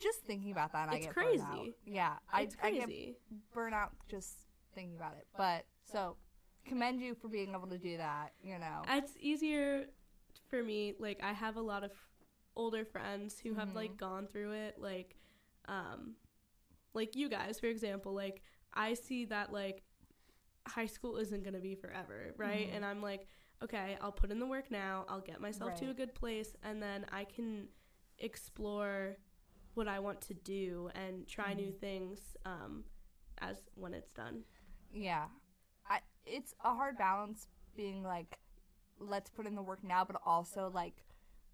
Just 0.00 0.20
thinking 0.20 0.52
about 0.52 0.70
that, 0.74 0.86
It's 0.92 0.94
I 0.94 0.98
get 1.08 1.14
burnt 1.16 1.40
out. 1.40 1.50
crazy. 1.56 1.74
Yeah, 1.84 2.12
I, 2.32 2.42
It's 2.42 2.56
I 2.62 2.70
get 2.70 2.84
crazy. 2.84 3.16
burnout 3.52 3.88
just 4.08 4.36
thinking 4.72 4.94
about 4.94 5.14
it. 5.18 5.26
But 5.36 5.64
so 5.90 6.14
commend 6.64 7.00
you 7.00 7.16
for 7.16 7.26
being 7.26 7.50
able 7.50 7.66
to 7.66 7.78
do 7.78 7.96
that. 7.96 8.32
You 8.40 8.60
know. 8.60 8.82
It's 8.88 9.14
easier 9.20 9.86
for 10.48 10.62
me. 10.62 10.94
Like 11.00 11.18
I 11.20 11.32
have 11.32 11.56
a 11.56 11.60
lot 11.60 11.82
of 11.82 11.90
older 12.58 12.84
friends 12.84 13.38
who 13.40 13.54
have 13.54 13.70
Mhm. 13.70 13.74
like 13.74 13.96
gone 13.96 14.26
through 14.26 14.52
it. 14.52 14.78
Like, 14.78 15.16
um, 15.66 16.16
like 16.94 17.16
you 17.16 17.28
guys, 17.30 17.58
for 17.60 17.66
example. 17.68 18.12
Like 18.12 18.42
I 18.74 18.94
see 18.94 19.24
that 19.26 19.52
like 19.52 19.84
high 20.66 20.86
school 20.86 21.16
isn't 21.16 21.42
gonna 21.44 21.60
be 21.60 21.74
forever, 21.74 22.34
right? 22.36 22.68
Mhm. 22.68 22.74
And 22.76 22.84
I'm 22.84 23.00
like, 23.02 23.26
okay, 23.62 23.96
I'll 24.00 24.12
put 24.12 24.30
in 24.30 24.38
the 24.40 24.46
work 24.46 24.70
now. 24.70 25.06
I'll 25.08 25.22
get 25.22 25.40
myself 25.40 25.74
to 25.76 25.90
a 25.90 25.94
good 25.94 26.14
place, 26.14 26.54
and 26.62 26.82
then 26.82 27.06
I 27.10 27.24
can 27.24 27.68
explore 28.18 29.16
what 29.74 29.88
I 29.88 30.00
want 30.00 30.20
to 30.22 30.34
do 30.34 30.90
and 30.94 31.26
try 31.26 31.54
new 31.54 31.72
Mhm. 31.72 31.80
things. 31.80 32.36
Um, 32.44 32.84
as 33.40 33.68
when 33.76 33.94
it's 33.94 34.10
done. 34.12 34.44
Yeah. 34.92 35.28
I 35.86 36.00
it's 36.26 36.54
a 36.64 36.74
hard 36.74 36.98
balance 36.98 37.46
being 37.76 38.02
like 38.02 38.38
let's 38.98 39.30
put 39.30 39.46
in 39.46 39.54
the 39.54 39.62
work 39.62 39.84
now 39.84 40.04
but 40.04 40.20
also 40.26 40.68
like 40.70 41.04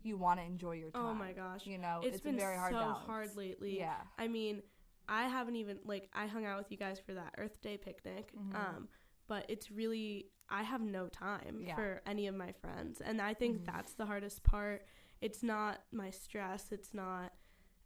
you 0.05 0.17
want 0.17 0.39
to 0.41 0.45
enjoy 0.47 0.73
your 0.73 0.91
time. 0.91 1.05
Oh 1.05 1.15
my 1.15 1.33
gosh. 1.33 1.67
You 1.67 1.79
know, 1.79 2.01
it's 2.03 2.17
it's, 2.17 2.25
been 2.25 2.37
very 2.39 2.57
hard 2.57 2.73
so 2.73 2.79
balance. 2.79 3.07
hard 3.07 3.37
lately. 3.37 3.79
Yeah. 3.79 3.97
I 4.19 4.29
mean, 4.29 4.63
I 5.09 5.25
haven't 5.29 5.57
even 5.57 5.79
like 5.85 6.09
I 6.13 6.27
hung 6.27 6.45
out 6.45 6.59
with 6.59 6.71
you 6.71 6.77
guys 6.77 6.99
for 6.99 7.15
that 7.15 7.35
Earth 7.39 7.61
Day 7.61 7.77
picnic. 7.77 8.33
Mhm. 8.37 8.55
Um, 8.55 8.89
but 9.29 9.47
it's 9.49 9.71
really 9.71 10.31
I 10.49 10.63
have 10.63 10.83
no 10.83 11.09
time 11.09 11.63
Yeah. 11.67 11.75
for 11.75 12.03
any 12.07 12.27
of 12.27 12.35
my 12.35 12.53
friends, 12.53 13.01
and 13.01 13.21
I 13.21 13.33
think 13.35 13.61
Mhm. 13.63 13.65
that's 13.67 13.95
the 13.95 14.05
hardest 14.07 14.43
part. 14.45 14.87
It's 15.23 15.43
not 15.43 15.83
my 15.91 16.11
stress. 16.11 16.71
It's 16.71 16.93
not 16.93 17.33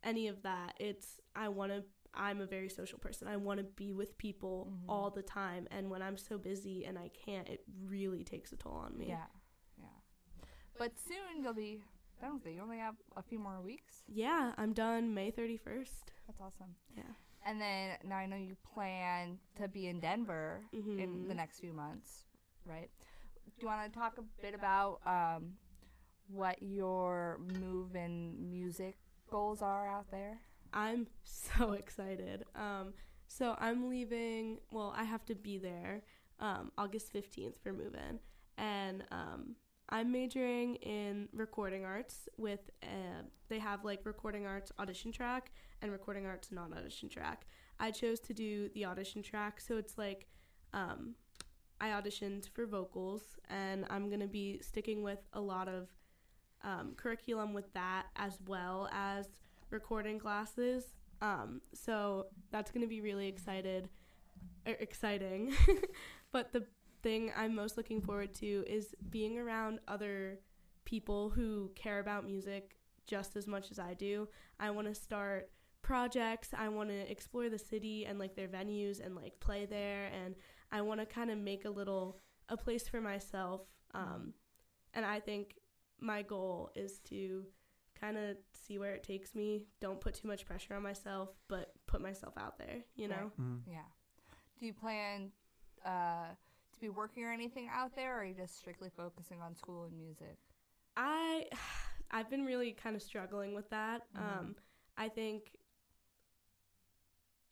any 0.02 0.26
of 0.28 0.42
that. 0.42 0.76
It's 0.80 1.20
I 1.36 1.48
want 1.48 1.72
to. 1.72 1.84
I'm 2.14 2.40
a 2.40 2.46
very 2.46 2.68
social 2.68 2.98
person. 2.98 3.28
I 3.28 3.36
want 3.36 3.58
to 3.58 3.64
be 3.64 3.92
with 3.92 4.16
people 4.18 4.72
Mhm. 4.72 4.84
all 4.88 5.10
the 5.10 5.22
time, 5.22 5.68
and 5.70 5.88
when 5.90 6.02
I'm 6.02 6.16
so 6.16 6.36
busy 6.38 6.84
and 6.84 6.98
I 6.98 7.08
can't, 7.10 7.48
it 7.48 7.62
really 7.84 8.24
takes 8.24 8.50
a 8.52 8.56
toll 8.56 8.72
on 8.72 8.96
me. 8.98 9.08
Yeah. 9.08 9.26
Yeah. 9.76 9.86
But 10.78 10.98
soon 10.98 11.42
you'll 11.42 11.52
be 11.54 11.82
it. 12.22 12.50
You 12.54 12.62
only 12.62 12.78
have 12.78 12.94
a 13.16 13.22
few 13.22 13.38
more 13.38 13.60
weeks. 13.60 14.02
Yeah, 14.08 14.52
I'm 14.56 14.72
done 14.72 15.14
May 15.14 15.30
31st. 15.30 16.12
That's 16.26 16.40
awesome. 16.40 16.74
Yeah. 16.96 17.02
And 17.46 17.60
then 17.60 17.96
now 18.04 18.16
I 18.16 18.26
know 18.26 18.36
you 18.36 18.56
plan 18.74 19.38
to 19.56 19.68
be 19.68 19.86
in 19.86 20.00
Denver 20.00 20.62
in 20.72 20.82
Mhm. 20.82 21.28
the 21.28 21.34
next 21.34 21.60
few 21.60 21.72
months, 21.72 22.26
right? 22.64 22.90
Do 23.44 23.52
you 23.62 23.66
want 23.68 23.90
to 23.92 23.98
talk 23.98 24.18
a 24.18 24.22
bit 24.42 24.54
about 24.54 25.00
um, 25.06 25.56
what 26.28 26.62
your 26.62 27.38
move 27.60 27.96
in 27.96 28.50
music 28.50 28.98
goals 29.30 29.62
are 29.62 29.88
out 29.88 30.10
there? 30.10 30.40
I'm 30.72 31.06
so 31.24 31.72
excited. 31.72 32.44
Um, 32.54 32.92
so 33.26 33.56
I'm 33.58 33.88
leaving. 33.88 34.58
Well, 34.70 34.92
I 34.96 35.04
have 35.04 35.24
to 35.26 35.34
be 35.34 35.58
there 35.58 36.02
um, 36.40 36.72
August 36.76 37.12
15th 37.14 37.58
for 37.62 37.72
move 37.72 37.94
in. 37.94 38.20
And 38.58 39.04
um, 39.10 39.56
I'm 39.90 40.12
majoring 40.12 40.76
in 40.76 41.28
recording 41.32 41.84
arts 41.84 42.28
with, 42.36 42.70
uh, 42.82 43.22
they 43.48 43.58
have 43.58 43.84
like 43.84 44.00
recording 44.04 44.46
arts 44.46 44.70
audition 44.78 45.12
track 45.12 45.50
and 45.80 45.90
recording 45.90 46.26
arts 46.26 46.52
non 46.52 46.74
audition 46.74 47.08
track. 47.08 47.46
I 47.80 47.90
chose 47.90 48.20
to 48.20 48.34
do 48.34 48.68
the 48.74 48.84
audition 48.84 49.22
track. 49.22 49.60
So 49.60 49.78
it's 49.78 49.96
like, 49.96 50.26
um, 50.74 51.14
I 51.80 51.88
auditioned 51.88 52.48
for 52.50 52.66
vocals 52.66 53.22
and 53.48 53.86
I'm 53.88 54.08
to 54.20 54.26
be 54.26 54.60
sticking 54.60 55.02
with 55.02 55.20
a 55.32 55.40
lot 55.40 55.68
of 55.68 55.88
um, 56.64 56.94
curriculum 56.96 57.54
with 57.54 57.72
that 57.72 58.06
as 58.16 58.38
well 58.46 58.90
as 58.92 59.26
recording 59.70 60.18
classes. 60.18 60.84
Um, 61.22 61.60
so 61.72 62.26
that's 62.50 62.70
to 62.82 62.88
be 62.88 63.00
really 63.00 63.28
excited, 63.28 63.88
er, 64.66 64.76
exciting. 64.80 65.54
but 66.32 66.52
the 66.52 66.64
thing 67.02 67.32
I'm 67.36 67.54
most 67.54 67.76
looking 67.76 68.00
forward 68.00 68.34
to 68.36 68.64
is 68.66 68.94
being 69.10 69.38
around 69.38 69.80
other 69.88 70.40
people 70.84 71.30
who 71.30 71.70
care 71.74 71.98
about 71.98 72.24
music 72.24 72.76
just 73.06 73.36
as 73.36 73.46
much 73.46 73.70
as 73.70 73.78
I 73.78 73.94
do. 73.94 74.28
I 74.58 74.70
want 74.70 74.88
to 74.88 74.94
start 74.94 75.50
projects. 75.82 76.50
I 76.56 76.68
want 76.68 76.90
to 76.90 77.10
explore 77.10 77.48
the 77.48 77.58
city 77.58 78.04
and 78.06 78.18
like 78.18 78.34
their 78.34 78.48
venues 78.48 79.04
and 79.04 79.14
like 79.14 79.38
play 79.40 79.64
there 79.66 80.06
and 80.06 80.34
I 80.70 80.82
want 80.82 81.00
to 81.00 81.06
kind 81.06 81.30
of 81.30 81.38
make 81.38 81.64
a 81.64 81.70
little 81.70 82.20
a 82.48 82.56
place 82.56 82.88
for 82.88 83.00
myself. 83.00 83.62
Um, 83.94 84.34
and 84.94 85.04
I 85.04 85.20
think 85.20 85.54
my 86.00 86.22
goal 86.22 86.70
is 86.74 86.98
to 87.10 87.44
kind 87.98 88.16
of 88.16 88.36
see 88.54 88.78
where 88.78 88.94
it 88.94 89.02
takes 89.02 89.34
me. 89.34 89.66
Don't 89.80 90.00
put 90.00 90.14
too 90.14 90.28
much 90.28 90.46
pressure 90.46 90.74
on 90.74 90.82
myself, 90.82 91.30
but 91.48 91.72
put 91.86 92.00
myself 92.00 92.34
out 92.38 92.58
there, 92.58 92.84
you 92.94 93.08
know? 93.08 93.30
Right. 93.38 93.40
Mhm. 93.40 93.60
Yeah. 93.66 93.88
Do 94.58 94.66
you 94.66 94.72
plan 94.72 95.32
uh, 95.84 96.34
to 96.78 96.86
be 96.86 96.88
working 96.90 97.24
or 97.24 97.32
anything 97.32 97.68
out 97.72 97.94
there, 97.94 98.16
or 98.16 98.20
are 98.20 98.24
you 98.24 98.34
just 98.34 98.58
strictly 98.58 98.90
focusing 98.96 99.40
on 99.42 99.54
school 99.54 99.84
and 99.84 99.96
music? 99.98 100.38
I 100.96 101.46
I've 102.10 102.30
been 102.30 102.44
really 102.46 102.72
kind 102.72 102.96
of 102.96 103.02
struggling 103.02 103.54
with 103.54 103.68
that. 103.70 104.02
Mhm. 104.16 104.20
Um, 104.20 104.56
I 104.96 105.08
think 105.08 105.56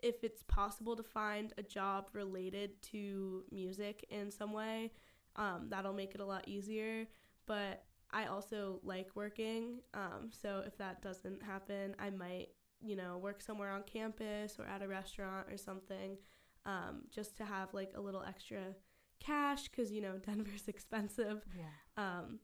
if 0.03 0.23
it's 0.23 0.43
possible 0.45 0.97
to 0.97 1.03
find 1.03 1.53
a 1.59 1.63
job 1.63 2.09
related 2.13 2.81
to 2.83 3.45
music 3.51 4.07
in 4.11 4.31
some 4.31 4.53
way, 4.53 4.93
um, 5.37 5.69
that'll 5.69 5.93
make 5.93 6.15
it 6.15 6.21
a 6.21 6.25
lot 6.25 6.47
easier. 6.49 7.07
But 7.47 7.85
I 8.11 8.27
also 8.27 8.81
like 8.83 9.15
working, 9.15 9.81
um, 9.95 10.31
so 10.31 10.63
if 10.67 10.77
that 10.79 11.03
doesn't 11.03 11.43
happen, 11.43 11.95
I 11.99 12.11
might, 12.11 12.49
you 12.81 12.97
know, 12.97 13.19
work 13.19 13.41
somewhere 13.43 13.71
on 13.73 13.83
campus 13.83 14.59
or 14.59 14.67
at 14.67 14.83
a 14.83 14.89
restaurant 14.89 15.49
or 15.51 15.57
something, 15.57 16.19
um, 16.65 17.03
just 17.11 17.37
to 17.39 17.45
have 17.45 17.73
like 17.75 17.93
a 17.95 18.01
little 18.01 18.23
extra 18.23 18.75
cash 19.21 19.69
because 19.69 19.91
you 19.93 20.01
know 20.01 20.19
Denver's 20.27 20.69
expensive. 20.69 21.43
Yeah. 21.57 21.65
Um, 21.97 22.41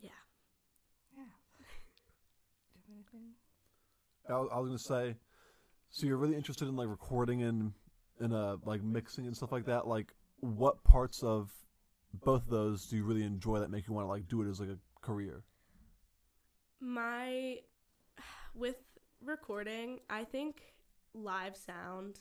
Yeah. 0.00 0.10
Do 1.16 1.20
you 1.60 1.64
have 2.76 2.96
anything? 2.96 3.30
I 4.28 4.34
was, 4.34 4.48
I 4.52 4.58
was 4.58 4.68
gonna 4.68 4.78
say, 4.78 5.16
so 5.90 6.06
you're 6.06 6.16
really 6.16 6.36
interested 6.36 6.68
in 6.68 6.76
like 6.76 6.88
recording 6.88 7.42
and 7.42 7.72
and 8.20 8.32
uh 8.32 8.56
like 8.64 8.82
mixing 8.82 9.26
and 9.26 9.36
stuff 9.36 9.52
like 9.52 9.66
that. 9.66 9.86
Like, 9.86 10.14
what 10.40 10.82
parts 10.84 11.22
of 11.22 11.50
both 12.24 12.42
of 12.42 12.48
those 12.50 12.86
do 12.86 12.96
you 12.96 13.04
really 13.04 13.24
enjoy 13.24 13.58
that 13.58 13.70
make 13.70 13.86
you 13.88 13.94
want 13.94 14.04
to 14.06 14.10
like 14.10 14.28
do 14.28 14.42
it 14.42 14.48
as 14.48 14.60
like 14.60 14.68
a 14.70 14.78
career? 15.00 15.44
my 16.80 17.58
with 18.54 18.76
recording 19.24 20.00
i 20.10 20.24
think 20.24 20.74
live 21.14 21.56
sound 21.56 22.18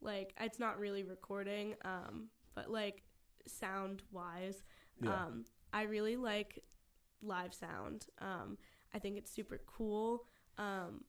like 0.00 0.34
it's 0.40 0.58
not 0.58 0.78
really 0.78 1.04
recording 1.04 1.74
um 1.84 2.26
but 2.56 2.68
like 2.70 3.04
sound 3.46 4.02
wise 4.10 4.64
Yeah. 5.00 5.26
um 5.26 5.44
i 5.72 5.82
really 5.82 6.16
like 6.16 6.64
live 7.22 7.54
sound 7.54 8.06
um 8.18 8.58
i 8.94 8.98
think 8.98 9.16
it's 9.16 9.30
super 9.30 9.60
cool 9.66 10.24
um 10.58 11.04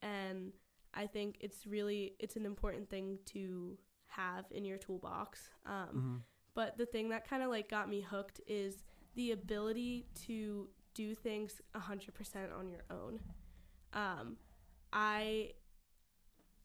and 0.00 0.52
i 0.94 1.06
think 1.06 1.36
it's 1.40 1.66
really 1.66 2.14
it's 2.18 2.36
an 2.36 2.46
important 2.46 2.88
thing 2.88 3.18
to 3.26 3.76
have 4.06 4.46
in 4.50 4.64
your 4.64 4.78
toolbox 4.78 5.50
um 5.66 5.88
Mhm. 5.94 6.22
but 6.54 6.78
the 6.78 6.86
thing 6.86 7.08
that 7.10 7.28
kind 7.28 7.42
of 7.42 7.50
like 7.50 7.68
got 7.68 7.88
me 7.88 8.00
hooked 8.00 8.40
is 8.46 8.84
the 9.14 9.32
ability 9.32 10.06
to 10.26 10.68
do 10.94 11.14
things 11.14 11.60
100% 11.74 12.52
on 12.56 12.68
your 12.68 12.84
own. 12.90 13.18
Um, 13.92 14.36
I, 14.92 15.54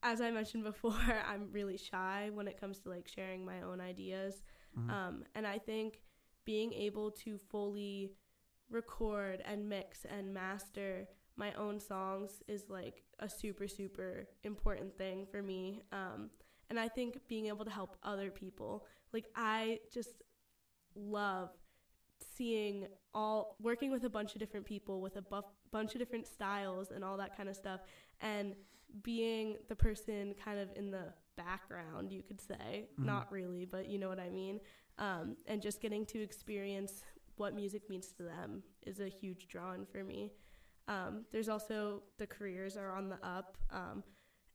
as 0.02 0.20
I 0.20 0.30
mentioned 0.30 0.64
before, 0.64 0.92
I'm 1.28 1.48
really 1.52 1.76
shy 1.76 2.30
when 2.32 2.48
it 2.48 2.60
comes 2.60 2.78
to 2.80 2.88
like 2.88 3.08
sharing 3.08 3.44
my 3.44 3.62
own 3.62 3.80
ideas. 3.80 4.42
Mhm. 4.78 4.90
Um, 4.90 5.24
and 5.34 5.46
I 5.46 5.58
think 5.58 6.02
being 6.44 6.72
able 6.72 7.10
to 7.10 7.38
fully 7.38 8.12
record 8.70 9.42
and 9.44 9.68
mix 9.68 10.04
and 10.04 10.32
master 10.32 11.08
my 11.36 11.52
own 11.54 11.80
songs 11.80 12.42
is 12.48 12.68
like 12.68 13.02
a 13.18 13.28
super, 13.28 13.66
super 13.66 14.28
important 14.44 14.96
thing 14.96 15.26
for 15.26 15.42
me. 15.42 15.82
Um, 15.90 16.30
and 16.68 16.78
I 16.78 16.88
think 16.88 17.18
being 17.28 17.46
able 17.46 17.64
to 17.64 17.70
help 17.70 17.96
other 18.02 18.30
people, 18.30 18.86
like, 19.12 19.26
I 19.34 19.80
just 19.92 20.22
love 20.94 21.50
seeing 22.36 22.86
all 23.14 23.56
working 23.60 23.90
with 23.90 24.04
a 24.04 24.10
bunch 24.10 24.34
of 24.34 24.40
different 24.40 24.66
people 24.66 25.00
with 25.00 25.16
a 25.16 25.22
buff, 25.22 25.46
bunch 25.72 25.94
of 25.94 25.98
different 25.98 26.26
styles 26.26 26.90
and 26.90 27.02
all 27.02 27.16
that 27.16 27.36
kind 27.36 27.48
of 27.48 27.56
stuff 27.56 27.80
and 28.20 28.54
being 29.02 29.56
the 29.68 29.76
person 29.76 30.34
kind 30.44 30.58
of 30.58 30.68
in 30.76 30.90
the 30.90 31.12
background 31.36 32.12
you 32.12 32.22
could 32.22 32.40
say 32.40 32.88
Mhm. 32.98 33.04
not 33.06 33.30
really 33.32 33.64
but 33.64 33.88
you 33.88 33.98
know 33.98 34.08
what 34.08 34.20
i 34.20 34.28
mean 34.28 34.60
um, 34.98 35.36
and 35.46 35.62
just 35.62 35.80
getting 35.80 36.04
to 36.06 36.20
experience 36.20 37.02
what 37.36 37.54
music 37.54 37.88
means 37.88 38.08
to 38.12 38.22
them 38.22 38.62
is 38.86 39.00
a 39.00 39.08
huge 39.08 39.48
draw-in 39.48 39.86
for 39.86 40.04
me 40.04 40.32
um, 40.88 41.24
there's 41.32 41.48
also 41.48 42.02
the 42.18 42.26
careers 42.26 42.76
are 42.76 42.92
on 42.92 43.08
the 43.08 43.18
up 43.26 43.56
um, 43.70 44.02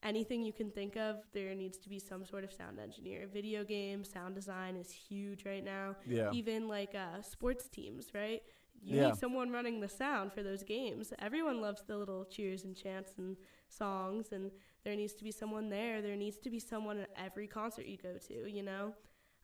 anything 0.03 0.43
you 0.43 0.53
can 0.53 0.69
think 0.69 0.95
of 0.97 1.15
there 1.33 1.55
needs 1.55 1.77
to 1.79 1.89
be 1.89 1.97
some 1.97 2.23
sort 2.25 2.43
of 2.43 2.51
sound 2.53 2.79
engineer 2.79 3.25
video 3.33 3.63
game 3.63 4.03
sound 4.03 4.35
design 4.35 4.75
is 4.75 4.91
huge 4.91 5.45
right 5.45 5.63
now 5.63 5.95
Yeah. 6.05 6.29
even 6.31 6.67
like 6.67 6.93
uh, 6.93 7.21
sports 7.23 7.67
teams, 7.69 8.09
right? 8.13 8.43
You 8.81 8.97
Yeah. 8.97 9.07
need 9.07 9.15
someone 9.17 9.51
running 9.51 9.79
the 9.79 9.89
sound 9.89 10.31
for 10.33 10.43
those 10.43 10.63
games. 10.63 11.11
Everyone 11.19 11.59
loves 11.61 11.81
the 11.87 11.97
little 11.97 12.25
cheers 12.25 12.63
and 12.65 12.75
chants 12.75 13.13
and 13.17 13.35
songs, 13.69 14.31
and 14.31 14.51
there 14.83 14.95
needs 14.95 15.13
to 15.15 15.23
be 15.23 15.31
someone 15.31 15.69
there. 15.69 16.01
There 16.01 16.15
needs 16.15 16.37
to 16.39 16.49
be 16.49 16.59
someone 16.59 16.99
at 16.99 17.09
every 17.17 17.47
concert 17.47 17.85
you 17.85 17.97
go 17.97 18.17
to, 18.27 18.47
you 18.51 18.61
know? 18.63 18.93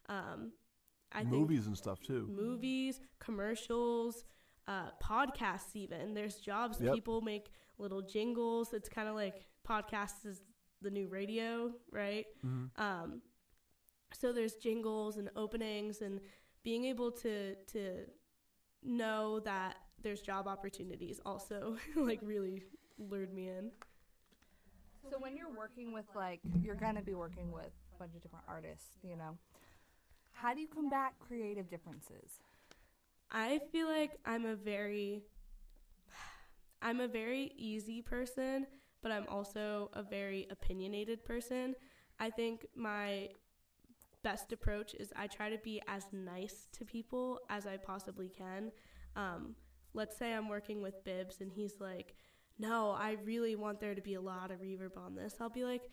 Um, 0.07 0.51
I 1.11 1.21
think 1.23 1.32
Movies 1.34 1.67
and 1.67 1.77
stuff 1.77 1.99
too. 2.01 2.27
movies, 2.27 3.01
commercials, 3.19 4.23
uh, 4.67 4.91
podcasts. 5.03 5.75
Even 5.75 6.13
there's 6.13 6.36
jobs 6.39 6.77
Yep. 6.79 6.93
people 6.93 7.21
make 7.21 7.51
little 7.77 8.01
jingles. 8.01 8.73
It's 8.73 8.88
kind 8.89 9.09
of 9.09 9.15
like 9.15 9.45
podcasts 9.67 10.25
is 10.25 10.41
the 10.82 10.89
new 10.91 11.07
radio, 11.07 11.73
right? 11.91 12.25
hmm 12.41 12.67
Um, 12.77 13.21
so 14.13 14.32
there's 14.32 14.55
jingles 14.55 15.17
and 15.17 15.29
openings 15.36 16.01
and 16.01 16.21
being 16.63 16.86
able 16.86 17.11
to 17.11 17.55
to 17.73 18.05
know 18.84 19.39
that 19.41 19.75
there's 20.01 20.21
job 20.21 20.47
opportunities 20.47 21.19
also 21.25 21.77
like 21.95 22.19
really 22.21 22.63
lured 22.97 23.34
me 23.34 23.49
in. 23.49 23.71
So 25.09 25.17
when 25.19 25.36
you're 25.36 25.49
working 25.55 25.93
with 25.93 26.05
like 26.15 26.39
you're 26.63 26.75
gonna 26.75 27.01
be 27.01 27.15
working 27.15 27.51
with 27.51 27.71
a 27.95 27.99
bunch 27.99 28.15
of 28.15 28.21
different 28.21 28.45
artists, 28.47 28.97
you 29.03 29.15
know, 29.15 29.38
how 30.32 30.53
do 30.53 30.61
you 30.61 30.67
combat 30.67 31.13
creative 31.19 31.69
differences? 31.69 32.39
I 33.32 33.59
feel 33.71 33.88
like 33.88 34.11
I'm 34.25 34.45
a 34.45 34.55
very 34.55 35.23
I'm 36.82 36.99
a 36.99 37.07
very 37.07 37.51
easy 37.57 38.01
person, 38.01 38.65
but 39.03 39.11
I'm 39.11 39.25
also 39.27 39.91
a 39.93 40.01
very 40.01 40.47
opinionated 40.49 41.23
person. 41.23 41.75
I 42.19 42.29
think 42.29 42.65
my 42.75 43.29
best 44.24 44.51
approach 44.51 44.93
is 44.95 45.11
I 45.15 45.28
try 45.28 45.49
to 45.49 45.57
be 45.57 45.82
as 45.88 46.05
nice 46.11 46.67
to 46.74 46.86
people 46.86 47.39
as 47.49 47.65
I 47.65 47.78
possibly 47.78 48.30
can. 48.30 48.72
Um, 49.15 49.55
let's 49.93 50.17
say 50.17 50.34
I'm 50.34 50.49
working 50.49 50.82
with 50.82 51.03
Bibbs 51.03 51.41
and 51.41 51.51
he's 51.51 51.74
like, 51.80 52.15
No, 52.59 52.91
I 52.91 53.17
really 53.24 53.55
want 53.55 53.80
there 53.80 53.95
to 53.95 54.01
be 54.01 54.15
a 54.15 54.22
lot 54.22 54.51
of 54.51 54.59
reverb 54.59 54.97
on 54.97 55.15
this. 55.15 55.36
I'll 55.39 55.49
be 55.49 55.63
like, 55.63 55.84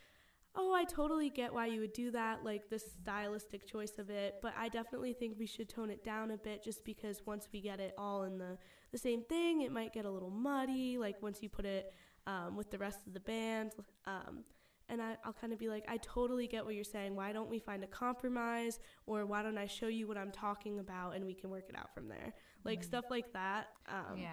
Oh, 0.54 0.74
I 0.74 0.84
totally 0.84 1.30
get 1.30 1.52
why 1.52 1.66
you 1.66 1.80
would 1.80 1.92
do 1.92 2.10
that, 2.10 2.44
like 2.44 2.68
the 2.68 2.78
stylistic 2.78 3.66
choice 3.66 3.98
of 3.98 4.10
it, 4.10 4.36
but 4.42 4.54
I 4.58 4.68
definitely 4.68 5.12
think 5.12 5.36
we 5.38 5.46
should 5.46 5.68
tone 5.68 5.90
it 5.90 6.02
down 6.02 6.30
a 6.30 6.38
bit 6.38 6.64
just 6.64 6.84
because 6.84 7.22
once 7.26 7.48
we 7.52 7.60
get 7.60 7.80
it 7.80 7.94
all 7.98 8.24
in 8.24 8.38
the, 8.38 8.58
the 8.90 8.98
same 8.98 9.22
thing, 9.24 9.60
it 9.60 9.70
might 9.70 9.92
get 9.92 10.04
a 10.04 10.10
little 10.10 10.30
muddy, 10.30 10.98
like 10.98 11.22
once 11.22 11.42
you 11.42 11.48
put 11.48 11.64
it 11.64 11.92
um, 12.26 12.56
with 12.56 12.70
the 12.70 12.78
rest 12.78 13.06
of 13.06 13.14
the 13.14 13.20
band. 13.20 13.72
Um, 14.06 14.44
and 14.88 15.02
I, 15.02 15.16
I'll 15.24 15.32
kind 15.32 15.52
of 15.52 15.58
be 15.58 15.68
like, 15.68 15.84
I 15.88 15.98
totally 15.98 16.46
get 16.46 16.64
what 16.64 16.74
you're 16.74 16.84
saying. 16.84 17.14
Why 17.14 17.32
don't 17.32 17.50
we 17.50 17.58
find 17.58 17.84
a 17.84 17.86
compromise? 17.86 18.78
Or 19.06 19.26
why 19.26 19.42
don't 19.42 19.58
I 19.58 19.66
show 19.66 19.88
you 19.88 20.06
what 20.06 20.16
I'm 20.16 20.30
talking 20.30 20.78
about 20.78 21.14
and 21.14 21.24
we 21.26 21.34
can 21.34 21.50
work 21.50 21.68
it 21.68 21.76
out 21.76 21.94
from 21.94 22.08
there? 22.08 22.32
Like 22.64 22.82
stuff 22.82 23.06
like 23.10 23.32
that. 23.32 23.68
Um, 23.88 24.18
yeah, 24.18 24.30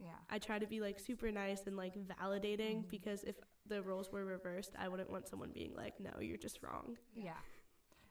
yeah. 0.00 0.08
I 0.30 0.38
try 0.38 0.58
to 0.58 0.66
be 0.66 0.80
like 0.80 0.98
super 0.98 1.30
nice 1.30 1.62
and 1.66 1.76
like 1.76 1.94
validating 2.06 2.88
because 2.90 3.24
if 3.24 3.36
the 3.66 3.82
roles 3.82 4.10
were 4.10 4.24
reversed, 4.24 4.72
I 4.78 4.88
wouldn't 4.88 5.10
want 5.10 5.28
someone 5.28 5.50
being 5.54 5.74
like, 5.76 5.94
no, 6.00 6.10
you're 6.20 6.36
just 6.36 6.62
wrong. 6.62 6.96
Yeah. 7.14 7.32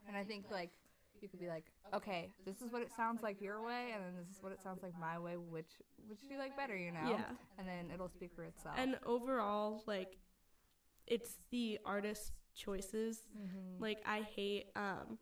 And 0.08 0.18
I 0.18 0.24
think 0.24 0.46
like 0.50 0.72
you 1.22 1.30
could 1.30 1.40
be 1.40 1.48
like, 1.48 1.66
okay, 1.94 2.32
this 2.46 2.62
is 2.62 2.72
what 2.72 2.82
it 2.82 2.92
sounds 2.96 3.22
like 3.22 3.42
your 3.42 3.64
way, 3.64 3.92
and 3.94 4.04
then 4.04 4.14
this 4.18 4.36
is 4.36 4.42
what 4.42 4.52
it 4.52 4.62
sounds 4.62 4.82
like 4.82 4.94
my 5.00 5.20
way. 5.20 5.36
Which 5.38 5.70
which 6.08 6.22
do 6.22 6.34
you 6.34 6.40
like 6.40 6.58
better? 6.58 6.76
You 6.76 6.92
know. 6.92 7.10
Yeah. 7.10 7.24
And 7.60 7.68
then 7.68 7.92
it'll 7.94 8.10
speak 8.10 8.32
for 8.36 8.44
itself. 8.44 8.76
And 8.78 8.98
overall, 9.06 9.84
like, 9.86 10.18
it's 11.12 11.38
the 11.52 11.78
artist's 11.86 12.32
choices. 12.56 13.28
Mhm. 13.38 13.80
Like, 13.80 14.02
I 14.06 14.22
hate, 14.22 14.72
um, 14.76 15.20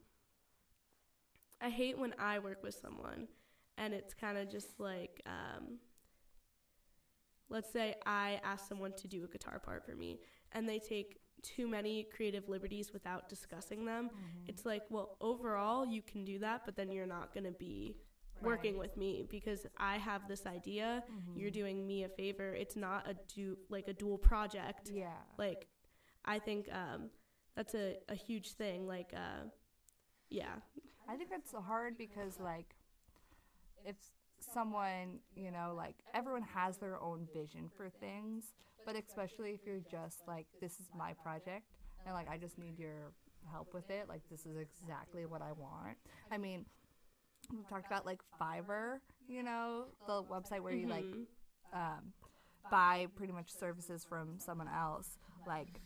I 1.62 1.70
hate 1.70 1.98
when 1.98 2.14
I 2.18 2.40
work 2.40 2.64
with 2.64 2.76
someone 2.76 3.28
and 3.78 3.94
it's 3.94 4.14
kind 4.14 4.38
of 4.38 4.50
just 4.50 4.80
like, 4.80 5.22
um, 5.26 5.80
let's 7.50 7.72
say 7.72 7.96
I 8.06 8.40
ask 8.44 8.68
someone 8.68 8.94
to 8.98 9.08
do 9.08 9.24
a 9.24 9.28
guitar 9.28 9.60
part 9.60 9.84
for 9.86 9.96
me 9.96 10.20
and 10.52 10.68
they 10.70 10.80
take 10.80 11.20
too 11.42 11.68
many 11.68 12.04
creative 12.04 12.50
liberties 12.50 12.92
without 12.94 13.30
discussing 13.30 13.86
them. 13.86 14.10
Mhm. 14.10 14.50
It's 14.50 14.66
like, 14.66 14.84
well, 14.90 15.18
overall, 15.22 15.86
you 15.86 16.02
can 16.02 16.24
do 16.26 16.40
that, 16.40 16.66
but 16.66 16.76
then 16.76 16.92
you're 16.92 17.06
not 17.08 17.34
going 17.34 17.46
to 17.46 17.52
be 17.52 17.98
working 18.42 18.78
with 18.78 18.96
me 18.96 19.24
because 19.30 19.66
I 19.78 19.98
have 19.98 20.28
this 20.28 20.46
idea. 20.46 21.04
Mhm. 21.10 21.38
You're 21.40 21.52
doing 21.52 21.86
me 21.86 22.04
a 22.04 22.10
favor. 22.10 22.54
It's 22.56 22.76
not 22.78 23.06
a 23.08 23.14
du- 23.36 23.58
like 23.70 23.88
a 23.90 23.94
dual 23.94 24.18
project. 24.18 24.90
Yeah. 24.90 25.22
Like, 25.38 25.68
I 26.26 26.40
think 26.40 26.68
um, 26.72 27.10
that's 27.56 27.74
a, 27.76 27.98
a 28.10 28.16
huge 28.16 28.52
thing. 28.54 28.88
Like, 28.88 29.12
uh, 29.16 29.48
yeah, 30.30 30.56
I 31.08 31.16
think 31.16 31.30
that's 31.30 31.52
hard 31.52 31.98
because 31.98 32.40
like 32.40 32.76
if 33.86 33.96
someone, 34.54 35.20
you 35.36 35.52
know, 35.52 35.74
like 35.76 35.96
everyone 36.14 36.44
has 36.54 36.78
their 36.78 37.02
own 37.02 37.28
vision 37.34 37.70
for 37.76 37.90
things, 37.90 38.54
but 38.86 38.96
especially 38.96 39.52
if 39.52 39.60
you're 39.66 39.82
just 39.92 40.20
like 40.28 40.46
this 40.62 40.74
is 40.80 40.88
my 40.98 41.14
project 41.14 41.66
and 42.06 42.14
like 42.16 42.30
I 42.30 42.38
just 42.38 42.58
need 42.58 42.78
your 42.80 43.12
help 43.52 43.74
with 43.74 43.90
it, 43.90 44.08
like 44.08 44.22
this 44.30 44.46
is 44.46 44.58
exactly 44.58 45.26
what 45.26 45.42
I 45.42 45.52
want. 45.54 45.98
I 46.32 46.38
mean, 46.38 46.66
we've 47.54 47.68
talked 47.68 47.88
about 47.88 48.06
like 48.06 48.22
Fiverr, 48.40 49.00
you 49.28 49.44
know, 49.44 49.86
the 50.08 50.24
website 50.24 50.62
where 50.62 50.74
you 50.74 50.88
like 50.88 51.06
Mhm. 51.06 51.26
um, 51.74 52.14
buy 52.72 53.08
pretty 53.16 53.34
much 53.34 53.50
services 53.52 54.04
from 54.06 54.40
someone 54.40 54.68
else. 54.68 55.18
Like 55.48 55.82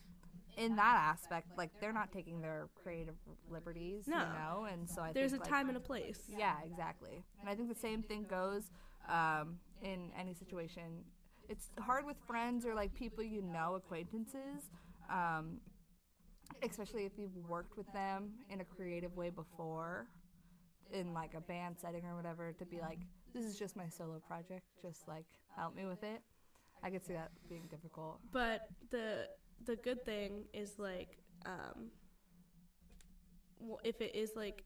in 0.56 0.76
that 0.76 0.96
aspect, 0.96 1.48
like 1.56 1.70
they're 1.80 1.92
not 1.92 2.12
taking 2.12 2.40
their 2.40 2.68
creative 2.82 3.14
liberties, 3.50 4.06
No. 4.06 4.18
you 4.18 4.24
know, 4.24 4.66
and 4.70 4.88
so 4.88 5.02
I 5.02 5.12
there's 5.12 5.32
think 5.32 5.42
a 5.42 5.44
like, 5.44 5.52
time 5.52 5.68
and 5.68 5.76
a 5.76 5.80
place. 5.80 6.20
yeah, 6.28 6.56
exactly. 6.64 7.24
And 7.40 7.48
I 7.48 7.54
think 7.54 7.68
the 7.68 7.74
same 7.80 8.02
thing 8.02 8.24
goes 8.28 8.70
um, 9.08 9.58
in 9.82 10.10
any 10.18 10.34
situation. 10.34 11.04
It's 11.48 11.70
hard 11.78 12.06
with 12.06 12.16
friends 12.26 12.64
or 12.64 12.74
like 12.74 12.94
people 12.94 13.22
you 13.24 13.42
know, 13.42 13.74
acquaintances, 13.74 14.70
um, 15.10 15.58
especially 16.62 17.04
if 17.04 17.12
you've 17.18 17.36
worked 17.48 17.76
with 17.76 17.92
them 17.92 18.30
in 18.48 18.60
a 18.60 18.64
creative 18.64 19.16
way 19.16 19.30
before, 19.30 20.06
in 20.92 21.12
like 21.12 21.34
a 21.34 21.40
band 21.40 21.76
setting 21.80 22.04
or 22.04 22.14
whatever, 22.16 22.52
to 22.52 22.64
be 22.64 22.78
like, 22.80 22.98
this 23.34 23.44
is 23.44 23.58
just 23.58 23.76
my 23.76 23.88
solo 23.88 24.20
project, 24.26 24.64
just 24.80 25.06
like 25.08 25.26
help 25.56 25.74
me 25.74 25.84
with 25.86 26.02
it. 26.02 26.22
I 26.82 26.90
could 26.90 27.04
see 27.04 27.14
that 27.14 27.30
being 27.48 27.66
difficult. 27.70 28.20
But 28.30 28.68
the 28.90 29.26
the 29.64 29.76
good 29.76 30.04
thing 30.04 30.44
is 30.52 30.78
like, 30.78 31.18
um, 31.46 31.90
if 33.82 34.00
it 34.00 34.14
is 34.14 34.32
like 34.36 34.64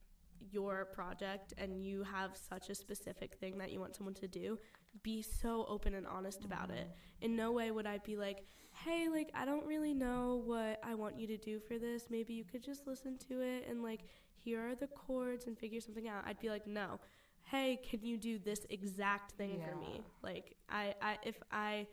your 0.51 0.87
project 0.87 1.53
and 1.59 1.83
you 1.83 2.03
have 2.05 2.37
such 2.37 2.71
a 2.71 2.75
specific 2.75 3.35
thing 3.35 3.59
that 3.59 3.73
you 3.73 3.81
want 3.81 3.95
someone 3.97 4.15
to 4.15 4.29
do, 4.29 4.59
be 5.03 5.23
so 5.23 5.67
open 5.69 5.95
and 5.95 6.07
honest 6.07 6.45
about 6.45 6.71
it. 6.71 6.91
In 7.21 7.37
no 7.37 7.53
way 7.53 7.71
would 7.71 7.87
I 7.87 7.99
be 7.99 8.17
like, 8.17 8.45
hey, 8.73 9.09
like, 9.09 9.31
I 9.35 9.45
don't 9.45 9.67
really 9.67 9.95
know 9.95 10.43
what 10.45 10.81
I 10.85 10.95
want 10.95 11.19
you 11.19 11.27
to 11.27 11.37
do 11.37 11.59
for 11.59 11.79
this. 11.79 12.07
Maybe 12.11 12.33
you 12.33 12.45
could 12.45 12.63
just 12.63 12.87
listen 12.87 13.19
to 13.29 13.41
it 13.41 13.67
and, 13.69 13.83
like, 13.83 14.03
here 14.37 14.61
are 14.61 14.75
the 14.75 14.87
chords 14.87 15.47
and 15.47 15.59
figure 15.59 15.81
something 15.81 16.09
out. 16.09 16.23
I'd 16.27 16.39
be 16.39 16.49
like, 16.49 16.67
no. 16.67 17.01
Hey, 17.43 17.81
can 17.89 18.03
you 18.03 18.17
do 18.17 18.39
this 18.39 18.67
exact 18.71 19.33
thing 19.33 19.61
for 19.69 19.75
me? 19.77 20.03
Like, 20.23 20.55
I, 20.69 20.95
I, 21.03 21.19
if 21.25 21.37
I, 21.51 21.87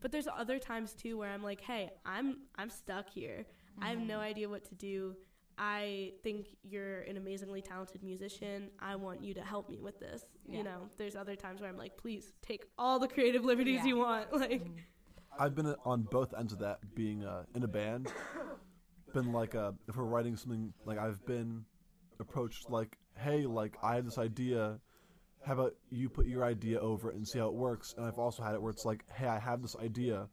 but 0.00 0.12
there's 0.12 0.28
other 0.28 0.58
times 0.58 0.92
too 0.94 1.18
where 1.18 1.30
I'm 1.30 1.42
like, 1.42 1.60
hey, 1.60 1.90
I'm, 2.06 2.38
I'm 2.56 2.70
stuck 2.70 3.08
here. 3.10 3.44
I 3.80 3.88
have 3.90 3.98
no 4.00 4.18
idea 4.18 4.48
what 4.48 4.64
to 4.66 4.74
do. 4.74 5.14
I 5.56 6.12
think 6.22 6.48
you're 6.62 7.00
an 7.02 7.16
amazingly 7.16 7.62
talented 7.62 8.02
musician. 8.02 8.70
I 8.80 8.94
want 8.96 9.22
you 9.22 9.34
to 9.34 9.40
help 9.42 9.68
me 9.68 9.78
with 9.80 9.98
this. 9.98 10.22
Yeah. 10.46 10.58
You 10.58 10.64
know, 10.64 10.88
there's 10.98 11.16
other 11.16 11.34
times 11.36 11.60
where 11.60 11.68
I'm 11.70 11.76
like, 11.76 11.96
please 11.96 12.32
take 12.42 12.64
all 12.78 12.98
the 12.98 13.08
creative 13.08 13.44
liberties 13.44 13.80
Yeah. 13.82 13.86
you 13.86 13.96
want. 13.98 14.32
Like, 14.32 14.64
Mhm. 14.64 14.74
I've 15.38 15.54
been 15.54 15.74
on 15.84 16.02
both 16.02 16.34
ends 16.36 16.52
of 16.52 16.58
that, 16.60 16.78
being 16.96 17.24
uh, 17.24 17.44
in 17.54 17.62
a 17.62 17.68
band. 17.68 18.12
Been 19.14 19.32
like, 19.32 19.54
uh, 19.54 19.72
if 19.88 19.96
we're 19.96 20.04
writing 20.04 20.36
something, 20.36 20.72
like 20.84 20.98
I've 20.98 21.24
been 21.26 21.64
approached 22.20 22.68
like, 22.70 22.98
hey, 23.16 23.46
like 23.46 23.76
I 23.82 23.94
have 23.94 24.04
this 24.04 24.18
idea. 24.18 24.80
How 25.48 25.54
about 25.54 25.76
you 25.88 26.10
put 26.10 26.26
your 26.26 26.44
idea 26.44 26.78
over 26.78 27.10
it 27.10 27.16
and 27.16 27.26
see 27.26 27.38
how 27.38 27.46
it 27.46 27.54
works? 27.54 27.94
And 27.96 28.04
I've 28.04 28.18
also 28.18 28.42
had 28.42 28.54
it 28.54 28.60
where 28.60 28.70
it's 28.70 28.84
like, 28.84 29.02
hey, 29.14 29.26
I 29.26 29.38
have 29.38 29.62
this 29.62 29.74
idea. 29.82 30.28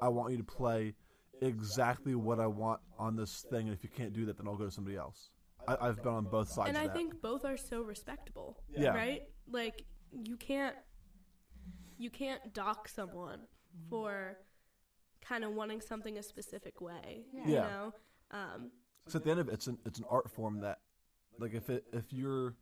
I 0.00 0.06
want 0.06 0.30
you 0.30 0.38
to 0.38 0.44
play 0.44 0.94
exactly 1.42 2.14
what 2.14 2.38
I 2.38 2.46
want 2.46 2.80
on 2.96 3.16
this 3.16 3.44
thing, 3.50 3.66
and 3.66 3.76
if 3.76 3.82
you 3.82 3.90
can't 3.90 4.12
do 4.12 4.24
that, 4.26 4.38
then 4.38 4.46
I'll 4.46 4.56
go 4.56 4.66
to 4.66 4.70
somebody 4.70 4.96
else. 4.96 5.30
I, 5.66 5.76
I've 5.80 6.00
been 6.04 6.12
on 6.12 6.24
both 6.26 6.50
sides 6.50 6.68
and 6.68 6.78
I 6.78 6.86
that. 6.86 6.94
think 6.94 7.20
both 7.20 7.44
are 7.44 7.56
so 7.56 7.82
respectable. 7.82 8.62
Yeah. 8.70 8.90
Right? 8.90 9.22
Like, 9.50 9.86
you 10.12 10.36
can't, 10.36 10.76
you 11.98 12.08
can't 12.08 12.54
dock 12.54 12.86
someone 12.86 13.40
for 13.88 14.38
kind 15.20 15.42
of 15.42 15.52
wanting 15.52 15.80
something 15.80 16.16
a 16.16 16.22
specific 16.22 16.80
way. 16.80 17.24
Yeah. 17.34 17.46
You 17.46 17.54
know? 17.54 17.94
Um, 18.30 18.70
So 19.08 19.18
at 19.18 19.24
the 19.24 19.32
end 19.32 19.40
of 19.40 19.48
it, 19.48 19.54
it's 19.54 19.66
an 19.66 19.78
it's 19.84 19.98
an 19.98 20.04
art 20.08 20.30
form 20.30 20.60
that, 20.60 20.78
like, 21.40 21.54
if 21.54 21.68
it 21.70 21.86
if 21.92 22.04
you're, 22.12 22.54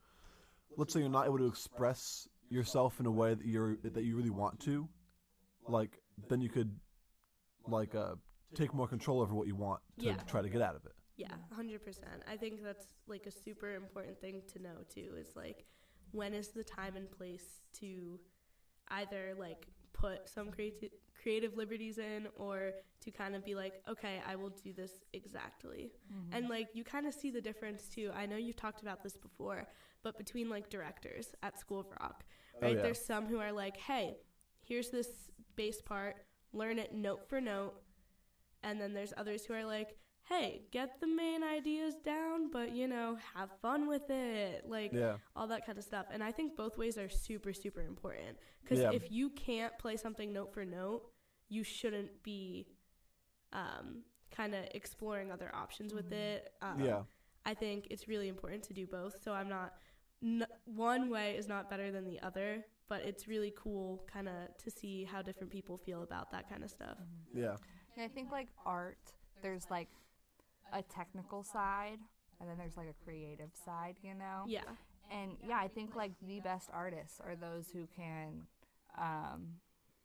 let's 0.78 0.94
say 0.94 1.00
you're 1.00 1.10
not 1.10 1.26
able 1.26 1.36
to 1.38 1.46
express 1.46 2.26
yourself 2.48 2.98
in 3.00 3.04
a 3.04 3.10
way 3.10 3.34
that 3.34 3.44
you're 3.46 3.76
that 3.82 4.04
you 4.04 4.16
really 4.16 4.30
want 4.30 4.58
to, 4.60 4.88
like, 5.68 5.98
then 6.28 6.40
you 6.40 6.48
could, 6.48 6.70
like, 7.66 7.94
uh, 7.94 8.14
take 8.54 8.72
more 8.72 8.88
control 8.88 9.20
over 9.20 9.34
what 9.34 9.46
you 9.46 9.54
want 9.56 9.80
to 9.98 10.06
Yeah. 10.06 10.16
try 10.32 10.40
to 10.40 10.48
get 10.48 10.62
out 10.62 10.74
of 10.74 10.86
it. 10.86 10.92
Yeah, 11.16 11.34
hundred 11.52 11.84
percent. 11.84 12.22
I 12.26 12.36
think 12.36 12.62
that's 12.62 12.86
like 13.06 13.26
a 13.26 13.30
super 13.30 13.74
important 13.74 14.18
thing 14.20 14.40
to 14.52 14.62
know 14.62 14.84
too. 14.88 15.14
Is 15.18 15.34
like 15.36 15.66
when 16.12 16.32
is 16.32 16.48
the 16.52 16.64
time 16.64 16.96
and 16.96 17.10
place 17.10 17.60
to 17.80 18.18
either 18.88 19.34
like 19.38 19.66
put 19.92 20.28
some 20.28 20.50
creative 20.52 20.92
creative 21.20 21.56
liberties 21.56 21.98
in 21.98 22.28
or 22.36 22.72
to 23.00 23.10
kind 23.10 23.34
of 23.34 23.44
be 23.44 23.54
like, 23.56 23.82
okay, 23.88 24.22
I 24.24 24.36
will 24.36 24.50
do 24.50 24.72
this 24.72 24.92
exactly. 25.12 25.90
Mm-hmm. 26.12 26.34
And 26.36 26.48
like 26.48 26.68
you 26.72 26.84
kind 26.84 27.06
of 27.06 27.12
see 27.12 27.30
the 27.32 27.40
difference 27.40 27.88
too. 27.88 28.10
I 28.14 28.24
know 28.26 28.36
you've 28.36 28.56
talked 28.56 28.82
about 28.82 29.02
this 29.02 29.16
before, 29.16 29.66
but 30.02 30.16
between 30.18 30.48
like 30.48 30.68
directors 30.70 31.34
at 31.42 31.58
School 31.58 31.80
of 31.80 31.86
Rock, 32.00 32.24
Oh, 32.56 32.58
right? 32.62 32.76
yeah. 32.76 32.82
There's 32.82 33.04
some 33.04 33.26
who 33.26 33.38
are 33.38 33.52
like, 33.52 33.76
hey, 33.76 34.16
here's 34.64 34.90
this 34.90 35.08
bass 35.56 35.80
part, 35.80 36.16
learn 36.52 36.78
it 36.78 36.92
note 36.94 37.28
for 37.28 37.40
note. 37.40 37.74
And 38.62 38.80
then 38.80 38.92
there's 38.94 39.12
others 39.16 39.44
who 39.44 39.54
are 39.54 39.64
like, 39.64 39.96
hey, 40.24 40.62
get 40.72 41.00
the 41.00 41.06
main 41.06 41.42
ideas 41.42 41.94
down, 42.04 42.50
but 42.50 42.72
you 42.72 42.86
know, 42.88 43.16
have 43.34 43.48
fun 43.62 43.86
with 43.88 44.10
it. 44.10 44.68
Like 44.68 44.92
Yeah. 44.92 45.16
all 45.36 45.46
that 45.48 45.64
kind 45.64 45.78
of 45.78 45.84
stuff. 45.84 46.06
And 46.12 46.22
I 46.22 46.32
think 46.32 46.56
both 46.56 46.76
ways 46.76 46.98
are 46.98 47.08
super, 47.08 47.52
super 47.52 47.80
important. 47.82 48.36
Because 48.62 48.80
Yeah. 48.80 48.90
if 48.92 49.10
you 49.10 49.30
can't 49.30 49.76
play 49.78 49.96
something 49.96 50.32
note 50.32 50.52
for 50.52 50.64
note, 50.64 51.10
you 51.48 51.62
shouldn't 51.64 52.22
be 52.22 52.66
um, 53.52 54.02
kind 54.30 54.54
of 54.54 54.64
exploring 54.72 55.32
other 55.32 55.50
options 55.54 55.94
with 55.94 56.12
it. 56.12 56.52
Um, 56.60 56.80
Yeah. 56.80 57.04
I 57.46 57.54
think 57.54 57.86
it's 57.90 58.06
really 58.08 58.28
important 58.28 58.62
to 58.64 58.74
do 58.74 58.86
both. 58.86 59.22
So 59.22 59.32
I'm 59.32 59.48
not, 59.48 59.74
n- 60.22 60.46
one 60.64 61.10
way 61.10 61.36
is 61.36 61.48
not 61.48 61.70
better 61.70 61.90
than 61.90 62.04
the 62.04 62.20
other, 62.20 62.64
but 62.88 63.02
it's 63.02 63.28
really 63.28 63.52
cool 63.56 64.04
kind 64.12 64.28
of 64.28 64.56
to 64.62 64.70
see 64.70 65.04
how 65.04 65.22
different 65.22 65.52
people 65.52 65.76
feel 65.76 66.02
about 66.02 66.30
that 66.32 66.48
kind 66.48 66.62
of 66.62 66.70
stuff. 66.70 66.98
Yeah. 67.34 67.56
Yeah, 67.96 68.04
I 68.04 68.08
think 68.08 68.30
like 68.30 68.48
art, 68.64 68.98
there's 69.42 69.66
like 69.70 69.88
a 70.72 70.82
technical 70.82 71.42
side, 71.42 71.98
and 72.40 72.48
then 72.48 72.56
there's 72.56 72.76
like 72.76 72.88
a 72.88 73.04
creative 73.04 73.50
side, 73.64 73.96
you 74.02 74.14
know. 74.14 74.44
Yeah. 74.46 74.62
And 75.10 75.32
yeah, 75.46 75.58
I 75.58 75.68
think 75.68 75.96
like 75.96 76.12
the 76.26 76.40
best 76.40 76.68
artists 76.72 77.20
are 77.24 77.34
those 77.36 77.70
who 77.70 77.86
can 77.96 78.42
um, 78.96 79.48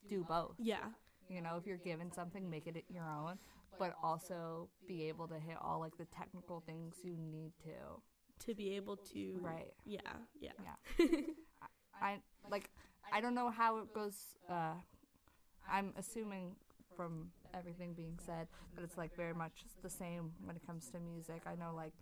do 0.10 0.26
both. 0.28 0.56
Yeah. 0.58 0.86
You 1.30 1.42
know, 1.42 1.58
if 1.58 1.66
you're 1.66 1.78
given 1.78 2.12
something, 2.12 2.50
make 2.50 2.68
it 2.68 2.84
your 2.90 3.04
own, 3.04 3.38
but 3.80 3.96
also 4.04 4.70
be 4.88 5.08
able 5.08 5.28
to 5.28 5.36
hit 5.40 5.58
all 5.62 5.80
like 5.80 5.98
the 5.98 6.06
technical 6.06 6.62
things 6.66 6.96
you 7.04 7.16
need 7.18 7.52
to. 7.64 8.02
To 8.40 8.54
be 8.54 8.76
able 8.76 8.98
to. 9.14 9.40
Right. 9.42 9.74
Yeah. 9.86 10.00
Yeah. 10.40 10.52
Yeah. 11.00 11.08
I 12.02 12.18
like 12.50 12.70
I 13.14 13.22
don't 13.22 13.36
know 13.36 13.50
how 13.50 13.78
it 13.78 13.94
goes 13.94 14.16
uh 14.50 14.74
I'm 15.72 15.94
assuming 15.98 16.56
from 16.96 17.30
everything 17.54 17.94
being 17.94 18.20
said 18.26 18.48
that 18.76 18.84
it's 18.84 18.98
like 18.98 19.16
very 19.16 19.34
much 19.34 19.64
the 19.82 19.90
same 19.90 20.32
when 20.44 20.56
it 20.56 20.66
comes 20.66 20.90
to 20.90 21.00
music. 21.00 21.44
I 21.46 21.56
know 21.56 21.74
like 21.76 21.94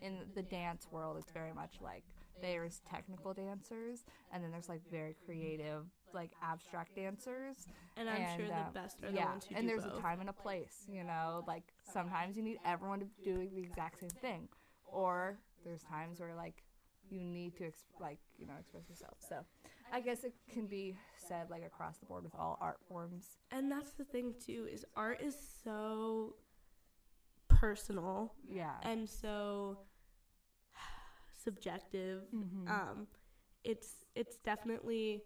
in 0.00 0.18
the 0.34 0.42
dance 0.42 0.86
world 0.90 1.18
it's 1.18 1.30
very 1.32 1.52
much 1.52 1.74
like 1.82 2.04
there's 2.40 2.80
technical 2.90 3.34
dancers 3.34 4.04
and 4.32 4.42
then 4.42 4.50
there's 4.50 4.68
like 4.70 4.80
very 4.90 5.14
creative 5.26 5.84
like 6.14 6.30
abstract 6.42 6.96
dancers 6.96 7.66
And 7.98 8.08
I'm 8.08 8.24
sure 8.36 8.46
And, 8.46 8.50
the 8.50 8.54
um, 8.54 8.72
best 8.72 8.96
are 9.04 9.10
the 9.10 9.16
yeah 9.16 9.30
ones 9.32 9.44
who 9.46 9.54
and 9.56 9.68
there's 9.68 9.84
both. 9.84 9.98
a 9.98 10.00
time 10.00 10.20
and 10.20 10.30
a 10.30 10.32
place 10.32 10.86
you 10.88 11.04
know 11.04 11.44
like 11.46 11.64
sometimes 11.92 12.36
you 12.38 12.42
need 12.42 12.58
everyone 12.64 13.00
to 13.00 13.06
do 13.22 13.46
the 13.54 13.60
exact 13.60 14.00
same 14.00 14.08
thing 14.22 14.48
or 14.90 15.38
there's 15.64 15.82
times 15.82 16.20
where 16.20 16.34
like 16.34 16.62
you 17.10 17.20
need 17.20 17.56
to 17.56 17.66
ex- 17.66 17.84
like 18.00 18.18
you 18.38 18.46
know 18.46 18.54
express 18.60 18.88
yourself 18.88 19.14
so 19.28 19.36
i 19.92 20.00
guess 20.00 20.22
it 20.24 20.32
can 20.52 20.66
be 20.66 20.94
said 21.28 21.50
like 21.50 21.64
across 21.64 21.96
the 21.98 22.06
board 22.06 22.22
with 22.24 22.34
all 22.38 22.56
art 22.60 22.78
forms 22.88 23.38
And 23.50 23.70
that's 23.70 23.92
the 23.92 24.04
thing 24.04 24.34
too 24.44 24.68
is 24.72 24.84
art 24.96 25.20
is 25.20 25.36
so 25.64 26.36
personal 27.48 28.34
yeah 28.48 28.74
and 28.82 29.08
so 29.08 29.78
subjective. 31.44 32.22
Mhm. 32.34 32.68
Um, 32.68 33.06
it's 33.64 34.04
it's 34.14 34.36
definitely 34.38 35.22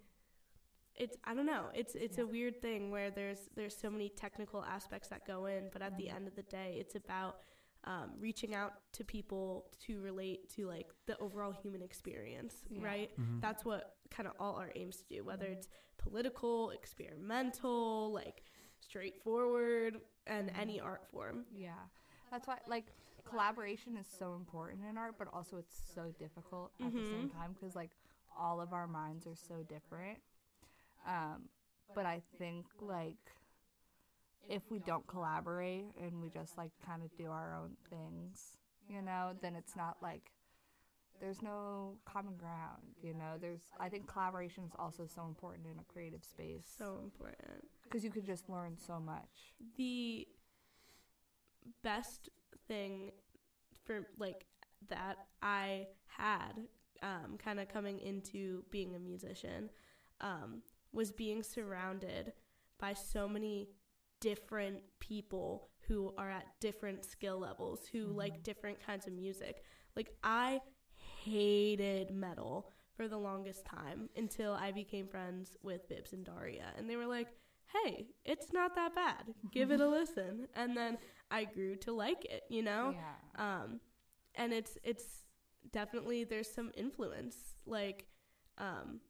it's 0.97 1.16
I 1.24 1.35
don't 1.35 1.47
know. 1.47 1.70
It's 1.74 1.95
it's 1.95 2.18
a 2.18 2.26
weird 2.26 2.62
thing 2.62 2.91
where 2.91 3.11
there's 3.11 3.49
there's 3.57 3.76
so 3.76 3.91
many 3.91 4.09
technical 4.09 4.64
aspects 4.64 5.09
that 5.09 5.26
go 5.26 5.47
in, 5.47 5.68
but 5.72 5.82
at 5.82 5.97
the 5.97 6.09
end 6.09 6.28
of 6.28 6.37
the 6.37 6.43
day, 6.43 6.76
it's 6.78 6.95
about 6.95 7.39
um, 7.87 8.11
reaching 8.18 8.55
out 8.55 8.72
to 8.93 9.05
people 9.05 9.66
to 9.87 10.01
relate 10.01 10.49
to 10.57 10.66
like 10.66 10.89
the 11.07 11.18
overall 11.18 11.53
human 11.53 11.82
experience, 11.82 12.55
Yeah. 12.70 12.85
right? 12.85 13.11
Mm-hmm. 13.20 13.41
That's 13.41 13.64
what 13.64 13.97
kind 14.11 14.26
of 14.26 14.35
all 14.41 14.55
art 14.57 14.72
aims 14.76 14.97
to 14.99 15.05
do, 15.16 15.24
whether 15.24 15.45
it's 15.47 15.68
political, 15.99 16.70
experimental, 16.70 18.12
like 18.12 18.43
straightforward, 18.80 19.97
and 20.26 20.51
any 20.59 20.80
art 20.80 21.03
form. 21.12 21.45
yeah 21.55 21.72
that's 22.30 22.47
why 22.49 22.57
like 22.66 22.87
collaboration 23.28 23.97
is 23.97 24.07
so 24.18 24.35
important 24.35 24.80
in 24.91 24.97
art 24.97 25.14
but 25.18 25.28
also 25.32 25.57
it's 25.59 25.76
so 25.95 26.12
difficult 26.18 26.72
at 26.85 26.93
the 26.93 27.05
same 27.05 27.28
time 27.28 27.53
because 27.53 27.76
like 27.76 27.91
all 28.39 28.61
of 28.61 28.72
our 28.72 28.87
minds 28.87 29.26
are 29.26 29.37
so 29.37 29.57
different 29.68 30.18
um 31.07 31.43
but 31.95 32.07
i 32.07 32.20
think 32.39 32.64
like 32.80 33.18
if 34.49 34.63
we 34.71 34.79
don't 34.81 35.07
collaborate 35.07 35.87
and 36.01 36.21
we 36.21 36.29
just 36.29 36.57
like 36.59 36.71
kind 36.85 37.03
of 37.03 37.15
do 37.17 37.31
our 37.31 37.55
own 37.55 37.71
things 37.91 38.57
you 38.89 39.01
know 39.01 39.33
then 39.41 39.55
it's 39.55 39.77
not 39.77 39.97
like 40.03 40.31
there's 41.21 41.43
no 41.43 41.97
common 42.05 42.35
ground 42.37 42.83
you 43.03 43.15
know? 43.15 43.37
There's 43.41 43.63
i 43.79 43.89
think 43.89 44.07
collaboration 44.07 44.65
is 44.65 44.73
also 44.79 45.07
so 45.07 45.25
important 45.27 45.67
in 45.67 45.79
a 45.79 45.85
creative 45.93 46.25
space. 46.25 46.65
So 46.79 47.01
important. 47.03 47.69
because 47.85 48.03
you 48.05 48.11
could 48.11 48.27
just 48.27 48.49
learn 48.49 48.77
so 48.79 48.99
much. 48.99 49.55
The 49.77 50.27
best 51.83 52.29
thing 52.67 53.13
for 53.85 54.07
like 54.19 54.47
that 54.89 55.17
I 55.43 55.87
had 56.07 56.53
um, 57.03 57.39
kind 57.43 57.61
of 57.61 57.69
coming 57.69 57.99
into 58.01 58.65
being 58.71 58.95
a 58.95 58.99
musician 58.99 59.71
um, 60.21 60.63
was 60.93 61.13
being 61.13 61.43
surrounded 61.43 62.33
by 62.79 62.95
so 62.95 63.29
many 63.29 63.69
different 64.25 64.79
people 65.01 65.68
who 65.87 66.14
are 66.16 66.31
at 66.31 66.47
different 66.59 67.05
skill 67.05 67.39
levels 67.39 67.81
who 67.93 68.07
like 68.07 68.43
different 68.43 68.79
kinds 68.85 69.07
of 69.07 69.12
music. 69.12 69.62
Like 69.97 70.09
i 70.25 70.61
hated 71.22 72.11
metal 72.11 72.70
for 72.97 73.07
the 73.07 73.18
longest 73.18 73.66
time 73.66 74.09
until 74.16 74.53
i 74.55 74.72
became 74.72 75.07
friends 75.07 75.57
with 75.62 75.87
bibs 75.91 76.14
and 76.14 76.25
daria 76.25 76.68
and 76.79 76.89
they 76.89 76.97
were 76.97 77.07
like 77.07 77.29
hey 77.75 78.07
it's 78.25 78.51
not 78.53 78.75
that 78.77 78.95
bad. 78.95 79.25
Give 79.53 79.70
it 79.70 79.81
a 79.81 79.89
listen. 80.01 80.49
And 80.57 80.75
then 80.75 80.97
i 81.31 81.45
grew 81.45 81.77
to 81.77 81.93
like 81.93 82.25
it 82.25 82.45
you 82.49 82.62
know? 82.62 82.95
Yeah. 83.37 83.61
Um 83.62 83.81
and 84.37 84.55
it's 84.55 84.79
it's 84.83 85.27
definitely 85.70 86.25
there's 86.25 86.51
some 86.51 86.70
influence 86.77 87.37
like 87.66 88.07
um 88.57 89.01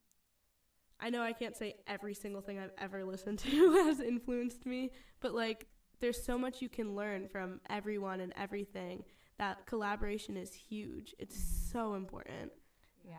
i 1.01 1.11
know 1.11 1.22
i 1.22 1.32
can't 1.32 1.57
say 1.57 1.74
every 1.86 2.14
single 2.14 2.40
thing 2.40 2.59
i've 2.59 2.72
ever 2.78 3.05
listened 3.05 3.38
to 3.38 3.72
has 3.84 4.01
influenced 4.01 4.66
me 4.66 4.90
but 5.20 5.34
like 5.34 5.66
there's 6.01 6.22
so 6.22 6.36
much 6.36 6.61
you 6.61 6.68
can 6.68 6.95
learn 6.95 7.28
from 7.28 7.61
everyone 7.70 8.20
and 8.20 8.32
everything 8.36 9.03
that 9.38 9.64
collaboration 9.66 10.36
is 10.36 10.53
huge 10.53 11.14
it's 11.18 11.36
mm-hmm. 11.36 11.72
so 11.72 11.95
important 11.95 12.53
Yeah. 13.07 13.18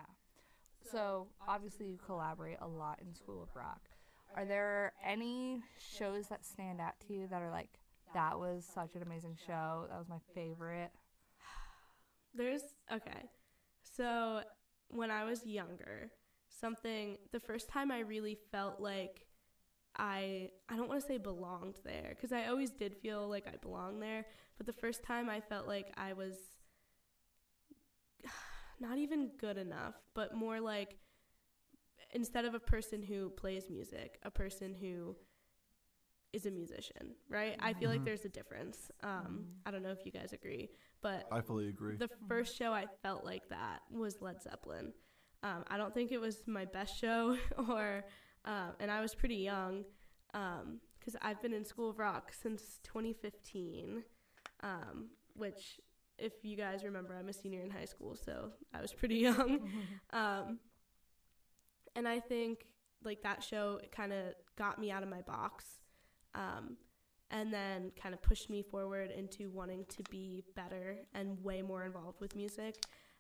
So 0.91 1.27
obviously 1.47 1.87
you 1.87 1.97
collaborate 1.97 2.57
a 2.61 2.67
lot 2.67 2.99
in 3.05 3.13
School 3.13 3.43
of 3.43 3.49
Rock. 3.55 3.89
Are 4.35 4.45
there 4.45 4.93
any 5.05 5.61
shows 5.97 6.27
that 6.27 6.45
stand 6.45 6.81
out 6.81 6.93
to 7.07 7.13
you 7.13 7.27
that 7.27 7.41
are 7.41 7.51
like 7.51 7.79
that 8.13 8.37
was 8.37 8.65
such 8.65 8.95
an 8.95 9.01
amazing 9.01 9.37
show? 9.47 9.87
That 9.89 9.97
was 9.97 10.09
my 10.09 10.19
favorite. 10.33 10.91
There's 12.35 12.61
okay. 12.91 13.29
So 13.81 14.41
when 14.89 15.09
I 15.09 15.23
was 15.23 15.45
younger, 15.45 16.11
something 16.59 17.17
the 17.31 17.39
first 17.39 17.69
time 17.69 17.91
I 17.91 17.99
really 17.99 18.37
felt 18.51 18.79
like 18.79 19.25
I 19.97 20.51
I 20.69 20.75
don't 20.75 20.89
want 20.89 21.01
to 21.01 21.07
say 21.07 21.17
belonged 21.17 21.77
there 21.85 22.09
because 22.15 22.31
I 22.31 22.47
always 22.47 22.71
did 22.71 22.95
feel 22.97 23.27
like 23.29 23.47
I 23.47 23.55
belonged 23.57 24.01
there, 24.01 24.25
but 24.57 24.65
the 24.65 24.73
first 24.73 25.03
time 25.03 25.29
I 25.29 25.41
felt 25.41 25.67
like 25.67 25.91
I 25.97 26.13
was 26.13 26.35
not 28.79 28.97
even 28.97 29.31
good 29.37 29.57
enough, 29.57 29.95
but 30.13 30.33
more 30.35 30.59
like 30.59 30.97
instead 32.13 32.45
of 32.45 32.53
a 32.53 32.59
person 32.59 33.01
who 33.01 33.29
plays 33.31 33.69
music, 33.69 34.19
a 34.23 34.31
person 34.31 34.73
who 34.73 35.15
is 36.33 36.45
a 36.45 36.51
musician, 36.51 37.15
right? 37.29 37.55
I 37.59 37.73
feel 37.73 37.89
like 37.89 38.01
Mhm. 38.01 38.05
there's 38.05 38.25
a 38.25 38.29
difference. 38.29 38.91
Um, 39.03 39.45
I 39.65 39.71
don't 39.71 39.81
know 39.83 39.91
if 39.91 40.05
you 40.05 40.11
guys 40.11 40.33
agree, 40.33 40.69
but 41.01 41.27
I 41.31 41.41
fully 41.41 41.69
agree. 41.69 41.97
the 41.97 42.09
first 42.27 42.57
show 42.57 42.73
I 42.73 42.87
felt 43.01 43.23
like 43.23 43.47
that 43.49 43.81
was 43.91 44.21
Led 44.21 44.41
Zeppelin. 44.41 44.93
Um, 45.45 45.63
I 45.67 45.77
don't 45.77 45.93
think 45.93 46.11
it 46.11 46.19
was 46.19 46.41
my 46.47 46.65
best 46.65 46.99
show, 46.99 47.37
or 47.69 48.03
um, 48.45 48.71
and 48.79 48.89
I 48.89 48.99
was 49.01 49.13
pretty 49.13 49.35
young 49.35 49.83
because 50.31 51.15
I've 51.21 51.39
been 51.41 51.53
in 51.53 51.63
School 51.63 51.91
of 51.91 51.99
Rock 51.99 52.33
since 52.33 52.79
2015, 52.83 54.03
um, 54.63 55.09
which 55.35 55.79
if 56.17 56.33
you 56.43 56.57
guys 56.57 56.83
remember, 56.83 57.15
I'm 57.15 57.29
a 57.29 57.33
senior 57.33 57.61
in 57.61 57.69
high 57.69 57.85
school, 57.85 58.15
so 58.15 58.53
I 58.73 58.81
was 58.81 58.91
pretty 58.91 59.15
young. 59.29 59.69
um, 60.13 60.59
and 61.95 62.07
I 62.07 62.19
think 62.19 62.65
like 63.03 63.21
that 63.21 63.43
show 63.43 63.79
kind 63.91 64.13
of 64.13 64.33
got 64.57 64.79
me 64.79 64.89
out 64.89 65.03
of 65.03 65.09
my 65.09 65.21
box. 65.21 65.65
Um, 66.33 66.77
and 67.31 67.51
then 67.51 67.91
kind 68.01 68.13
of 68.13 68.21
pushed 68.21 68.49
me 68.49 68.61
forward 68.61 69.11
into 69.11 69.49
wanting 69.49 69.85
to 69.89 70.03
be 70.11 70.43
better 70.55 70.97
and 71.13 71.43
way 71.43 71.61
more 71.61 71.83
involved 71.83 72.21
with 72.21 72.35
music. 72.35 72.75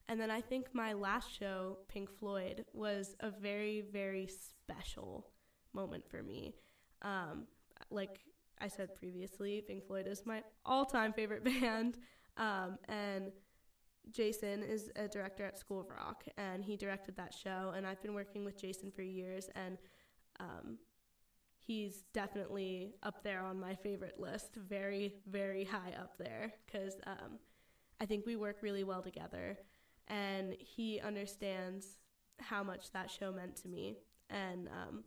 And 0.07 0.19
then 0.19 0.29
I 0.29 0.41
think 0.41 0.67
my 0.73 0.93
last 0.93 1.33
show, 1.33 1.79
Pink 1.87 2.09
Floyd, 2.11 2.65
was 2.73 3.15
a 3.21 3.31
very, 3.31 3.81
very 3.91 4.27
special 4.27 5.27
moment 5.73 6.07
for 6.07 6.21
me. 6.21 6.55
Um, 7.01 7.47
like 7.89 8.19
I 8.59 8.67
said 8.67 8.95
previously, 8.95 9.63
Pink 9.67 9.85
Floyd 9.85 10.07
is 10.07 10.25
my 10.25 10.43
all-time 10.65 11.11
favorite 11.13 11.43
band, 11.61 11.97
um, 12.37 12.77
and 12.87 13.31
Jason 14.11 14.61
is 14.61 14.91
a 14.95 15.07
director 15.07 15.43
at 15.43 15.57
School 15.57 15.81
of 15.81 15.89
Rock, 15.89 16.23
and 16.37 16.63
he 16.63 16.77
directed 16.77 17.15
that 17.17 17.33
show. 17.33 17.73
And 17.75 17.87
I've 17.87 18.01
been 18.01 18.13
working 18.13 18.45
with 18.45 18.59
Jason 18.59 18.91
for 18.91 19.01
years, 19.01 19.49
and 19.55 19.77
um, 20.39 20.77
he's 21.57 22.03
definitely 22.13 22.93
up 23.03 23.23
there 23.23 23.41
on 23.41 23.59
my 23.59 23.75
favorite 23.75 24.19
list, 24.19 24.55
very, 24.55 25.15
very 25.27 25.63
high 25.63 25.93
up 25.99 26.17
there, 26.17 26.53
because 26.65 26.95
um, 27.07 27.39
I 27.99 28.05
think 28.05 28.25
we 28.25 28.35
work 28.35 28.57
really 28.61 28.83
well 28.83 29.01
together, 29.01 29.57
and 30.07 30.55
he 30.59 30.99
understands 30.99 31.97
how 32.39 32.63
much 32.63 32.91
that 32.91 33.09
show 33.09 33.31
meant 33.31 33.55
to 33.57 33.67
me, 33.67 33.97
and 34.29 34.67
um, 34.67 35.03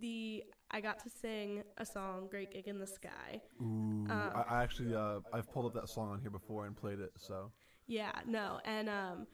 the 0.00 0.44
I 0.70 0.80
got 0.80 0.98
to 1.04 1.10
sing 1.10 1.62
a 1.78 1.86
song, 1.86 2.28
"Great 2.30 2.52
Gig 2.52 2.68
in 2.68 2.78
the 2.78 2.86
Sky." 2.86 3.40
Ooh, 3.60 4.06
Um, 4.10 4.30
I, 4.34 4.44
I 4.48 4.62
actually 4.62 4.94
uh, 4.94 5.20
I've 5.32 5.50
pulled 5.52 5.66
up 5.66 5.74
that 5.74 5.88
song 5.88 6.10
on 6.10 6.20
here 6.20 6.30
before 6.30 6.66
and 6.66 6.76
played 6.76 7.00
it. 7.00 7.12
So 7.16 7.50
Yeah, 7.86 8.12
no, 8.26 8.60
and 8.64 8.88
um, 8.88 9.26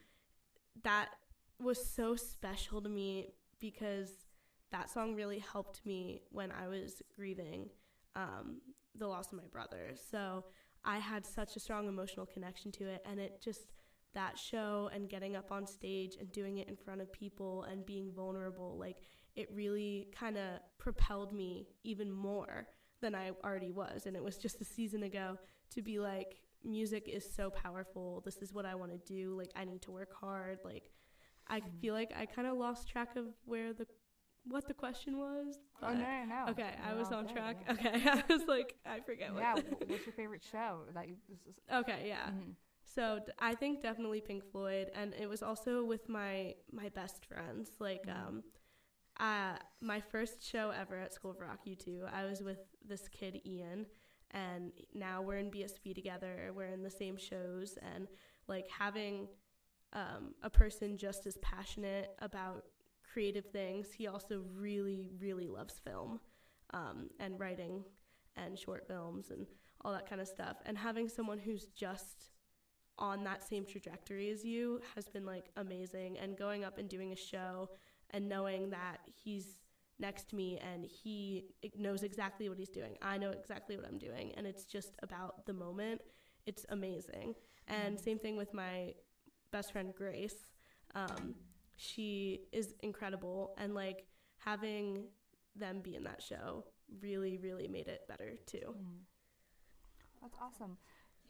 that 0.83 1.09
was 1.59 1.83
so 1.85 2.15
special 2.15 2.81
to 2.81 2.89
me 2.89 3.33
because 3.59 4.11
that 4.71 4.89
song 4.89 5.15
really 5.15 5.39
helped 5.39 5.85
me 5.85 6.21
when 6.31 6.51
I 6.51 6.67
was 6.67 7.01
grieving 7.15 7.69
um, 8.15 8.61
the 8.97 9.07
loss 9.07 9.27
of 9.27 9.37
my 9.37 9.47
brother. 9.51 9.93
So 10.11 10.45
I 10.83 10.97
had 10.99 11.25
such 11.25 11.55
a 11.55 11.59
strong 11.59 11.87
emotional 11.87 12.25
connection 12.25 12.71
to 12.73 12.85
it, 12.85 13.05
and 13.09 13.19
it 13.19 13.41
just 13.41 13.67
that 14.15 14.37
show 14.39 14.89
and 14.93 15.07
getting 15.09 15.35
up 15.35 15.51
on 15.51 15.67
stage 15.67 16.15
and 16.19 16.31
doing 16.31 16.57
it 16.57 16.67
in 16.67 16.75
front 16.75 17.01
of 17.01 17.11
people 17.13 17.63
and 17.63 17.85
being 17.85 18.11
vulnerable, 18.11 18.77
like 18.79 18.97
it 19.35 19.47
really 19.53 20.07
kind 20.17 20.37
of 20.37 20.59
propelled 20.77 21.33
me 21.33 21.67
even 21.83 22.11
more 22.11 22.67
than 23.01 23.13
I 23.13 23.31
already 23.43 23.71
was. 23.71 24.05
And 24.05 24.15
it 24.15 24.23
was 24.23 24.37
just 24.37 24.59
a 24.61 24.65
season 24.65 25.03
ago 25.03 25.37
to 25.71 25.81
be 25.81 25.99
like, 25.99 26.39
music 26.63 27.07
is 27.07 27.29
so 27.29 27.49
powerful. 27.49 28.21
This 28.25 28.37
is 28.37 28.53
what 28.53 28.65
I 28.65 28.75
want 28.75 28.91
to 28.91 28.97
do. 28.97 29.35
Like, 29.37 29.51
I 29.55 29.65
need 29.65 29.81
to 29.83 29.91
work 29.91 30.13
hard. 30.13 30.59
Like, 30.63 30.89
I 31.47 31.61
feel 31.81 31.93
like 31.93 32.11
I 32.17 32.25
kind 32.25 32.47
of 32.47 32.57
lost 32.57 32.87
track 32.89 33.15
of 33.15 33.25
where 33.45 33.73
the 33.73 33.85
what 34.47 34.67
the 34.67 34.73
question 34.73 35.17
was. 35.17 35.59
Oh 35.81 35.91
no, 35.93 36.23
no. 36.27 36.45
Okay, 36.51 36.69
I 36.87 36.93
was 36.93 37.11
on 37.11 37.25
good, 37.25 37.33
track. 37.33 37.57
yeah. 37.65 37.73
Okay, 37.73 38.09
I 38.09 38.23
was 38.31 38.43
like, 38.47 38.75
I 38.85 38.99
forget 38.99 39.33
what. 39.33 39.41
Yeah, 39.41 39.55
what's 39.87 40.05
your 40.05 40.13
favorite 40.13 40.43
show 40.51 40.81
that 40.93 41.07
you? 41.07 41.15
This 41.27 41.39
is, 41.47 41.55
okay, 41.73 42.05
yeah. 42.07 42.29
Mhm. 42.29 42.53
So 42.85 43.19
d- 43.25 43.31
I 43.39 43.55
think 43.55 43.81
definitely 43.81 44.21
Pink 44.21 44.43
Floyd, 44.51 44.89
and 44.93 45.13
it 45.15 45.27
was 45.27 45.43
also 45.43 45.83
with 45.83 46.07
my 46.07 46.55
my 46.71 46.89
best 46.89 47.25
friends. 47.25 47.71
Like, 47.79 48.05
Mhm. 48.05 48.15
um, 48.15 48.43
uh, 49.19 49.57
my 49.81 49.99
first 50.01 50.43
show 50.43 50.71
ever 50.71 50.97
at 50.97 51.13
School 51.13 51.31
of 51.31 51.39
Rock 51.39 51.65
U2, 51.65 52.05
I 52.11 52.25
was 52.25 52.41
with 52.43 52.59
this 52.83 53.07
kid 53.07 53.41
Ian, 53.45 53.87
and 54.31 54.71
now 54.93 55.21
we're 55.21 55.37
in 55.37 55.49
BSB 55.51 55.93
together. 55.93 56.51
We're 56.55 56.67
in 56.73 56.83
the 56.83 56.89
same 56.89 57.17
shows, 57.17 57.77
and 57.77 58.07
like 58.47 58.67
having 58.69 59.29
um, 59.93 60.35
a 60.43 60.49
person 60.49 60.97
just 60.97 61.25
as 61.25 61.37
passionate 61.37 62.15
about 62.19 62.65
creative 63.13 63.45
things. 63.47 63.93
He 63.93 64.07
also 64.07 64.43
really, 64.55 65.09
really 65.19 65.47
loves 65.47 65.79
film 65.79 66.19
um, 66.73 67.09
and 67.19 67.39
writing 67.39 67.85
and 68.35 68.59
short 68.59 68.85
films 68.87 69.31
and 69.31 69.47
all 69.81 69.93
that 69.93 70.09
kind 70.09 70.19
of 70.21 70.27
stuff. 70.27 70.57
And 70.65 70.77
having 70.77 71.07
someone 71.07 71.39
who's 71.39 71.67
just 71.67 72.31
on 72.97 73.23
that 73.23 73.43
same 73.47 73.65
trajectory 73.65 74.29
as 74.29 74.43
you 74.45 74.81
has 74.95 75.07
been 75.09 75.25
like 75.25 75.45
amazing. 75.57 76.17
And 76.19 76.37
going 76.37 76.63
up 76.63 76.77
and 76.77 76.87
doing 76.89 77.11
a 77.11 77.15
show 77.15 77.69
and 78.11 78.27
knowing 78.29 78.69
that 78.69 78.99
he's 79.23 79.61
next 79.99 80.29
to 80.29 80.35
me 80.35 80.59
and 80.59 80.85
he 80.85 81.45
knows 81.77 82.03
exactly 82.03 82.49
what 82.49 82.57
he's 82.57 82.69
doing. 82.69 82.97
I 83.01 83.17
know 83.17 83.31
exactly 83.31 83.75
what 83.77 83.85
I'm 83.85 83.97
doing. 83.97 84.33
And 84.37 84.45
it's 84.45 84.65
just 84.65 84.91
about 85.01 85.45
the 85.45 85.53
moment. 85.53 86.01
It's 86.45 86.65
amazing. 86.69 87.35
And 87.67 87.99
same 87.99 88.19
thing 88.19 88.37
with 88.37 88.53
my 88.53 88.93
best 89.51 89.71
friend 89.71 89.93
Grace. 89.95 90.35
Um, 90.93 91.35
she 91.77 92.41
is 92.51 92.75
incredible. 92.81 93.55
And 93.57 93.73
like 93.73 94.05
having 94.37 95.05
them 95.55 95.79
be 95.81 95.95
in 95.95 96.03
that 96.03 96.21
show 96.21 96.65
really, 97.01 97.37
really 97.37 97.67
made 97.67 97.87
it 97.87 98.01
better 98.07 98.37
too. 98.45 98.75
Mhm. 98.77 98.99
That's 100.21 100.37
awesome. 100.39 100.77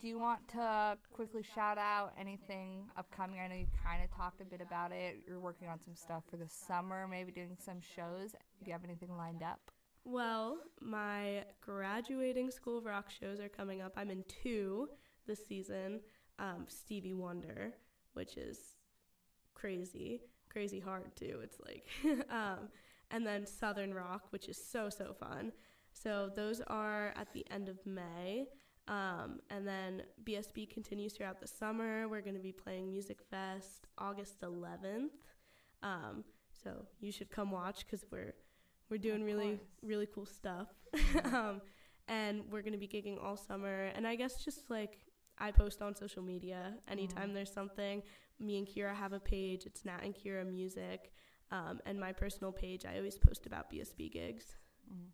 Do 0.01 0.07
you 0.09 0.19
want 0.19 0.47
to 0.49 0.97
quickly 1.13 1.41
shout 1.41 1.77
out 1.77 2.13
anything 2.19 2.89
upcoming? 2.97 3.39
I 3.39 3.47
know 3.47 3.55
you 3.55 3.67
kind 3.83 4.03
of 4.03 4.15
talked 4.15 4.41
a 4.41 4.45
bit 4.45 4.61
about 4.61 4.91
it. 4.91 5.21
You're 5.25 5.39
working 5.39 5.69
on 5.69 5.79
some 5.83 5.95
stuff 5.95 6.23
for 6.29 6.35
the 6.35 6.49
summer, 6.49 7.07
maybe 7.07 7.31
doing 7.31 7.57
some 7.57 7.79
shows. 7.79 8.31
Do 8.31 8.65
you 8.65 8.73
have 8.73 8.83
anything 8.83 9.15
lined 9.17 9.41
up? 9.41 9.71
Well, 10.03 10.57
my 10.81 11.45
graduating 11.61 12.51
School 12.51 12.77
of 12.77 12.85
Rock 12.85 13.09
shows 13.09 13.39
are 13.39 13.49
coming 13.49 13.81
up. 13.81 13.93
I'm 13.95 14.11
in 14.11 14.23
two 14.27 14.89
this 15.27 15.45
season. 15.47 16.01
Um, 16.39 16.65
Stevie 16.67 17.13
Wonder, 17.13 17.73
which 18.13 18.35
is 18.37 18.59
crazy, 19.53 20.21
crazy 20.49 20.79
hard 20.79 21.15
too. 21.15 21.39
It's 21.41 21.57
like, 21.65 21.87
um, 22.29 22.67
and 23.11 23.25
then 23.25 23.45
Southern 23.47 23.93
Rock, 23.93 24.23
which 24.31 24.49
is 24.49 24.63
so 24.63 24.89
so 24.89 25.15
fun. 25.17 25.53
So 25.93 26.29
those 26.35 26.61
are 26.67 27.13
at 27.15 27.31
the 27.33 27.45
end 27.49 27.69
of 27.69 27.79
May. 27.85 28.47
Um, 28.87 29.39
and 29.49 29.67
then 29.67 30.03
BSB 30.23 30.69
continues 30.69 31.13
throughout 31.13 31.39
the 31.41 31.47
summer. 31.47 32.07
We're 32.07 32.21
going 32.21 32.35
to 32.35 32.41
be 32.41 32.51
playing 32.51 32.89
Music 32.91 33.19
Fest 33.31 33.87
August 33.97 34.41
11th. 34.41 35.09
Um, 35.81 36.23
so 36.63 36.85
you 36.99 37.11
should 37.11 37.29
come 37.31 37.51
watch 37.51 37.85
because 37.85 38.05
we're 38.11 38.33
we're 38.89 38.97
doing 38.99 39.23
really 39.23 39.59
really 39.81 40.05
cool 40.13 40.25
stuff. 40.25 40.67
um, 41.33 41.61
and 42.07 42.43
we're 42.51 42.61
going 42.61 42.73
to 42.73 42.79
be 42.79 42.87
gigging 42.87 43.17
all 43.23 43.35
summer. 43.35 43.85
And 43.95 44.05
I 44.07 44.15
guess 44.15 44.43
just 44.43 44.69
like 44.69 44.99
I 45.39 45.51
post 45.51 45.81
on 45.81 45.95
social 45.95 46.21
media 46.21 46.75
anytime 46.87 47.31
Mhm. 47.31 47.33
there's 47.33 47.51
something. 47.51 48.03
Me 48.39 48.57
and 48.59 48.67
Kira 48.67 48.93
have 48.93 49.13
a 49.13 49.19
page. 49.19 49.65
It's 49.65 49.83
Nat 49.85 50.01
and 50.03 50.13
Kira 50.13 50.45
Music. 50.45 51.11
Um, 51.51 51.79
and 51.85 51.99
my 51.99 52.11
personal 52.13 52.51
page, 52.51 52.85
I 52.85 52.97
always 52.97 53.17
post 53.17 53.45
about 53.47 53.69
BSB 53.71 54.09
gigs. 54.11 54.55
Mhm. 54.91 55.07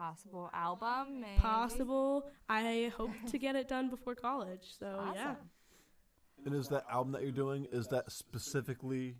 Possible 0.00 0.48
album, 0.54 1.20
maybe? 1.20 1.38
Possible. 1.38 2.24
I 2.48 2.90
hope 2.96 3.10
to 3.30 3.36
get 3.36 3.54
it 3.54 3.68
done 3.68 3.90
before 3.90 4.14
college. 4.14 4.62
So 4.78 4.98
yeah. 5.14 5.34
And 6.46 6.54
is 6.54 6.68
that 6.68 6.84
album 6.90 7.12
that 7.12 7.22
you're 7.22 7.32
doing 7.32 7.66
is 7.70 7.86
that 7.88 8.10
specifically 8.10 9.16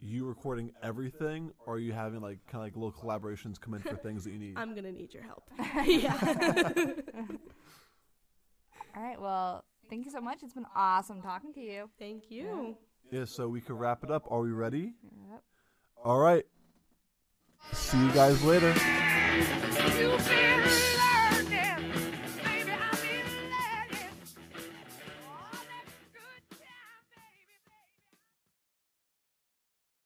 you 0.00 0.26
recording 0.26 0.72
everything, 0.82 1.52
or 1.64 1.74
are 1.74 1.78
you 1.78 1.92
having 1.92 2.20
like 2.20 2.40
kind 2.46 2.56
of 2.56 2.62
like 2.62 2.74
little 2.74 2.90
collaborations 2.90 3.60
come 3.60 3.74
in 3.74 3.82
for 3.82 3.94
things 3.94 4.24
that 4.24 4.32
you 4.32 4.40
need? 4.40 4.54
I'm 4.56 4.74
gonna 4.74 4.90
need 4.90 5.14
your 5.14 5.22
help. 5.22 5.44
yeah. 5.86 6.18
All 8.96 9.02
right. 9.02 9.20
Well, 9.20 9.64
thank 9.88 10.06
you 10.06 10.10
so 10.10 10.20
much. 10.20 10.42
It's 10.42 10.54
been 10.54 10.66
awesome 10.74 11.22
talking 11.22 11.52
to 11.52 11.60
you. 11.60 11.88
Thank 12.00 12.32
you. 12.32 12.76
yeah, 13.12 13.26
so 13.26 13.46
we 13.46 13.60
could 13.60 13.78
wrap 13.78 14.02
it 14.02 14.10
up. 14.10 14.24
Are 14.28 14.40
we 14.40 14.50
ready? 14.50 14.94
Yep. 15.30 15.42
All 16.04 16.18
right. 16.18 16.44
See 17.72 17.98
you 17.98 18.10
guys 18.12 18.42
later. 18.42 18.74